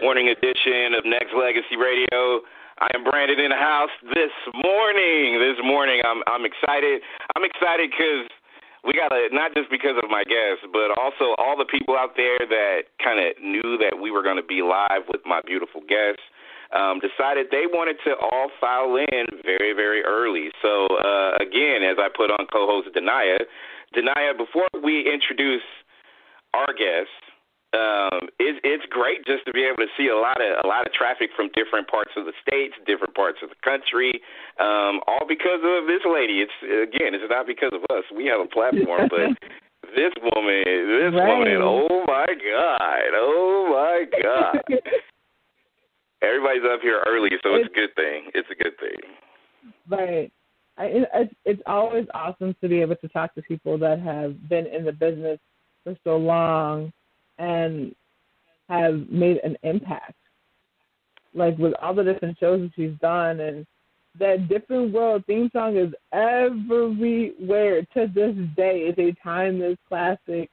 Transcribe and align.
morning 0.00 0.32
edition 0.32 0.96
of 0.96 1.04
Nexx 1.04 1.28
Legacy 1.36 1.76
Radio. 1.76 2.40
I 2.80 2.88
am 2.96 3.04
Brandon 3.04 3.36
in 3.36 3.52
the 3.52 3.60
house 3.60 3.92
this 4.16 4.32
morning. 4.56 5.36
This 5.36 5.60
morning, 5.60 6.00
I'm 6.08 6.24
I'm 6.26 6.48
excited. 6.48 7.04
I'm 7.36 7.44
excited 7.44 7.92
because 7.92 8.32
we 8.80 8.96
got 8.96 9.12
to 9.12 9.28
not 9.30 9.52
just 9.52 9.68
because 9.68 10.00
of 10.00 10.08
my 10.08 10.24
guests, 10.24 10.64
but 10.72 10.88
also 10.96 11.36
all 11.36 11.52
the 11.52 11.68
people 11.68 12.00
out 12.00 12.16
there 12.16 12.40
that 12.40 12.88
kind 13.04 13.20
of 13.20 13.36
knew 13.44 13.76
that 13.76 14.00
we 14.00 14.10
were 14.10 14.24
going 14.24 14.40
to 14.40 14.46
be 14.46 14.64
live 14.64 15.04
with 15.12 15.20
my 15.28 15.44
beautiful 15.44 15.84
guests. 15.84 16.24
Um, 16.72 17.02
decided 17.02 17.50
they 17.50 17.66
wanted 17.66 17.98
to 18.06 18.14
all 18.16 18.48
file 18.60 18.94
in 18.94 19.26
very, 19.44 19.74
very 19.74 20.00
early. 20.00 20.48
So 20.62 20.86
uh, 21.02 21.36
again, 21.42 21.82
as 21.84 21.98
I 21.98 22.08
put 22.08 22.30
on 22.30 22.46
co-host 22.46 22.94
Denaya, 22.96 23.42
Denaya, 23.92 24.38
before 24.38 24.70
we 24.80 25.02
introduce 25.02 25.66
our 26.54 26.72
guests, 26.72 27.29
um, 27.70 28.26
it's 28.42 28.58
it's 28.66 28.82
great 28.90 29.22
just 29.26 29.46
to 29.46 29.52
be 29.54 29.62
able 29.62 29.78
to 29.78 29.90
see 29.94 30.10
a 30.10 30.18
lot 30.18 30.42
of 30.42 30.58
a 30.64 30.66
lot 30.66 30.86
of 30.86 30.92
traffic 30.92 31.30
from 31.36 31.54
different 31.54 31.86
parts 31.86 32.10
of 32.16 32.26
the 32.26 32.34
states, 32.42 32.74
different 32.82 33.14
parts 33.14 33.38
of 33.46 33.48
the 33.50 33.60
country, 33.62 34.18
um, 34.58 34.98
all 35.06 35.22
because 35.22 35.62
of 35.62 35.86
this 35.86 36.02
lady. 36.02 36.42
It's 36.42 36.58
again, 36.66 37.14
it's 37.14 37.22
not 37.30 37.46
because 37.46 37.70
of 37.70 37.86
us. 37.94 38.02
We 38.10 38.26
have 38.26 38.42
a 38.42 38.50
platform, 38.50 39.06
but 39.06 39.38
this 39.94 40.10
woman, 40.34 40.66
this 40.66 41.14
right. 41.14 41.30
woman, 41.30 41.62
oh 41.62 42.02
my 42.10 42.26
god, 42.26 43.10
oh 43.14 43.70
my 43.70 43.98
god. 44.18 44.66
Everybody's 46.22 46.66
up 46.66 46.82
here 46.82 47.02
early, 47.06 47.30
so 47.42 47.54
it's, 47.54 47.70
it's 47.70 47.72
a 47.72 47.74
good 47.78 47.94
thing. 47.94 48.20
It's 48.34 48.48
a 48.50 48.58
good 48.58 48.76
thing. 48.82 48.98
Right. 49.88 50.32
I, 50.76 51.06
it's, 51.14 51.34
it's 51.44 51.62
always 51.66 52.06
awesome 52.14 52.54
to 52.60 52.68
be 52.68 52.80
able 52.80 52.96
to 52.96 53.08
talk 53.08 53.34
to 53.36 53.42
people 53.42 53.78
that 53.78 54.00
have 54.00 54.48
been 54.48 54.66
in 54.66 54.84
the 54.84 54.92
business 54.92 55.38
for 55.84 55.96
so 56.04 56.16
long 56.16 56.92
and 57.40 57.94
have 58.68 59.08
made 59.10 59.38
an 59.38 59.56
impact. 59.62 60.14
Like 61.34 61.58
with 61.58 61.74
all 61.82 61.94
the 61.94 62.04
different 62.04 62.38
shows 62.38 62.60
that 62.60 62.70
she's 62.76 62.96
done 63.00 63.40
and 63.40 63.66
that 64.18 64.48
different 64.48 64.92
world 64.92 65.24
theme 65.26 65.50
song 65.52 65.76
is 65.76 65.92
everywhere 66.12 67.82
to 67.94 68.10
this 68.14 68.34
day. 68.56 68.84
It's 68.88 68.98
a 68.98 69.14
timeless 69.22 69.78
classic 69.88 70.50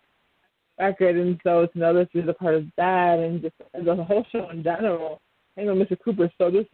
record 0.80 1.18
and 1.18 1.40
so 1.44 1.62
it's 1.62 1.76
another 1.76 2.08
she's 2.14 2.28
a 2.28 2.34
part 2.34 2.54
of 2.54 2.66
that 2.78 3.18
and 3.18 3.42
just 3.42 3.56
the 3.74 3.96
whole 4.04 4.26
show 4.32 4.50
in 4.50 4.64
general. 4.64 5.20
Hang 5.56 5.70
on 5.70 5.78
Mr. 5.78 5.98
Cooper. 6.04 6.32
So 6.38 6.52
this 6.52 6.66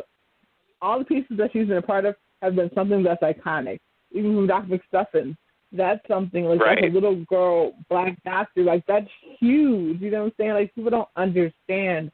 all 0.81 1.00
the 1.00 1.05
pieces 1.05 1.38
that 1.38 1.52
she's 1.53 1.67
been 1.67 1.77
a 1.77 1.81
part 1.81 2.05
of 2.05 2.16
have 2.42 2.55
been 2.55 2.70
something 2.75 3.03
that's 3.03 3.23
iconic. 3.23 3.80
Even 4.11 4.36
from 4.36 4.48
Doc 4.48 4.66
McStuffins 4.66 5.36
that's 5.76 6.06
something 6.08 6.46
like 6.46 6.60
right. 6.60 6.84
a 6.84 6.88
little 6.88 7.24
girl 7.26 7.74
black 7.90 8.16
doctor 8.24 8.64
like 8.64 8.84
that's 8.88 9.10
huge 9.40 10.00
you 10.00 10.12
know 10.12 10.20
what 10.20 10.26
i'm 10.26 10.34
saying 10.38 10.54
like 10.54 10.74
people 10.76 10.92
don't 10.92 11.10
understand 11.16 12.12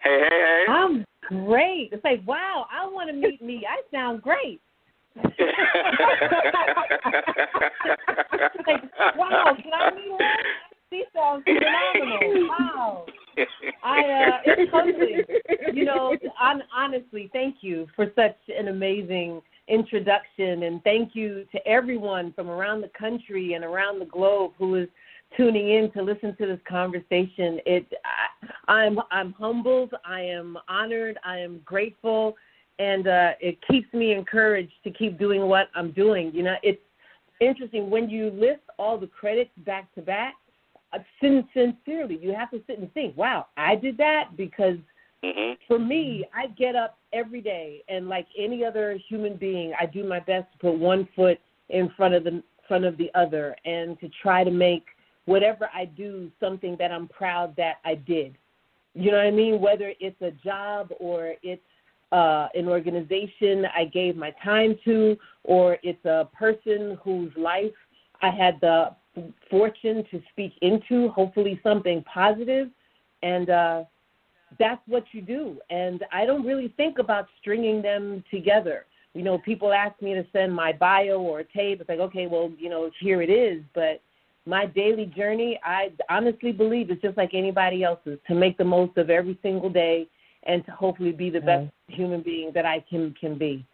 Hey, 0.03 0.25
hey, 0.29 0.29
hey. 0.29 0.65
I'm 0.69 1.05
great. 1.27 1.91
It's 1.93 2.05
like, 2.05 2.23
wow, 2.27 2.67
I 2.71 2.87
want 2.87 3.09
to 3.09 3.15
meet 3.15 3.43
me. 3.43 3.67
I 3.69 3.83
sound 3.95 4.23
great. 4.23 4.61
like, 5.17 5.27
wow, 9.17 9.57
can 9.61 9.73
I 9.73 9.91
meet 9.95 10.11
her? 10.19 10.35
She 10.93 11.05
sounds 11.15 11.45
phenomenal. 11.45 12.49
Wow. 12.49 13.07
I 13.85 14.01
uh 14.01 14.39
it's 14.45 14.73
humbling. 14.73 15.23
You 15.73 15.85
know, 15.85 16.17
on, 16.41 16.63
honestly, 16.75 17.31
thank 17.33 17.57
you 17.61 17.87
for 17.95 18.07
such 18.17 18.37
an 18.49 18.69
amazing 18.69 19.41
introduction 19.69 20.65
and 20.65 20.83
thank 20.83 21.15
you 21.15 21.47
to 21.53 21.67
everyone 21.67 22.33
from 22.33 22.51
around 22.51 22.81
the 22.81 22.91
country 22.99 23.53
and 23.55 23.65
around 23.65 24.01
the 24.01 24.05
globe 24.07 24.53
who 24.59 24.75
is 24.75 24.89
tuning 25.37 25.71
in 25.71 25.93
to 25.93 26.03
listen 26.03 26.35
to 26.39 26.47
this 26.47 26.59
conversation. 26.69 27.61
It 27.67 27.87
I, 28.05 28.73
I'm 28.73 28.99
I'm 29.13 29.33
humbled, 29.35 29.95
I 30.05 30.23
am 30.23 30.59
honored, 30.69 31.19
I 31.25 31.39
am 31.39 31.61
grateful 31.65 32.37
and 32.81 33.07
uh 33.07 33.31
it 33.41 33.59
keeps 33.71 33.93
me 33.95 34.13
encouraged 34.13 34.73
to 34.83 34.91
keep 34.91 35.21
doing 35.21 35.43
what 35.43 35.69
I'm 35.77 35.93
doing. 35.93 36.33
You 36.35 36.43
know, 36.43 36.57
it's 36.65 36.83
interesting 37.41 37.91
when 37.91 38.11
you 38.11 38.31
list 38.31 38.63
all 38.77 38.99
the 38.99 39.07
credits 39.07 39.51
back 39.59 39.95
to 39.95 40.03
back 40.03 40.35
uh, 40.93 40.99
sincerely, 41.21 42.19
you 42.21 42.35
have 42.35 42.51
to 42.51 42.61
sit 42.67 42.79
and 42.79 42.93
think, 42.95 43.17
wow, 43.17 43.47
I 43.57 43.77
did 43.77 43.97
that 43.99 44.37
because 44.37 44.77
mm-hmm. 45.25 45.53
for 45.69 45.79
me, 45.79 46.27
I 46.35 46.49
get 46.49 46.75
up 46.75 46.99
every 47.13 47.41
day 47.41 47.83
and 47.89 48.09
like 48.09 48.27
any 48.39 48.65
other 48.65 48.99
human 49.09 49.37
being, 49.37 49.73
I 49.79 49.87
do 49.87 50.05
my 50.05 50.21
best 50.21 50.53
to 50.53 50.59
put 50.59 50.79
one 50.79 51.09
foot 51.15 51.39
in 51.69 51.91
front 51.97 52.15
of 52.15 52.25
the 52.25 52.43
front 52.67 52.85
of 52.85 52.97
the 52.99 53.11
other 53.15 53.57
and 53.65 53.99
to 53.99 54.09
try 54.23 54.45
to 54.45 54.51
make 54.51 54.85
whatever 55.25 55.69
I 55.75 55.87
do 55.87 56.31
something 56.39 56.77
that 56.79 56.93
I'm 56.93 57.09
proud 57.09 57.55
that 57.57 57.77
I 57.85 57.97
did. 57.97 58.37
You 58.95 59.11
know 59.11 59.19
what 59.19 59.27
I 59.27 59.31
mean? 59.31 59.61
Whether 59.61 59.93
it's 60.01 60.21
a 60.23 60.31
job 60.31 60.91
or 60.99 61.35
it's 61.43 61.63
uh, 62.13 62.49
an 62.55 62.69
organization 62.69 63.65
I 63.77 63.85
gave 63.85 64.17
my 64.17 64.33
time 64.43 64.77
to, 64.85 65.17
or 65.45 65.79
it's 65.83 66.05
a 66.05 66.29
person 66.37 66.99
whose 67.03 67.31
life 67.37 67.73
I 68.23 68.31
had 68.31 68.61
the 68.61 68.91
fortune 69.51 70.05
to 70.11 70.23
speak 70.31 70.53
into, 70.63 71.09
hopefully 71.11 71.61
something 71.63 72.05
positive, 72.05 72.69
and 73.23 73.51
uh, 73.51 73.85
that's 74.59 74.83
what 74.87 75.05
you 75.13 75.21
do. 75.21 75.59
And 75.71 76.05
I 76.13 76.25
don't 76.25 76.45
really 76.45 76.73
think 76.77 76.99
about 76.99 77.27
stringing 77.41 77.83
them 77.83 78.25
together. 78.31 78.87
You 79.15 79.23
know, 79.23 79.39
people 79.39 79.73
ask 79.73 80.01
me 80.01 80.15
to 80.15 80.25
send 80.33 80.55
my 80.55 80.73
bio 80.73 81.21
or 81.21 81.41
a 81.41 81.45
tape. 81.45 81.81
It's 81.81 81.89
like, 81.89 81.99
okay, 81.99 82.27
well, 82.27 82.53
you 82.59 82.71
know, 82.71 82.91
here 83.01 83.23
it 83.23 83.31
is. 83.31 83.63
But 83.75 84.01
my 84.47 84.67
daily 84.67 85.07
journey, 85.07 85.59
I 85.65 85.93
honestly 86.09 86.53
believe 86.53 86.91
it's 86.91 87.03
just 87.03 87.17
like 87.17 87.35
anybody 87.35 87.83
else's 87.83 88.19
to 88.29 88.35
make 88.35 88.57
the 88.57 88.65
most 88.65 88.97
of 88.97 89.11
every 89.11 89.39
single 89.43 89.71
day 89.71 90.07
and 90.45 90.65
to 90.65 90.71
hopefully 90.73 91.13
be 91.13 91.29
the 91.29 91.41
best 91.41 91.71
human 91.89 92.23
being 92.23 92.51
that 92.55 92.65
I 92.65 92.85
can 92.89 93.15
can 93.21 93.37
be. 93.37 93.67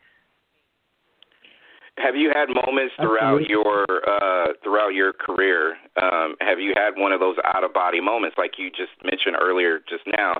Have 1.98 2.14
you 2.14 2.30
had 2.34 2.52
moments 2.52 2.94
throughout 3.00 3.40
Absolutely. 3.40 3.48
your 3.48 3.86
uh, 4.04 4.52
throughout 4.62 4.92
your 4.92 5.12
career? 5.14 5.76
Um, 6.00 6.36
have 6.40 6.60
you 6.60 6.74
had 6.76 6.90
one 6.96 7.12
of 7.12 7.20
those 7.20 7.36
out 7.44 7.64
of 7.64 7.72
body 7.72 8.00
moments, 8.00 8.36
like 8.36 8.58
you 8.58 8.68
just 8.68 8.92
mentioned 9.02 9.36
earlier, 9.40 9.80
just 9.88 10.04
now? 10.16 10.34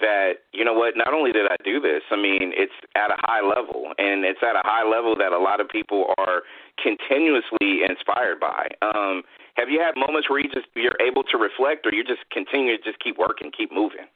That 0.00 0.46
you 0.52 0.64
know 0.64 0.72
what? 0.72 0.94
Not 0.96 1.12
only 1.12 1.32
did 1.32 1.46
I 1.50 1.56
do 1.64 1.80
this, 1.80 2.02
I 2.10 2.16
mean, 2.16 2.54
it's 2.54 2.72
at 2.94 3.10
a 3.10 3.18
high 3.18 3.42
level, 3.42 3.92
and 3.98 4.24
it's 4.24 4.40
at 4.42 4.56
a 4.56 4.62
high 4.62 4.88
level 4.88 5.14
that 5.16 5.32
a 5.32 5.38
lot 5.38 5.60
of 5.60 5.68
people 5.68 6.14
are 6.18 6.42
continuously 6.78 7.82
inspired 7.82 8.40
by. 8.40 8.68
Um, 8.80 9.22
have 9.54 9.68
you 9.68 9.80
had 9.80 9.98
moments 9.98 10.30
where 10.30 10.38
you 10.40 10.48
just 10.48 10.66
you're 10.74 10.96
able 11.02 11.24
to 11.24 11.36
reflect, 11.36 11.84
or 11.84 11.92
you 11.92 12.04
just 12.04 12.22
continue 12.30 12.78
to 12.78 12.82
just 12.82 13.02
keep 13.02 13.18
working, 13.18 13.50
keep 13.50 13.72
moving? 13.72 14.06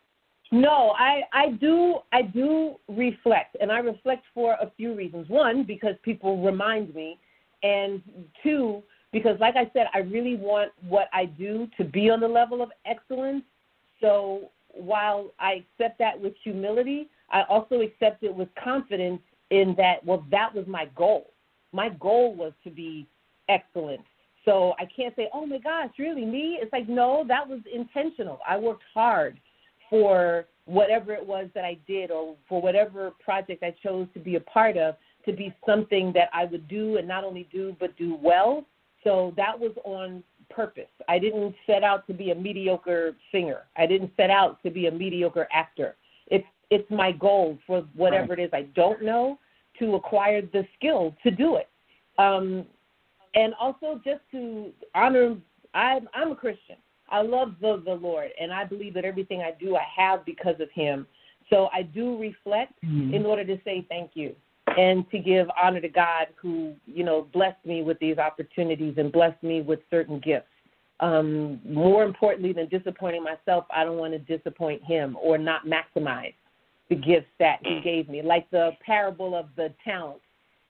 No, 0.52 0.94
I 0.96 1.22
I 1.32 1.50
do 1.50 1.96
I 2.12 2.22
do 2.22 2.76
reflect, 2.88 3.56
and 3.60 3.72
I 3.72 3.78
reflect 3.78 4.24
for 4.32 4.52
a 4.54 4.70
few 4.76 4.94
reasons. 4.94 5.28
One, 5.28 5.64
because 5.64 5.96
people 6.02 6.42
remind 6.42 6.94
me, 6.94 7.18
and 7.62 8.00
two, 8.42 8.82
because 9.12 9.38
like 9.40 9.56
I 9.56 9.68
said, 9.72 9.86
I 9.92 9.98
really 9.98 10.36
want 10.36 10.70
what 10.88 11.08
I 11.12 11.24
do 11.24 11.68
to 11.78 11.84
be 11.84 12.10
on 12.10 12.20
the 12.20 12.28
level 12.28 12.62
of 12.62 12.70
excellence. 12.84 13.42
So 14.00 14.50
while 14.72 15.32
I 15.40 15.64
accept 15.78 15.98
that 15.98 16.20
with 16.20 16.34
humility, 16.44 17.08
I 17.30 17.42
also 17.48 17.80
accept 17.80 18.22
it 18.22 18.34
with 18.34 18.48
confidence 18.62 19.22
in 19.50 19.74
that 19.78 20.04
well 20.04 20.24
that 20.30 20.54
was 20.54 20.66
my 20.68 20.86
goal. 20.96 21.32
My 21.72 21.88
goal 21.88 22.34
was 22.36 22.52
to 22.62 22.70
be 22.70 23.08
excellent. 23.48 24.02
So 24.44 24.74
I 24.78 24.84
can't 24.84 25.14
say, 25.16 25.28
"Oh 25.34 25.44
my 25.44 25.58
gosh, 25.58 25.90
really 25.98 26.24
me?" 26.24 26.58
It's 26.62 26.72
like, 26.72 26.88
"No, 26.88 27.24
that 27.26 27.48
was 27.48 27.58
intentional. 27.72 28.38
I 28.46 28.58
worked 28.58 28.84
hard 28.94 29.40
for 29.88 30.46
whatever 30.66 31.12
it 31.12 31.24
was 31.24 31.48
that 31.54 31.64
I 31.64 31.78
did 31.86 32.10
or 32.10 32.36
for 32.48 32.60
whatever 32.60 33.12
project 33.24 33.62
I 33.62 33.74
chose 33.82 34.08
to 34.14 34.20
be 34.20 34.36
a 34.36 34.40
part 34.40 34.76
of 34.76 34.96
to 35.24 35.32
be 35.32 35.54
something 35.64 36.12
that 36.14 36.28
I 36.32 36.44
would 36.44 36.68
do 36.68 36.96
and 36.96 37.06
not 37.06 37.24
only 37.24 37.48
do 37.52 37.76
but 37.78 37.96
do 37.96 38.18
well. 38.20 38.64
So 39.04 39.32
that 39.36 39.58
was 39.58 39.72
on 39.84 40.22
purpose. 40.50 40.84
I 41.08 41.18
didn't 41.18 41.54
set 41.66 41.82
out 41.82 42.06
to 42.08 42.14
be 42.14 42.30
a 42.30 42.34
mediocre 42.34 43.14
singer. 43.32 43.62
I 43.76 43.86
didn't 43.86 44.12
set 44.16 44.30
out 44.30 44.62
to 44.64 44.70
be 44.70 44.86
a 44.86 44.90
mediocre 44.90 45.48
actor. 45.52 45.96
It's 46.28 46.46
it's 46.70 46.90
my 46.90 47.12
goal 47.12 47.58
for 47.66 47.84
whatever 47.94 48.34
it 48.34 48.40
is 48.40 48.50
I 48.52 48.62
don't 48.74 49.02
know 49.02 49.38
to 49.78 49.94
acquire 49.94 50.42
the 50.42 50.66
skill 50.76 51.14
to 51.22 51.30
do 51.30 51.56
it. 51.56 51.68
Um, 52.18 52.64
and 53.34 53.54
also 53.60 54.00
just 54.04 54.20
to 54.32 54.72
honor 54.94 55.36
I'm 55.74 56.08
I'm 56.14 56.32
a 56.32 56.36
Christian. 56.36 56.76
I 57.08 57.22
love 57.22 57.54
the, 57.60 57.82
the 57.84 57.94
Lord, 57.94 58.30
and 58.40 58.52
I 58.52 58.64
believe 58.64 58.94
that 58.94 59.04
everything 59.04 59.40
I 59.40 59.52
do, 59.58 59.76
I 59.76 59.84
have 59.96 60.24
because 60.24 60.56
of 60.60 60.70
Him. 60.72 61.06
So 61.50 61.68
I 61.72 61.82
do 61.82 62.18
reflect 62.18 62.72
mm-hmm. 62.84 63.14
in 63.14 63.24
order 63.24 63.44
to 63.44 63.58
say 63.64 63.86
thank 63.88 64.12
you 64.14 64.34
and 64.76 65.08
to 65.10 65.18
give 65.18 65.46
honor 65.60 65.80
to 65.80 65.88
God 65.88 66.26
who, 66.34 66.74
you 66.86 67.04
know, 67.04 67.28
blessed 67.32 67.64
me 67.64 67.82
with 67.82 67.98
these 68.00 68.18
opportunities 68.18 68.94
and 68.96 69.12
blessed 69.12 69.42
me 69.42 69.62
with 69.62 69.78
certain 69.90 70.18
gifts. 70.18 70.48
Um, 70.98 71.60
more 71.64 72.04
importantly 72.04 72.52
than 72.52 72.68
disappointing 72.68 73.22
myself, 73.22 73.66
I 73.70 73.84
don't 73.84 73.98
want 73.98 74.14
to 74.14 74.18
disappoint 74.18 74.82
Him 74.82 75.16
or 75.22 75.38
not 75.38 75.62
maximize 75.66 76.34
the 76.88 76.96
gifts 76.96 77.28
that 77.38 77.58
He 77.62 77.80
gave 77.80 78.08
me. 78.08 78.22
Like 78.22 78.50
the 78.50 78.70
parable 78.84 79.36
of 79.36 79.46
the 79.56 79.72
talents 79.84 80.24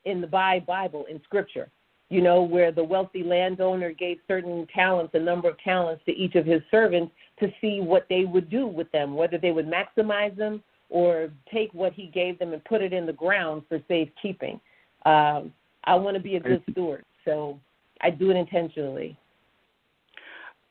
in 0.04 0.20
the 0.20 0.26
Bible, 0.26 1.06
in 1.08 1.20
Scripture 1.24 1.70
you 2.08 2.22
know, 2.22 2.42
where 2.42 2.70
the 2.70 2.84
wealthy 2.84 3.22
landowner 3.22 3.92
gave 3.92 4.18
certain 4.28 4.66
talents, 4.74 5.12
a 5.14 5.18
number 5.18 5.48
of 5.48 5.58
talents 5.62 6.02
to 6.06 6.12
each 6.12 6.36
of 6.36 6.46
his 6.46 6.62
servants 6.70 7.12
to 7.40 7.48
see 7.60 7.80
what 7.80 8.06
they 8.08 8.24
would 8.24 8.48
do 8.48 8.66
with 8.66 8.90
them, 8.92 9.16
whether 9.16 9.38
they 9.38 9.50
would 9.50 9.66
maximize 9.66 10.36
them 10.36 10.62
or 10.88 11.30
take 11.52 11.72
what 11.74 11.92
he 11.92 12.06
gave 12.06 12.38
them 12.38 12.52
and 12.52 12.64
put 12.64 12.80
it 12.80 12.92
in 12.92 13.06
the 13.06 13.12
ground 13.12 13.62
for 13.68 13.80
safekeeping. 13.88 14.60
Um, 15.04 15.52
I 15.84 15.94
want 15.94 16.16
to 16.16 16.22
be 16.22 16.36
a 16.36 16.40
good 16.40 16.62
steward, 16.70 17.04
so 17.24 17.58
I 18.00 18.10
do 18.10 18.30
it 18.30 18.36
intentionally. 18.36 19.16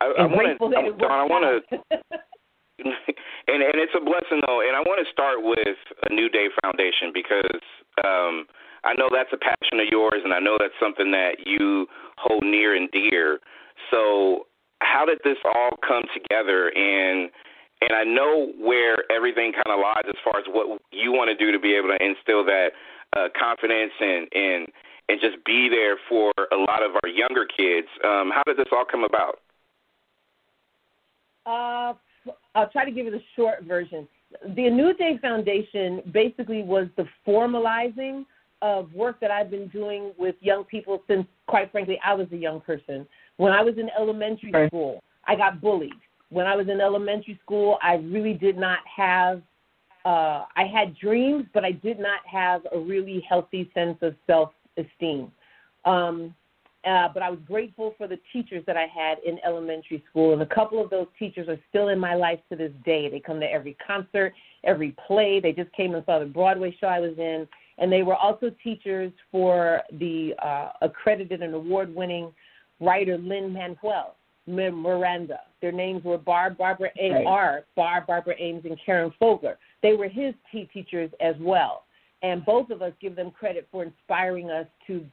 I, 0.01 0.05
I 0.19 0.25
want 0.25 0.59
to, 0.59 1.05
I 1.05 1.23
want 1.23 1.63
to, 1.69 1.77
and 3.47 3.63
and 3.63 3.75
it's 3.75 3.93
a 3.95 4.03
blessing 4.03 4.41
though, 4.45 4.61
and 4.61 4.75
I 4.75 4.81
want 4.81 5.05
to 5.05 5.11
start 5.11 5.37
with 5.41 5.77
a 6.09 6.13
New 6.13 6.27
Day 6.29 6.47
Foundation 6.61 7.11
because 7.13 7.61
um, 8.03 8.45
I 8.85 8.93
know 8.93 9.09
that's 9.11 9.33
a 9.33 9.37
passion 9.37 9.79
of 9.79 9.87
yours, 9.91 10.21
and 10.23 10.33
I 10.33 10.39
know 10.39 10.57
that's 10.59 10.73
something 10.79 11.11
that 11.11 11.45
you 11.45 11.87
hold 12.17 12.43
near 12.43 12.75
and 12.75 12.89
dear. 12.91 13.39
So, 13.91 14.47
how 14.79 15.05
did 15.05 15.19
this 15.23 15.37
all 15.43 15.71
come 15.85 16.03
together? 16.13 16.69
And 16.69 17.29
and 17.81 17.91
I 17.93 18.03
know 18.03 18.53
where 18.59 18.97
everything 19.11 19.51
kind 19.51 19.75
of 19.75 19.79
lies 19.79 20.05
as 20.07 20.15
far 20.23 20.39
as 20.39 20.45
what 20.47 20.81
you 20.91 21.11
want 21.11 21.29
to 21.29 21.35
do 21.35 21.51
to 21.51 21.59
be 21.59 21.75
able 21.75 21.89
to 21.89 22.03
instill 22.03 22.45
that 22.45 22.69
uh, 23.17 23.27
confidence 23.37 23.91
and 23.99 24.27
and 24.33 24.67
and 25.09 25.21
just 25.21 25.43
be 25.45 25.69
there 25.69 25.97
for 26.09 26.31
a 26.51 26.55
lot 26.55 26.81
of 26.83 26.91
our 27.03 27.09
younger 27.09 27.45
kids. 27.45 27.87
Um, 28.03 28.31
how 28.33 28.43
did 28.45 28.57
this 28.57 28.67
all 28.71 28.85
come 28.89 29.03
about? 29.03 29.39
Uh, 31.45 31.93
I'll 32.55 32.69
try 32.71 32.85
to 32.85 32.91
give 32.91 33.05
you 33.05 33.11
the 33.11 33.21
short 33.35 33.63
version. 33.63 34.07
The 34.55 34.69
New 34.69 34.93
Day 34.95 35.19
Foundation 35.21 36.01
basically 36.11 36.63
was 36.63 36.87
the 36.97 37.05
formalizing 37.27 38.25
of 38.61 38.91
work 38.93 39.19
that 39.19 39.31
I've 39.31 39.51
been 39.51 39.67
doing 39.67 40.13
with 40.17 40.35
young 40.41 40.63
people 40.63 41.03
since, 41.07 41.25
quite 41.47 41.71
frankly, 41.71 41.99
I 42.03 42.13
was 42.13 42.27
a 42.31 42.37
young 42.37 42.61
person. 42.61 43.07
When 43.37 43.51
I 43.51 43.61
was 43.61 43.75
in 43.77 43.89
elementary 43.97 44.51
right. 44.51 44.69
school, 44.69 45.03
I 45.27 45.35
got 45.35 45.61
bullied. 45.61 45.91
When 46.29 46.47
I 46.47 46.55
was 46.55 46.67
in 46.67 46.81
elementary 46.81 47.39
school, 47.43 47.77
I 47.83 47.95
really 47.95 48.33
did 48.33 48.57
not 48.57 48.79
have. 48.95 49.41
Uh, 50.05 50.45
I 50.55 50.65
had 50.71 50.97
dreams, 50.97 51.45
but 51.53 51.65
I 51.65 51.71
did 51.71 51.99
not 51.99 52.19
have 52.31 52.61
a 52.73 52.79
really 52.79 53.25
healthy 53.27 53.69
sense 53.73 53.97
of 54.01 54.15
self-esteem. 54.27 55.31
Um, 55.83 56.35
uh, 56.85 57.09
but 57.11 57.23
I 57.23 57.31
was 57.31 57.39
grateful 57.47 57.95
for 57.97 58.07
the 58.07 58.19
teachers 58.31 58.63
that 58.67 58.77
I 58.77 58.85
had 58.85 59.17
in 59.25 59.39
elementary 59.43 60.03
school, 60.09 60.33
and 60.33 60.41
a 60.43 60.45
couple 60.45 60.83
of 60.83 60.91
those 60.91 61.07
teachers 61.17 61.47
are 61.49 61.57
still 61.69 61.87
in 61.87 61.97
my 61.97 62.13
life 62.13 62.39
to 62.49 62.55
this 62.55 62.71
day. 62.85 63.09
They 63.09 63.19
come 63.19 63.39
to 63.39 63.51
every 63.51 63.75
concert, 63.85 64.33
every 64.63 64.95
play. 65.07 65.39
They 65.39 65.51
just 65.51 65.71
came 65.73 65.95
and 65.95 66.05
saw 66.05 66.19
the 66.19 66.25
Broadway 66.25 66.75
show 66.79 66.85
I 66.85 66.99
was 66.99 67.17
in, 67.17 67.47
and 67.77 67.91
they 67.91 68.03
were 68.03 68.15
also 68.15 68.51
teachers 68.63 69.11
for 69.31 69.81
the 69.99 70.33
uh, 70.41 70.69
accredited 70.81 71.41
and 71.41 71.53
award-winning 71.53 72.31
writer 72.79 73.17
Lin-Manuel 73.17 74.15
Miranda. 74.47 75.39
Their 75.61 75.71
names 75.71 76.03
were 76.03 76.17
Barb 76.17 76.57
Barbara 76.57 76.89
A. 76.99 77.11
Right. 77.11 77.25
R. 77.25 77.63
Barb 77.75 78.07
Barbara 78.07 78.35
Ames 78.37 78.63
and 78.65 78.77
Karen 78.85 79.11
Fogler. 79.19 79.55
They 79.81 79.93
were 79.93 80.07
his 80.07 80.33
tea 80.51 80.69
teachers 80.73 81.09
as 81.19 81.35
well, 81.39 81.83
and 82.21 82.45
both 82.45 82.69
of 82.69 82.81
us 82.81 82.93
give 83.01 83.15
them 83.15 83.31
credit 83.31 83.67
for 83.71 83.83
inspiring 83.83 84.49
us 84.51 84.67
to 84.87 85.05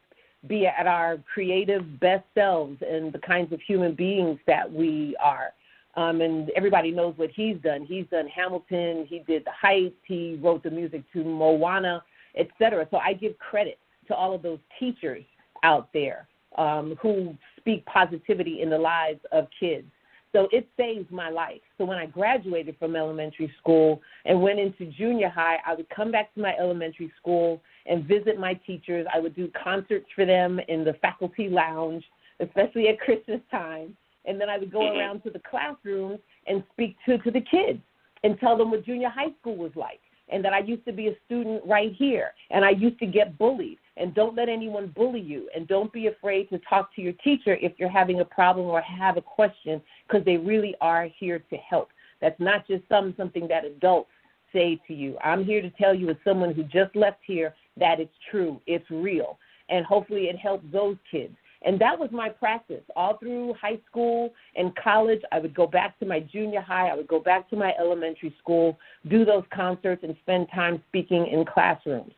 be 0.48 0.66
at 0.66 0.86
our 0.86 1.18
creative 1.32 2.00
best 2.00 2.24
selves 2.34 2.76
and 2.86 3.12
the 3.12 3.18
kinds 3.20 3.52
of 3.52 3.60
human 3.60 3.94
beings 3.94 4.38
that 4.46 4.70
we 4.70 5.16
are. 5.22 5.52
Um, 5.94 6.20
and 6.20 6.50
everybody 6.56 6.90
knows 6.90 7.14
what 7.16 7.30
he's 7.30 7.56
done. 7.62 7.84
He's 7.84 8.06
done 8.10 8.26
Hamilton. 8.26 9.06
He 9.08 9.20
did 9.20 9.44
The 9.44 9.52
Heights. 9.52 9.94
He 10.06 10.38
wrote 10.42 10.62
the 10.62 10.70
music 10.70 11.02
to 11.12 11.22
Moana 11.22 12.02
etc. 12.36 12.86
So 12.90 12.98
I 12.98 13.12
give 13.12 13.38
credit 13.38 13.78
to 14.08 14.14
all 14.14 14.34
of 14.34 14.42
those 14.42 14.58
teachers 14.78 15.24
out 15.62 15.88
there 15.92 16.26
um, 16.58 16.96
who 17.00 17.36
speak 17.58 17.84
positivity 17.86 18.62
in 18.62 18.70
the 18.70 18.78
lives 18.78 19.20
of 19.32 19.46
kids. 19.58 19.86
So 20.32 20.48
it 20.50 20.66
saved 20.78 21.10
my 21.10 21.28
life. 21.28 21.60
So 21.76 21.84
when 21.84 21.98
I 21.98 22.06
graduated 22.06 22.76
from 22.78 22.96
elementary 22.96 23.52
school 23.60 24.00
and 24.24 24.40
went 24.40 24.58
into 24.58 24.86
junior 24.86 25.28
high, 25.28 25.58
I 25.66 25.74
would 25.74 25.88
come 25.90 26.10
back 26.10 26.32
to 26.34 26.40
my 26.40 26.54
elementary 26.58 27.12
school 27.20 27.60
and 27.84 28.04
visit 28.04 28.38
my 28.38 28.54
teachers. 28.54 29.06
I 29.14 29.20
would 29.20 29.36
do 29.36 29.50
concerts 29.62 30.06
for 30.14 30.24
them 30.24 30.58
in 30.68 30.84
the 30.84 30.94
faculty 30.94 31.48
lounge, 31.50 32.04
especially 32.40 32.88
at 32.88 32.98
Christmas 33.04 33.40
time. 33.50 33.94
And 34.24 34.40
then 34.40 34.48
I 34.48 34.56
would 34.56 34.72
go 34.72 34.80
mm-hmm. 34.80 34.98
around 34.98 35.22
to 35.24 35.30
the 35.30 35.40
classrooms 35.40 36.20
and 36.46 36.62
speak 36.72 36.96
to, 37.06 37.18
to 37.18 37.30
the 37.30 37.40
kids 37.40 37.80
and 38.24 38.38
tell 38.38 38.56
them 38.56 38.70
what 38.70 38.86
junior 38.86 39.10
high 39.10 39.32
school 39.40 39.56
was 39.56 39.72
like 39.74 40.00
and 40.32 40.44
that 40.44 40.52
I 40.52 40.60
used 40.60 40.84
to 40.86 40.92
be 40.92 41.08
a 41.08 41.16
student 41.26 41.62
right 41.66 41.92
here 41.92 42.32
and 42.50 42.64
I 42.64 42.70
used 42.70 42.98
to 43.00 43.06
get 43.06 43.38
bullied. 43.38 43.78
And 43.98 44.14
don't 44.14 44.34
let 44.34 44.48
anyone 44.48 44.88
bully 44.88 45.20
you. 45.20 45.50
And 45.54 45.68
don't 45.68 45.92
be 45.92 46.06
afraid 46.06 46.48
to 46.48 46.58
talk 46.60 46.94
to 46.94 47.02
your 47.02 47.12
teacher 47.24 47.56
if 47.60 47.72
you're 47.76 47.90
having 47.90 48.20
a 48.20 48.24
problem 48.24 48.66
or 48.66 48.80
have 48.80 49.18
a 49.18 49.22
question 49.22 49.82
because 50.08 50.24
they 50.24 50.38
really 50.38 50.74
are 50.80 51.08
here 51.18 51.40
to 51.50 51.56
help. 51.56 51.90
That's 52.20 52.40
not 52.40 52.66
just 52.66 52.84
some 52.88 53.12
something 53.18 53.46
that 53.48 53.66
adults 53.66 54.08
say 54.52 54.80
to 54.88 54.94
you. 54.94 55.18
I'm 55.22 55.44
here 55.44 55.60
to 55.60 55.70
tell 55.70 55.94
you 55.94 56.08
as 56.08 56.16
someone 56.24 56.54
who 56.54 56.62
just 56.64 56.96
left 56.96 57.20
here 57.26 57.54
that 57.76 58.00
it's 58.00 58.14
true, 58.30 58.60
it's 58.66 58.88
real. 58.90 59.38
And 59.68 59.84
hopefully 59.84 60.24
it 60.24 60.36
helps 60.36 60.64
those 60.72 60.96
kids 61.10 61.36
and 61.64 61.80
that 61.80 61.98
was 61.98 62.10
my 62.12 62.28
practice 62.28 62.82
all 62.96 63.16
through 63.18 63.54
high 63.60 63.78
school 63.88 64.32
and 64.56 64.74
college. 64.76 65.20
I 65.30 65.38
would 65.38 65.54
go 65.54 65.66
back 65.66 65.98
to 66.00 66.06
my 66.06 66.20
junior 66.20 66.60
high, 66.60 66.88
I 66.88 66.94
would 66.94 67.08
go 67.08 67.20
back 67.20 67.48
to 67.50 67.56
my 67.56 67.72
elementary 67.78 68.34
school, 68.38 68.78
do 69.08 69.24
those 69.24 69.44
concerts, 69.54 70.02
and 70.02 70.16
spend 70.22 70.48
time 70.54 70.82
speaking 70.88 71.26
in 71.26 71.44
classrooms. 71.44 72.12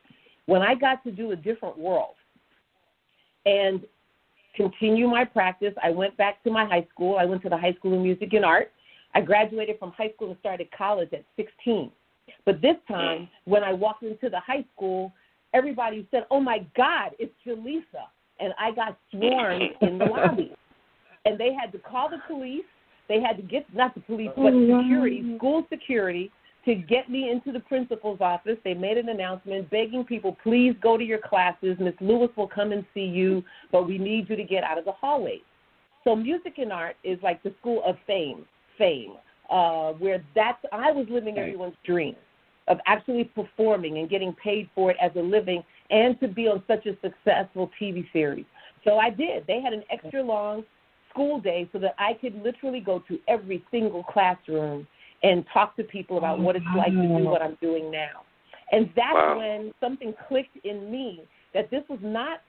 When 0.45 0.61
I 0.61 0.75
got 0.75 1.03
to 1.03 1.11
do 1.11 1.31
a 1.31 1.35
different 1.35 1.77
world 1.77 2.15
and 3.45 3.81
continue 4.55 5.07
my 5.07 5.25
practice, 5.25 5.73
I 5.83 5.91
went 5.91 6.15
back 6.17 6.43
to 6.43 6.51
my 6.51 6.65
high 6.65 6.87
school. 6.93 7.17
I 7.17 7.25
went 7.25 7.41
to 7.43 7.49
the 7.49 7.57
High 7.57 7.73
School 7.73 7.95
of 7.95 8.01
Music 8.01 8.33
and 8.33 8.45
Art. 8.45 8.71
I 9.13 9.21
graduated 9.21 9.79
from 9.79 9.91
high 9.91 10.11
school 10.15 10.29
and 10.29 10.39
started 10.39 10.69
college 10.77 11.09
at 11.13 11.23
16. 11.35 11.91
But 12.45 12.61
this 12.61 12.75
time, 12.87 13.27
when 13.45 13.63
I 13.63 13.73
walked 13.73 14.03
into 14.03 14.29
the 14.29 14.39
high 14.39 14.65
school, 14.75 15.13
everybody 15.53 16.07
said, 16.11 16.25
Oh 16.29 16.39
my 16.39 16.65
God, 16.75 17.11
it's 17.17 17.33
Jaleesa 17.45 18.05
and 18.39 18.53
I 18.59 18.71
got 18.71 18.97
swarmed 19.11 19.63
in 19.81 19.97
the 19.97 20.05
lobby. 20.05 20.53
And 21.25 21.39
they 21.39 21.53
had 21.53 21.71
to 21.71 21.79
call 21.79 22.09
the 22.09 22.17
police. 22.27 22.65
They 23.07 23.21
had 23.21 23.37
to 23.37 23.43
get 23.43 23.65
not 23.73 23.93
the 23.95 24.01
police, 24.01 24.29
but 24.35 24.53
oh, 24.53 24.81
security, 24.81 25.35
school 25.37 25.65
security, 25.69 26.31
to 26.65 26.75
get 26.75 27.09
me 27.09 27.29
into 27.29 27.51
the 27.51 27.59
principal's 27.59 28.19
office. 28.21 28.57
They 28.63 28.73
made 28.73 28.97
an 28.97 29.09
announcement 29.09 29.69
begging 29.69 30.03
people, 30.03 30.37
please 30.41 30.73
go 30.81 30.97
to 30.97 31.03
your 31.03 31.19
classes. 31.19 31.77
Miss 31.79 31.93
Lewis 32.01 32.29
will 32.35 32.47
come 32.47 32.71
and 32.71 32.85
see 32.93 33.05
you, 33.05 33.43
but 33.71 33.87
we 33.87 33.97
need 33.97 34.29
you 34.29 34.35
to 34.35 34.43
get 34.43 34.63
out 34.63 34.77
of 34.77 34.85
the 34.85 34.91
hallways. 34.91 35.41
So 36.03 36.15
music 36.15 36.55
and 36.57 36.71
art 36.71 36.95
is 37.03 37.19
like 37.23 37.41
the 37.43 37.53
school 37.59 37.83
of 37.85 37.95
fame, 38.07 38.45
fame. 38.77 39.13
uh, 39.49 39.91
where 39.93 40.23
that's 40.33 40.63
I 40.71 40.91
was 40.91 41.05
living 41.09 41.37
everyone's 41.37 41.75
dream 41.85 42.15
of 42.67 42.79
actually 42.87 43.25
performing 43.25 43.99
and 43.99 44.09
getting 44.09 44.33
paid 44.33 44.69
for 44.73 44.91
it 44.91 44.97
as 45.01 45.11
a 45.15 45.19
living, 45.21 45.63
and 45.89 46.19
to 46.19 46.27
be 46.27 46.47
on 46.47 46.63
such 46.67 46.85
a 46.85 46.97
successful 47.01 47.69
TV 47.81 48.05
series. 48.11 48.45
So 48.83 48.97
I 48.97 49.09
did. 49.09 49.45
They 49.47 49.61
had 49.61 49.73
an 49.73 49.83
extra 49.91 50.21
long 50.21 50.63
school 51.09 51.39
day 51.39 51.69
so 51.71 51.79
that 51.79 51.95
I 51.97 52.13
could 52.13 52.35
literally 52.43 52.79
go 52.79 53.03
to 53.07 53.19
every 53.27 53.63
single 53.71 54.03
classroom 54.03 54.87
and 55.23 55.45
talk 55.53 55.75
to 55.77 55.83
people 55.83 56.17
about 56.17 56.39
what 56.39 56.55
it's 56.55 56.65
like 56.77 56.91
to 56.91 57.01
do 57.01 57.13
oh, 57.13 57.29
what 57.29 57.41
I'm 57.41 57.57
doing 57.61 57.89
now. 57.89 58.23
And 58.71 58.89
that's 58.95 59.13
wow. 59.13 59.37
when 59.37 59.73
something 59.79 60.13
clicked 60.27 60.57
in 60.63 60.91
me 60.91 61.23
that 61.53 61.71
this 61.71 61.83
was 61.89 61.99
not 62.01 62.41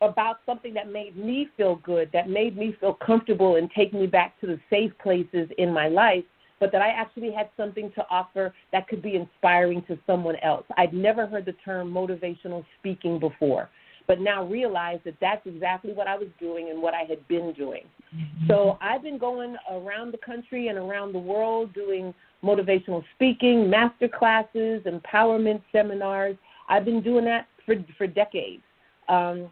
about 0.00 0.38
something 0.46 0.74
that 0.74 0.90
made 0.90 1.16
me 1.16 1.48
feel 1.56 1.76
good, 1.76 2.10
that 2.12 2.28
made 2.28 2.56
me 2.56 2.76
feel 2.80 2.94
comfortable 2.94 3.56
and 3.56 3.70
take 3.76 3.92
me 3.92 4.06
back 4.06 4.40
to 4.40 4.46
the 4.46 4.58
safe 4.68 4.92
places 5.02 5.48
in 5.58 5.72
my 5.72 5.88
life, 5.88 6.24
but 6.62 6.70
that 6.70 6.80
I 6.80 6.90
actually 6.90 7.32
had 7.32 7.48
something 7.56 7.90
to 7.96 8.06
offer 8.08 8.54
that 8.70 8.86
could 8.86 9.02
be 9.02 9.16
inspiring 9.16 9.82
to 9.88 9.98
someone 10.06 10.36
else. 10.44 10.64
I'd 10.76 10.94
never 10.94 11.26
heard 11.26 11.44
the 11.44 11.54
term 11.64 11.92
motivational 11.92 12.64
speaking 12.78 13.18
before, 13.18 13.68
but 14.06 14.20
now 14.20 14.46
realize 14.46 15.00
that 15.04 15.16
that's 15.20 15.44
exactly 15.44 15.92
what 15.92 16.06
I 16.06 16.16
was 16.16 16.28
doing 16.38 16.70
and 16.70 16.80
what 16.80 16.94
I 16.94 17.00
had 17.00 17.26
been 17.26 17.52
doing. 17.52 17.82
Mm-hmm. 18.14 18.46
So 18.46 18.78
I've 18.80 19.02
been 19.02 19.18
going 19.18 19.56
around 19.72 20.12
the 20.12 20.18
country 20.18 20.68
and 20.68 20.78
around 20.78 21.14
the 21.14 21.18
world 21.18 21.74
doing 21.74 22.14
motivational 22.44 23.02
speaking, 23.16 23.68
master 23.68 24.06
classes, 24.06 24.84
empowerment 24.84 25.62
seminars. 25.72 26.36
I've 26.68 26.84
been 26.84 27.02
doing 27.02 27.24
that 27.24 27.48
for 27.66 27.74
for 27.98 28.06
decades. 28.06 28.62
Um, 29.08 29.48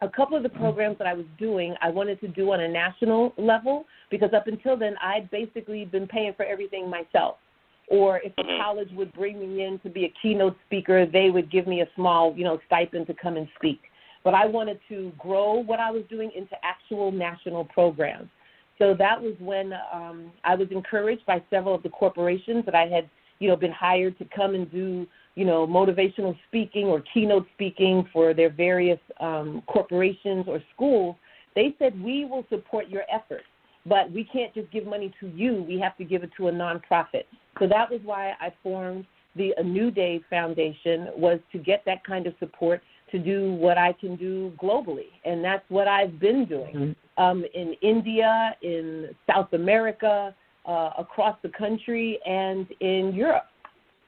a 0.00 0.08
couple 0.08 0.36
of 0.36 0.42
the 0.42 0.48
programs 0.48 0.96
that 0.98 1.06
I 1.06 1.14
was 1.14 1.26
doing, 1.38 1.74
I 1.82 1.88
wanted 1.88 2.20
to 2.20 2.28
do 2.28 2.52
on 2.52 2.60
a 2.60 2.68
national 2.68 3.34
level 3.36 3.84
because 4.10 4.32
up 4.32 4.46
until 4.46 4.76
then, 4.76 4.94
I'd 5.02 5.30
basically 5.30 5.84
been 5.84 6.06
paying 6.06 6.34
for 6.36 6.44
everything 6.44 6.88
myself. 6.88 7.36
Or 7.88 8.18
if 8.18 8.32
a 8.38 8.42
mm-hmm. 8.42 8.62
college 8.62 8.88
would 8.92 9.12
bring 9.12 9.40
me 9.40 9.64
in 9.64 9.78
to 9.80 9.88
be 9.88 10.04
a 10.04 10.12
keynote 10.22 10.56
speaker, 10.66 11.06
they 11.06 11.30
would 11.30 11.50
give 11.50 11.66
me 11.66 11.80
a 11.80 11.88
small, 11.96 12.34
you 12.36 12.44
know, 12.44 12.60
stipend 12.66 13.06
to 13.08 13.14
come 13.14 13.36
and 13.36 13.48
speak. 13.56 13.80
But 14.22 14.34
I 14.34 14.46
wanted 14.46 14.78
to 14.88 15.10
grow 15.18 15.54
what 15.54 15.80
I 15.80 15.90
was 15.90 16.02
doing 16.10 16.30
into 16.36 16.54
actual 16.62 17.10
national 17.10 17.64
programs. 17.64 18.28
So 18.78 18.94
that 18.98 19.20
was 19.20 19.34
when 19.40 19.72
um, 19.92 20.30
I 20.44 20.54
was 20.54 20.68
encouraged 20.70 21.26
by 21.26 21.42
several 21.50 21.74
of 21.74 21.82
the 21.82 21.88
corporations 21.88 22.64
that 22.66 22.74
I 22.74 22.86
had, 22.86 23.08
you 23.40 23.48
know, 23.48 23.56
been 23.56 23.72
hired 23.72 24.16
to 24.18 24.26
come 24.26 24.54
and 24.54 24.70
do 24.70 25.06
you 25.38 25.44
know, 25.44 25.68
motivational 25.68 26.36
speaking 26.48 26.86
or 26.86 27.00
keynote 27.14 27.46
speaking 27.54 28.08
for 28.12 28.34
their 28.34 28.50
various 28.50 28.98
um, 29.20 29.62
corporations 29.68 30.46
or 30.48 30.60
schools, 30.74 31.14
they 31.54 31.76
said, 31.78 32.02
We 32.02 32.24
will 32.24 32.44
support 32.48 32.88
your 32.88 33.02
efforts, 33.08 33.44
but 33.86 34.10
we 34.10 34.24
can't 34.24 34.52
just 34.52 34.68
give 34.72 34.84
money 34.84 35.14
to 35.20 35.28
you. 35.28 35.62
We 35.62 35.78
have 35.78 35.96
to 35.98 36.04
give 36.04 36.24
it 36.24 36.30
to 36.38 36.48
a 36.48 36.52
nonprofit. 36.52 37.22
So 37.60 37.68
that 37.68 37.88
was 37.88 38.00
why 38.02 38.32
I 38.40 38.52
formed 38.64 39.06
the 39.36 39.54
A 39.58 39.62
New 39.62 39.92
Day 39.92 40.20
Foundation, 40.28 41.06
was 41.16 41.38
to 41.52 41.58
get 41.58 41.84
that 41.86 42.02
kind 42.04 42.26
of 42.26 42.34
support 42.40 42.82
to 43.12 43.20
do 43.20 43.52
what 43.52 43.78
I 43.78 43.92
can 43.92 44.16
do 44.16 44.52
globally. 44.60 45.12
And 45.24 45.44
that's 45.44 45.62
what 45.68 45.86
I've 45.86 46.18
been 46.18 46.46
doing 46.46 46.74
mm-hmm. 46.74 47.22
um, 47.22 47.44
in 47.54 47.74
India, 47.80 48.56
in 48.62 49.10
South 49.32 49.52
America, 49.52 50.34
uh, 50.66 50.90
across 50.98 51.36
the 51.44 51.50
country, 51.50 52.18
and 52.26 52.66
in 52.80 53.12
Europe. 53.14 53.46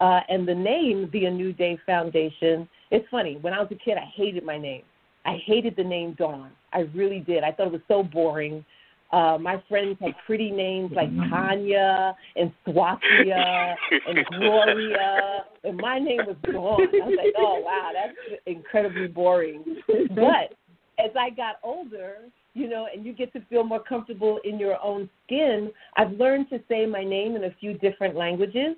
Uh, 0.00 0.20
and 0.28 0.48
the 0.48 0.54
name, 0.54 1.10
the 1.12 1.26
A 1.26 1.30
New 1.30 1.52
Day 1.52 1.78
Foundation, 1.84 2.68
it's 2.90 3.06
funny. 3.10 3.36
When 3.40 3.52
I 3.52 3.60
was 3.60 3.68
a 3.70 3.74
kid, 3.74 3.98
I 3.98 4.10
hated 4.16 4.44
my 4.44 4.58
name. 4.58 4.82
I 5.26 5.38
hated 5.44 5.76
the 5.76 5.84
name 5.84 6.14
Dawn. 6.18 6.50
I 6.72 6.80
really 6.94 7.20
did. 7.20 7.44
I 7.44 7.52
thought 7.52 7.66
it 7.66 7.72
was 7.72 7.82
so 7.88 8.02
boring. 8.02 8.64
Uh, 9.12 9.36
my 9.38 9.62
friends 9.68 9.98
had 10.00 10.12
pretty 10.24 10.50
names 10.50 10.92
like 10.94 11.10
Tanya 11.28 12.14
and 12.36 12.52
Swathia 12.66 13.74
and 14.06 14.24
Gloria, 14.38 15.44
and 15.64 15.76
my 15.76 15.98
name 15.98 16.20
was 16.26 16.36
Dawn. 16.44 16.80
I 16.80 17.06
was 17.06 17.18
like, 17.18 17.34
oh 17.36 17.60
wow, 17.60 17.90
that's 17.92 18.40
incredibly 18.46 19.08
boring. 19.08 19.64
But 20.14 20.56
as 21.04 21.10
I 21.18 21.30
got 21.30 21.56
older, 21.64 22.18
you 22.54 22.68
know, 22.68 22.86
and 22.94 23.04
you 23.04 23.12
get 23.12 23.32
to 23.32 23.40
feel 23.50 23.64
more 23.64 23.82
comfortable 23.82 24.38
in 24.44 24.60
your 24.60 24.82
own 24.82 25.10
skin, 25.26 25.72
I've 25.96 26.12
learned 26.12 26.48
to 26.50 26.60
say 26.68 26.86
my 26.86 27.02
name 27.02 27.34
in 27.34 27.44
a 27.44 27.54
few 27.58 27.74
different 27.74 28.14
languages. 28.14 28.76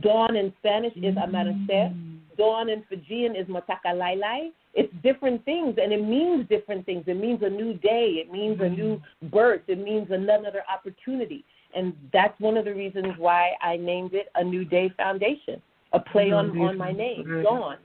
Dawn 0.00 0.36
in 0.36 0.52
Spanish 0.58 0.92
is 0.96 1.14
amanecer. 1.14 1.92
Mm. 1.92 2.18
Dawn 2.36 2.68
in 2.68 2.82
Fijian 2.88 3.36
is 3.36 3.46
matakalalai. 3.46 4.50
It's 4.74 4.92
different 5.04 5.44
things, 5.44 5.76
and 5.80 5.92
it 5.92 6.02
means 6.02 6.48
different 6.48 6.84
things. 6.84 7.04
It 7.06 7.16
means 7.16 7.40
a 7.42 7.50
new 7.50 7.74
day. 7.74 8.24
It 8.24 8.32
means 8.32 8.60
a 8.60 8.68
new 8.68 9.00
mm. 9.22 9.30
birth. 9.30 9.62
It 9.68 9.78
means 9.78 10.08
another 10.10 10.62
opportunity. 10.72 11.44
And 11.74 11.92
that's 12.12 12.38
one 12.40 12.56
of 12.56 12.64
the 12.64 12.74
reasons 12.74 13.14
why 13.18 13.52
I 13.60 13.76
named 13.76 14.14
it 14.14 14.28
a 14.34 14.44
New 14.44 14.64
Day 14.64 14.92
Foundation, 14.96 15.60
a 15.92 16.00
play 16.00 16.28
mm-hmm. 16.28 16.60
on, 16.60 16.68
on 16.68 16.78
my 16.78 16.92
name, 16.92 17.42
Dawn, 17.42 17.76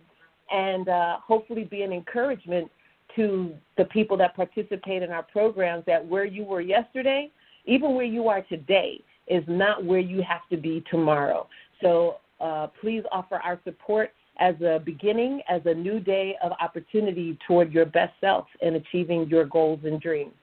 and 0.51 0.87
uh, 0.87 1.17
hopefully 1.19 1.63
be 1.63 1.81
an 1.81 1.91
encouragement 1.91 2.69
to 3.15 3.53
the 3.77 3.85
people 3.85 4.15
that 4.17 4.35
participate 4.35 5.01
in 5.01 5.11
our 5.11 5.23
programs 5.23 5.83
that 5.87 6.05
where 6.05 6.25
you 6.25 6.43
were 6.43 6.61
yesterday, 6.61 7.31
even 7.65 7.95
where 7.95 8.05
you 8.05 8.27
are 8.27 8.41
today, 8.43 9.01
is 9.27 9.43
not 9.47 9.83
where 9.83 9.99
you 9.99 10.21
have 10.21 10.47
to 10.49 10.57
be 10.57 10.83
tomorrow. 10.89 11.47
So 11.81 12.17
uh, 12.39 12.67
please 12.81 13.03
offer 13.11 13.35
our 13.35 13.59
support 13.63 14.11
as 14.39 14.55
a 14.61 14.79
beginning, 14.83 15.41
as 15.49 15.61
a 15.65 15.73
new 15.73 15.99
day 15.99 16.35
of 16.41 16.51
opportunity 16.61 17.37
toward 17.45 17.73
your 17.73 17.85
best 17.85 18.13
self 18.21 18.45
and 18.61 18.75
achieving 18.75 19.27
your 19.27 19.45
goals 19.45 19.79
and 19.83 19.99
dreams. 19.99 20.33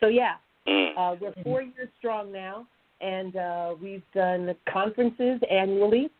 So, 0.00 0.06
yeah, 0.06 0.34
mm. 0.66 0.90
uh, 0.96 1.16
we're 1.20 1.34
four 1.42 1.62
years 1.62 1.88
strong 1.98 2.32
now, 2.32 2.66
and 3.00 3.36
uh, 3.36 3.74
we've 3.80 4.02
done 4.14 4.54
conferences 4.70 5.40
annually. 5.50 6.10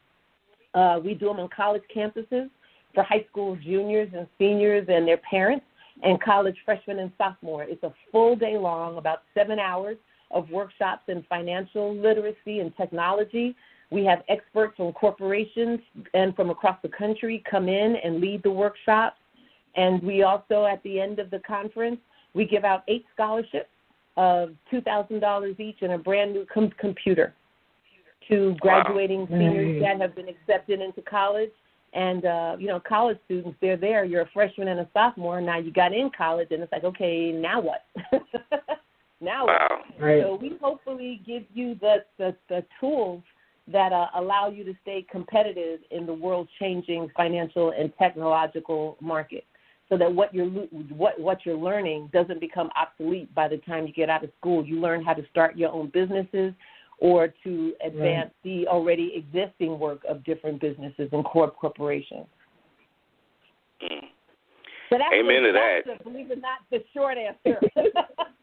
Uh, 0.75 1.01
we 1.03 1.15
do 1.15 1.27
them 1.27 1.41
on 1.41 1.49
college 1.55 1.83
campuses 1.95 2.51
for 2.95 3.03
high 3.03 3.25
school 3.31 3.57
juniors 3.57 4.11
and 4.17 4.27
seniors 4.39 4.87
and 4.89 5.09
their 5.09 5.19
parents, 5.19 5.65
and 6.03 6.21
college 6.21 6.57
freshmen 6.65 6.99
and 6.99 7.11
sophomore. 7.17 7.63
It's 7.65 7.83
a 7.83 7.93
full 8.13 8.37
day 8.37 8.59
long, 8.59 8.99
about 8.99 9.23
seven 9.33 9.59
hours 9.59 9.97
of 10.31 10.51
workshops 10.51 11.03
in 11.09 11.25
financial 11.29 11.95
literacy 11.95 12.61
and 12.61 12.77
technology 12.77 13.55
we 13.95 14.05
have 14.05 14.23
experts 14.29 14.77
from 14.77 14.93
corporations 14.93 15.79
and 16.13 16.35
from 16.35 16.51
across 16.51 16.77
the 16.83 16.89
country 16.89 17.43
come 17.49 17.69
in 17.69 17.97
and 18.03 18.21
lead 18.21 18.43
the 18.43 18.51
workshops. 18.51 19.17
And 19.77 20.03
we 20.03 20.25
also, 20.25 20.67
at 20.67 20.83
the 20.83 21.01
end 21.01 21.21
of 21.21 21.31
the 21.31 21.39
conference, 21.41 21.99
we 22.35 22.45
give 22.45 22.65
out 22.65 22.83
eight 22.89 23.07
scholarships 23.15 23.71
of 24.17 24.51
$2,000 24.73 25.61
each 25.61 25.79
and 25.83 25.93
a 25.93 25.99
brand 25.99 26.33
new 26.33 26.45
com- 26.53 26.73
computer 26.79 27.35
to 28.29 28.57
graduating 28.61 29.21
wow. 29.21 29.39
seniors 29.39 29.83
that 29.83 30.01
have 30.01 30.15
been 30.17 30.29
accepted 30.29 30.81
into 30.81 31.01
college. 31.03 31.51
And, 31.93 32.25
uh, 32.25 32.57
you 32.59 32.67
know, 32.67 32.81
college 32.81 33.19
students, 33.27 33.57
they're 33.61 33.77
there. 33.77 34.05
You're 34.05 34.23
a 34.23 34.31
freshman 34.35 34.67
and 34.69 34.81
a 34.81 34.89
sophomore. 34.93 35.41
Now 35.41 35.59
you 35.59 35.71
got 35.71 35.93
in 35.93 36.11
college, 36.17 36.49
and 36.51 36.61
it's 36.61 36.73
like, 36.73 36.83
okay, 36.83 37.31
now 37.31 37.61
what? 37.61 37.85
now 39.21 39.47
wow. 39.47 39.69
what? 39.97 40.05
Right. 40.05 40.23
So 40.25 40.35
we 40.35 40.57
hopefully 40.61 41.23
give 41.25 41.45
you 41.55 41.77
the, 41.81 41.99
the, 42.19 42.35
the 42.49 42.65
tools 42.81 43.23
that 43.71 43.93
uh, 43.93 44.07
allow 44.17 44.49
you 44.49 44.65
to 44.65 44.75
stay 44.83 45.07
competitive 45.11 45.81
in 45.91 46.07
the 46.07 46.13
world 46.13 46.49
changing 46.59 47.09
financial 47.17 47.73
and 47.79 47.93
technological 47.99 48.97
market 49.01 49.45
so 49.89 49.97
that 49.97 50.13
what 50.13 50.35
you're 50.35 50.49
what 50.49 51.19
what 51.19 51.39
you're 51.45 51.57
learning 51.57 52.11
doesn't 52.13 52.41
become 52.41 52.71
obsolete 52.77 53.33
by 53.35 53.49
the 53.49 53.59
time 53.59 53.87
you 53.87 53.93
get 53.93 54.11
out 54.11 54.25
of 54.25 54.31
school 54.39 54.65
you 54.65 54.81
learn 54.81 55.03
how 55.03 55.15
to 55.15 55.23
start 55.31 55.57
your 55.57 55.71
own 55.73 55.91
businesses 55.93 56.53
or 56.99 57.29
to 57.43 57.73
advance 57.85 58.31
right. 58.45 58.45
the 58.45 58.67
already 58.69 59.13
existing 59.15 59.79
work 59.79 60.01
of 60.09 60.23
different 60.25 60.61
businesses 60.61 61.09
and 61.13 61.25
corp 61.25 61.57
corporations 61.57 62.27
mm. 63.83 64.01
so 64.91 64.99
that's 64.99 65.13
Amen 65.13 65.43
to 65.43 65.53
that. 65.53 65.81
The, 65.87 66.05
believe 66.05 66.31
it 66.31 66.39
or 66.39 66.41
not, 66.41 66.59
the 66.71 66.83
short 66.93 67.17
answer. 67.19 67.61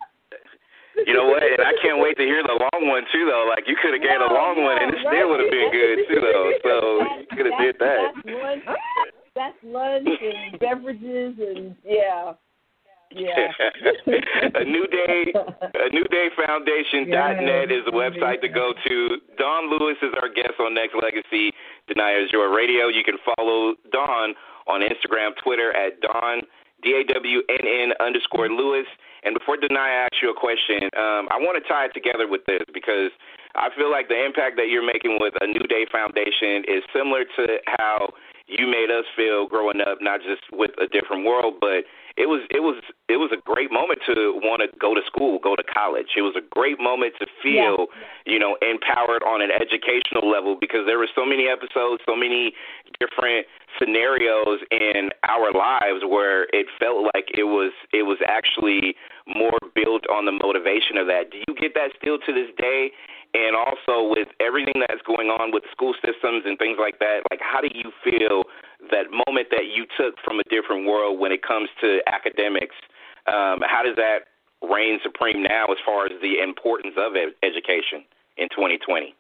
You 1.07 1.13
know 1.13 1.27
what? 1.27 1.43
And 1.43 1.61
I 1.61 1.73
can't 1.81 1.99
wait 1.99 2.17
to 2.17 2.23
hear 2.23 2.43
the 2.43 2.57
long 2.57 2.89
one 2.89 3.03
too, 3.11 3.25
though. 3.25 3.47
Like 3.49 3.67
you 3.67 3.75
could 3.81 3.93
have 3.93 4.03
gave 4.03 4.21
a 4.21 4.33
long 4.33 4.61
one, 4.61 4.77
and 4.81 4.93
it 4.93 5.01
right. 5.01 5.13
still 5.13 5.29
would 5.29 5.41
have 5.41 5.51
been 5.51 5.71
good 5.71 5.97
too, 6.07 6.19
though. 6.21 6.49
So 6.61 6.75
you 7.19 7.27
could 7.35 7.47
have 7.49 7.59
did 7.59 7.75
that. 7.79 8.13
That's 8.13 8.27
lunch, 8.27 8.63
that's 9.35 9.59
lunch 9.63 10.07
and 10.07 10.59
beverages 10.59 11.35
and 11.39 11.75
yeah. 11.83 12.33
Yeah. 13.13 13.51
a 14.55 14.63
new 14.63 14.87
day, 14.87 15.33
a 15.35 15.89
new 15.91 16.03
day 16.05 16.27
foundation 16.35 17.11
dot 17.11 17.43
net 17.43 17.71
is 17.71 17.83
the 17.85 17.91
website 17.91 18.41
to 18.41 18.47
go 18.47 18.73
to. 18.87 19.17
Dawnn 19.37 19.69
Lewis 19.69 19.97
is 20.01 20.11
our 20.21 20.29
guest 20.29 20.55
on 20.59 20.75
Nexx 20.75 20.95
Legacy 21.01 21.51
Deniers 21.87 22.29
Your 22.31 22.55
Radio. 22.55 22.87
You 22.87 23.03
can 23.03 23.17
follow 23.35 23.75
don 23.91 24.33
on 24.67 24.81
Instagram, 24.81 25.31
Twitter 25.43 25.75
at 25.75 25.99
Dawn 25.99 26.41
D 26.83 27.01
A 27.01 27.13
W 27.13 27.41
N 27.49 27.67
N 27.67 27.89
underscore 27.99 28.49
Lewis. 28.49 28.87
And 29.23 29.37
before 29.37 29.57
Denia 29.57 30.09
asks 30.09 30.17
you 30.21 30.31
a 30.31 30.37
question, 30.37 30.89
um, 30.97 31.29
I 31.29 31.37
want 31.37 31.61
to 31.61 31.65
tie 31.67 31.85
it 31.85 31.93
together 31.93 32.27
with 32.27 32.41
this 32.45 32.61
because 32.73 33.13
I 33.55 33.69
feel 33.77 33.91
like 33.91 34.09
the 34.09 34.17
impact 34.17 34.57
that 34.57 34.69
you're 34.69 34.85
making 34.85 35.17
with 35.21 35.33
a 35.41 35.47
New 35.47 35.65
Day 35.69 35.85
Foundation 35.91 36.65
is 36.65 36.81
similar 36.93 37.25
to 37.37 37.43
how 37.77 38.13
you 38.47 38.65
made 38.67 38.89
us 38.89 39.05
feel 39.15 39.47
growing 39.47 39.81
up, 39.81 40.01
not 40.01 40.21
just 40.21 40.41
with 40.51 40.71
a 40.81 40.87
different 40.87 41.25
world, 41.25 41.61
but 41.61 41.85
it 42.17 42.27
was 42.27 42.41
it 42.51 42.59
was 42.59 42.81
it 43.07 43.17
was 43.17 43.31
a 43.31 43.39
great 43.39 43.71
moment 43.71 43.99
to 44.07 44.39
want 44.43 44.61
to 44.61 44.67
go 44.77 44.93
to 44.93 45.01
school, 45.07 45.39
go 45.39 45.55
to 45.55 45.63
college. 45.63 46.15
It 46.17 46.21
was 46.21 46.35
a 46.35 46.43
great 46.43 46.79
moment 46.79 47.13
to 47.19 47.27
feel, 47.41 47.87
yeah. 47.87 48.33
you 48.33 48.39
know, 48.39 48.57
empowered 48.61 49.23
on 49.23 49.41
an 49.41 49.51
educational 49.51 50.29
level 50.29 50.57
because 50.59 50.83
there 50.85 50.99
were 50.99 51.09
so 51.15 51.25
many 51.25 51.47
episodes, 51.47 52.03
so 52.05 52.15
many 52.15 52.53
different 52.99 53.47
scenarios 53.79 54.59
in 54.71 55.09
our 55.27 55.51
lives 55.51 56.03
where 56.07 56.47
it 56.51 56.67
felt 56.79 57.07
like 57.15 57.31
it 57.33 57.47
was 57.47 57.71
it 57.93 58.03
was 58.03 58.19
actually 58.27 58.95
more 59.27 59.57
built 59.75 60.03
on 60.11 60.25
the 60.25 60.35
motivation 60.35 60.97
of 60.97 61.07
that. 61.07 61.31
Do 61.31 61.39
you 61.47 61.55
get 61.55 61.73
that 61.75 61.91
still 61.99 62.17
to 62.19 62.31
this 62.33 62.51
day? 62.57 62.91
And 63.33 63.55
also 63.55 64.11
with 64.11 64.27
everything 64.39 64.83
that's 64.87 65.01
going 65.07 65.29
on 65.31 65.51
with 65.53 65.63
school 65.71 65.93
systems 66.03 66.43
and 66.45 66.59
things 66.59 66.77
like 66.79 66.99
that, 66.99 67.23
like 67.31 67.39
how 67.39 67.61
do 67.61 67.69
you 67.73 67.91
feel 68.03 68.43
that 68.91 69.07
moment 69.11 69.47
that 69.51 69.71
you 69.71 69.85
took 69.95 70.15
from 70.25 70.39
a 70.39 70.43
different 70.51 70.85
world 70.85 71.19
when 71.19 71.31
it 71.31 71.41
comes 71.41 71.69
to 71.79 71.99
academics? 72.07 72.75
Um, 73.27 73.63
how 73.63 73.83
does 73.83 73.95
that 73.95 74.27
reign 74.61 74.99
supreme 75.03 75.43
now 75.43 75.65
as 75.71 75.77
far 75.85 76.05
as 76.05 76.11
the 76.21 76.43
importance 76.43 76.93
of 76.97 77.13
education 77.43 78.03
in 78.37 78.49
2020? 78.49 79.15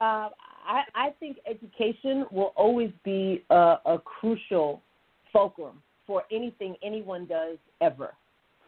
Uh, 0.00 0.28
I, 0.66 0.82
I 0.94 1.10
think 1.20 1.38
education 1.48 2.26
will 2.30 2.52
always 2.56 2.90
be 3.04 3.44
a, 3.50 3.76
a 3.84 3.98
crucial 3.98 4.82
fulcrum 5.32 5.82
for 6.06 6.22
anything 6.30 6.76
anyone 6.82 7.26
does 7.26 7.58
ever. 7.80 8.14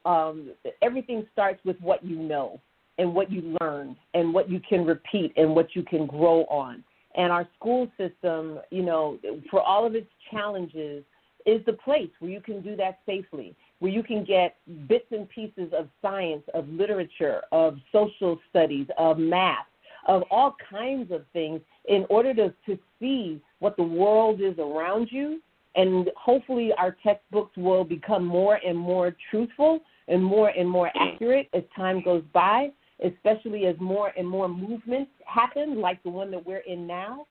Um, 0.04 0.52
everything 0.82 1.26
starts 1.32 1.60
with 1.64 1.76
what 1.80 2.04
you 2.04 2.16
know 2.16 2.60
and 2.98 3.14
what 3.14 3.30
you 3.30 3.56
learn 3.60 3.96
and 4.14 4.32
what 4.32 4.50
you 4.50 4.60
can 4.60 4.84
repeat 4.84 5.32
and 5.36 5.54
what 5.54 5.74
you 5.74 5.82
can 5.82 6.06
grow 6.06 6.44
on. 6.44 6.82
And 7.16 7.32
our 7.32 7.48
school 7.58 7.90
system, 7.96 8.60
you 8.70 8.82
know, 8.82 9.18
for 9.50 9.60
all 9.60 9.86
of 9.86 9.94
its 9.94 10.08
challenges, 10.30 11.04
is 11.46 11.64
the 11.64 11.72
place 11.72 12.10
where 12.18 12.30
you 12.30 12.40
can 12.40 12.60
do 12.60 12.76
that 12.76 12.98
safely, 13.06 13.54
where 13.78 13.90
you 13.90 14.02
can 14.02 14.24
get 14.24 14.56
bits 14.88 15.06
and 15.12 15.28
pieces 15.28 15.72
of 15.72 15.88
science, 16.02 16.42
of 16.54 16.68
literature, 16.68 17.42
of 17.52 17.78
social 17.92 18.38
studies, 18.50 18.86
of 18.98 19.16
math, 19.18 19.66
of 20.08 20.24
all 20.30 20.56
kinds 20.70 21.10
of 21.12 21.24
things 21.32 21.60
in 21.88 22.04
order 22.10 22.34
to, 22.34 22.52
to 22.66 22.78
see 23.00 23.40
what 23.60 23.76
the 23.76 23.82
world 23.82 24.40
is 24.40 24.58
around 24.58 25.08
you. 25.10 25.40
And 25.76 26.10
hopefully, 26.16 26.72
our 26.78 26.96
textbooks 27.02 27.56
will 27.56 27.84
become 27.84 28.24
more 28.24 28.58
and 28.66 28.76
more 28.76 29.14
truthful 29.30 29.80
and 30.08 30.22
more 30.22 30.48
and 30.48 30.68
more 30.68 30.90
mm. 30.96 31.14
accurate 31.14 31.48
as 31.54 31.62
time 31.76 32.02
goes 32.02 32.24
by 32.32 32.70
especially 33.04 33.66
as 33.66 33.76
more 33.80 34.12
and 34.16 34.28
more 34.28 34.48
movements 34.48 35.10
happen, 35.24 35.80
like 35.80 36.02
the 36.02 36.10
one 36.10 36.30
that 36.30 36.46
we're 36.46 36.58
in 36.58 36.86
now, 36.86 37.26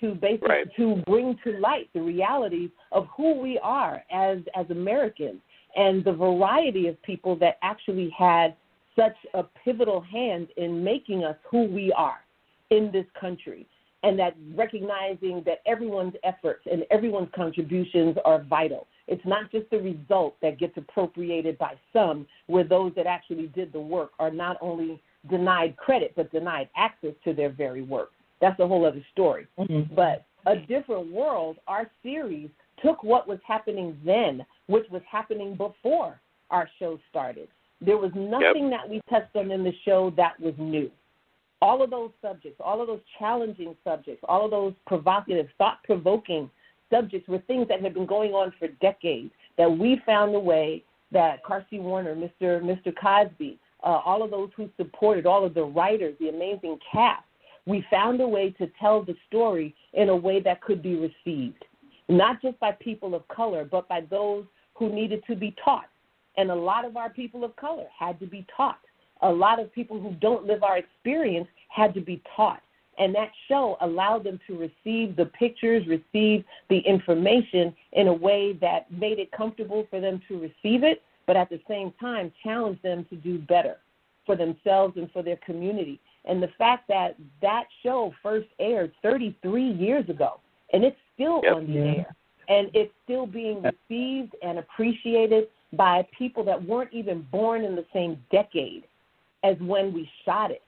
to 0.00 0.14
basically 0.14 0.48
right. 0.48 0.66
to 0.76 1.02
bring 1.06 1.38
to 1.44 1.58
light 1.58 1.88
the 1.94 2.00
realities 2.00 2.70
of 2.92 3.06
who 3.16 3.40
we 3.40 3.58
are 3.62 4.02
as 4.12 4.38
as 4.54 4.68
Americans 4.70 5.40
and 5.74 6.04
the 6.04 6.12
variety 6.12 6.88
of 6.88 7.00
people 7.02 7.36
that 7.36 7.58
actually 7.62 8.10
had 8.16 8.54
such 8.94 9.16
a 9.34 9.42
pivotal 9.64 10.00
hand 10.00 10.48
in 10.56 10.82
making 10.82 11.24
us 11.24 11.36
who 11.50 11.64
we 11.64 11.92
are 11.92 12.18
in 12.70 12.90
this 12.92 13.06
country 13.18 13.66
and 14.06 14.16
that 14.20 14.36
recognizing 14.54 15.42
that 15.44 15.58
everyone's 15.66 16.14
efforts 16.22 16.64
and 16.70 16.84
everyone's 16.92 17.28
contributions 17.34 18.16
are 18.24 18.40
vital. 18.44 18.86
It's 19.08 19.24
not 19.24 19.50
just 19.50 19.68
the 19.70 19.78
result 19.78 20.36
that 20.42 20.60
gets 20.60 20.76
appropriated 20.76 21.58
by 21.58 21.74
some, 21.92 22.24
where 22.46 22.62
those 22.62 22.92
that 22.94 23.06
actually 23.06 23.48
did 23.48 23.72
the 23.72 23.80
work 23.80 24.12
are 24.20 24.30
not 24.30 24.58
only 24.60 25.02
denied 25.28 25.76
credit 25.76 26.12
but 26.14 26.30
denied 26.30 26.68
access 26.76 27.14
to 27.24 27.34
their 27.34 27.50
very 27.50 27.82
work. 27.82 28.12
That's 28.40 28.58
a 28.60 28.68
whole 28.68 28.86
other 28.86 29.04
story. 29.12 29.48
Mm-hmm. 29.58 29.92
But 29.94 30.24
a 30.46 30.54
different 30.54 31.10
world, 31.10 31.56
our 31.66 31.90
series 32.04 32.48
took 32.84 33.02
what 33.02 33.26
was 33.26 33.40
happening 33.44 33.98
then, 34.04 34.46
which 34.68 34.86
was 34.88 35.02
happening 35.10 35.56
before 35.56 36.20
our 36.50 36.68
show 36.78 37.00
started. 37.10 37.48
There 37.80 37.98
was 37.98 38.12
nothing 38.14 38.70
yep. 38.70 38.82
that 38.82 38.88
we 38.88 39.00
touched 39.10 39.34
on 39.34 39.50
in 39.50 39.64
the 39.64 39.72
show 39.84 40.12
that 40.16 40.38
was 40.38 40.54
new. 40.58 40.92
All 41.62 41.82
of 41.82 41.90
those 41.90 42.10
subjects, 42.20 42.60
all 42.62 42.80
of 42.80 42.86
those 42.86 43.00
challenging 43.18 43.74
subjects, 43.82 44.22
all 44.28 44.44
of 44.44 44.50
those 44.50 44.74
provocative, 44.86 45.48
thought 45.56 45.82
provoking 45.84 46.50
subjects 46.90 47.28
were 47.28 47.38
things 47.46 47.66
that 47.68 47.80
had 47.80 47.94
been 47.94 48.06
going 48.06 48.32
on 48.32 48.52
for 48.58 48.68
decades 48.80 49.30
that 49.58 49.70
we 49.70 50.00
found 50.04 50.34
a 50.34 50.40
way 50.40 50.84
that 51.12 51.42
Carsey-Werner, 51.44 52.14
Mr. 52.14 52.60
Mr. 52.60 52.92
Cosby, 52.94 53.58
uh, 53.82 54.00
all 54.04 54.22
of 54.22 54.30
those 54.30 54.50
who 54.56 54.68
supported, 54.76 55.26
all 55.26 55.44
of 55.44 55.54
the 55.54 55.62
writers, 55.62 56.14
the 56.20 56.28
amazing 56.28 56.78
cast, 56.92 57.24
we 57.66 57.84
found 57.90 58.20
a 58.20 58.28
way 58.28 58.50
to 58.50 58.70
tell 58.80 59.02
the 59.02 59.14
story 59.28 59.74
in 59.92 60.08
a 60.08 60.16
way 60.16 60.40
that 60.40 60.60
could 60.60 60.82
be 60.82 60.94
received, 60.94 61.64
not 62.08 62.40
just 62.40 62.58
by 62.60 62.72
people 62.72 63.14
of 63.14 63.26
color, 63.28 63.64
but 63.64 63.88
by 63.88 64.02
those 64.08 64.44
who 64.74 64.92
needed 64.92 65.22
to 65.26 65.34
be 65.34 65.54
taught. 65.64 65.88
And 66.36 66.50
a 66.50 66.54
lot 66.54 66.84
of 66.84 66.96
our 66.96 67.10
people 67.10 67.44
of 67.44 67.56
color 67.56 67.86
had 67.98 68.20
to 68.20 68.26
be 68.26 68.46
taught. 68.56 68.78
A 69.22 69.30
lot 69.30 69.60
of 69.60 69.72
people 69.72 70.00
who 70.00 70.12
don't 70.20 70.46
live 70.46 70.62
our 70.62 70.78
experience 70.78 71.48
had 71.68 71.94
to 71.94 72.00
be 72.00 72.22
taught. 72.34 72.62
And 72.98 73.14
that 73.14 73.30
show 73.48 73.76
allowed 73.80 74.24
them 74.24 74.40
to 74.46 74.56
receive 74.56 75.16
the 75.16 75.26
pictures, 75.38 75.86
receive 75.86 76.44
the 76.70 76.78
information 76.78 77.74
in 77.92 78.08
a 78.08 78.12
way 78.12 78.54
that 78.54 78.90
made 78.90 79.18
it 79.18 79.30
comfortable 79.32 79.86
for 79.90 80.00
them 80.00 80.20
to 80.28 80.40
receive 80.40 80.82
it, 80.82 81.02
but 81.26 81.36
at 81.36 81.50
the 81.50 81.60
same 81.68 81.92
time 82.00 82.32
challenge 82.42 82.80
them 82.82 83.04
to 83.10 83.16
do 83.16 83.38
better 83.38 83.76
for 84.24 84.36
themselves 84.36 84.96
and 84.96 85.10
for 85.12 85.22
their 85.22 85.36
community. 85.44 86.00
And 86.24 86.42
the 86.42 86.50
fact 86.58 86.88
that 86.88 87.16
that 87.42 87.64
show 87.82 88.12
first 88.22 88.48
aired 88.58 88.92
33 89.02 89.72
years 89.72 90.08
ago, 90.08 90.40
and 90.72 90.82
it's 90.82 90.96
still 91.14 91.40
yep. 91.44 91.56
on 91.56 91.66
the 91.66 91.78
air, 91.78 92.16
and 92.48 92.70
it's 92.74 92.92
still 93.04 93.26
being 93.26 93.62
received 93.62 94.34
and 94.42 94.58
appreciated 94.58 95.48
by 95.72 96.06
people 96.16 96.44
that 96.44 96.62
weren't 96.64 96.92
even 96.92 97.26
born 97.30 97.64
in 97.64 97.76
the 97.76 97.84
same 97.92 98.18
decade 98.30 98.84
as 99.46 99.56
when 99.60 99.92
we 99.92 100.08
shot 100.24 100.50
it. 100.50 100.62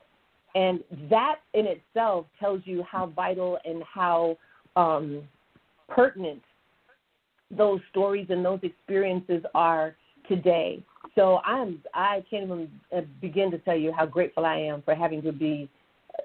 And 0.55 0.83
that 1.11 1.37
in 1.55 1.67
itself 1.67 2.27
tells 2.41 2.63
you 2.65 2.83
how 2.83 3.07
vital 3.07 3.59
and 3.65 3.83
how 3.83 4.39
um, 4.77 5.23
pertinent 5.89 6.43
those 7.51 7.81
stories 7.91 8.27
and 8.31 8.45
those 8.45 8.61
experiences 8.63 9.43
are 9.55 9.97
today. 10.29 10.83
So 11.15 11.39
I'm 11.45 11.83
I 11.95 12.25
can't 12.31 12.45
even 12.45 12.71
uh, 12.97 13.01
begin 13.21 13.51
to 13.51 13.59
tell 13.59 13.77
you 13.77 13.93
how 13.93 14.07
grateful 14.07 14.45
I 14.45 14.57
am 14.57 14.83
for 14.83 14.95
having 14.95 15.23
to 15.23 15.33
be 15.33 15.69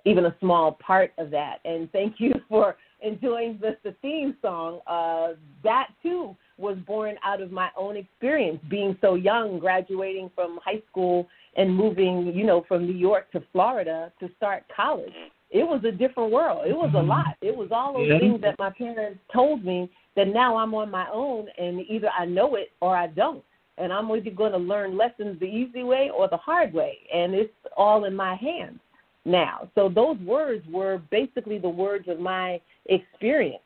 even 0.05 0.25
a 0.25 0.35
small 0.39 0.73
part 0.73 1.13
of 1.17 1.29
that. 1.31 1.59
And 1.65 1.91
thank 1.91 2.15
you 2.19 2.33
for 2.49 2.75
enjoying 3.01 3.59
the, 3.61 3.77
the 3.83 3.95
theme 4.01 4.35
song. 4.41 4.79
Uh, 4.87 5.35
that 5.63 5.87
too 6.01 6.35
was 6.57 6.77
born 6.85 7.15
out 7.23 7.41
of 7.41 7.51
my 7.51 7.69
own 7.77 7.97
experience, 7.97 8.59
being 8.69 8.97
so 9.01 9.15
young, 9.15 9.59
graduating 9.59 10.31
from 10.35 10.59
high 10.63 10.81
school 10.89 11.27
and 11.55 11.73
moving, 11.73 12.31
you 12.35 12.45
know, 12.45 12.63
from 12.67 12.85
New 12.85 12.97
York 12.97 13.31
to 13.31 13.43
Florida 13.51 14.11
to 14.19 14.29
start 14.37 14.63
college. 14.75 15.13
It 15.51 15.63
was 15.63 15.83
a 15.85 15.91
different 15.91 16.31
world. 16.31 16.65
It 16.67 16.75
was 16.75 16.91
a 16.93 16.97
mm-hmm. 16.97 17.09
lot. 17.09 17.35
It 17.41 17.55
was 17.55 17.69
all 17.71 17.93
those 17.93 18.07
yeah. 18.09 18.19
things 18.19 18.41
that 18.41 18.57
my 18.57 18.71
parents 18.71 19.19
told 19.31 19.63
me 19.63 19.89
that 20.15 20.27
now 20.27 20.57
I'm 20.57 20.73
on 20.73 20.89
my 20.89 21.07
own 21.11 21.47
and 21.57 21.81
either 21.89 22.09
I 22.17 22.25
know 22.25 22.55
it 22.55 22.71
or 22.81 22.95
I 22.95 23.07
don't 23.07 23.43
and 23.77 23.91
I'm 23.91 24.09
either 24.11 24.29
going 24.29 24.51
to 24.51 24.57
learn 24.57 24.97
lessons 24.97 25.39
the 25.39 25.45
easy 25.45 25.83
way 25.83 26.11
or 26.15 26.29
the 26.29 26.37
hard 26.37 26.73
way, 26.73 26.99
and 27.13 27.33
it's 27.33 27.53
all 27.75 28.05
in 28.05 28.15
my 28.15 28.35
hands 28.35 28.79
now. 29.25 29.69
So 29.75 29.89
those 29.89 30.17
words 30.19 30.63
were 30.71 31.01
basically 31.09 31.57
the 31.57 31.69
words 31.69 32.07
of 32.07 32.19
my 32.19 32.61
experience, 32.85 33.63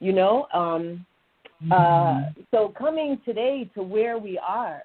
you 0.00 0.12
know. 0.12 0.46
Um, 0.52 1.04
uh, 1.70 1.74
mm-hmm. 1.74 2.40
so 2.52 2.72
coming 2.78 3.20
today 3.24 3.70
to 3.74 3.82
where 3.82 4.18
we 4.18 4.38
are, 4.38 4.82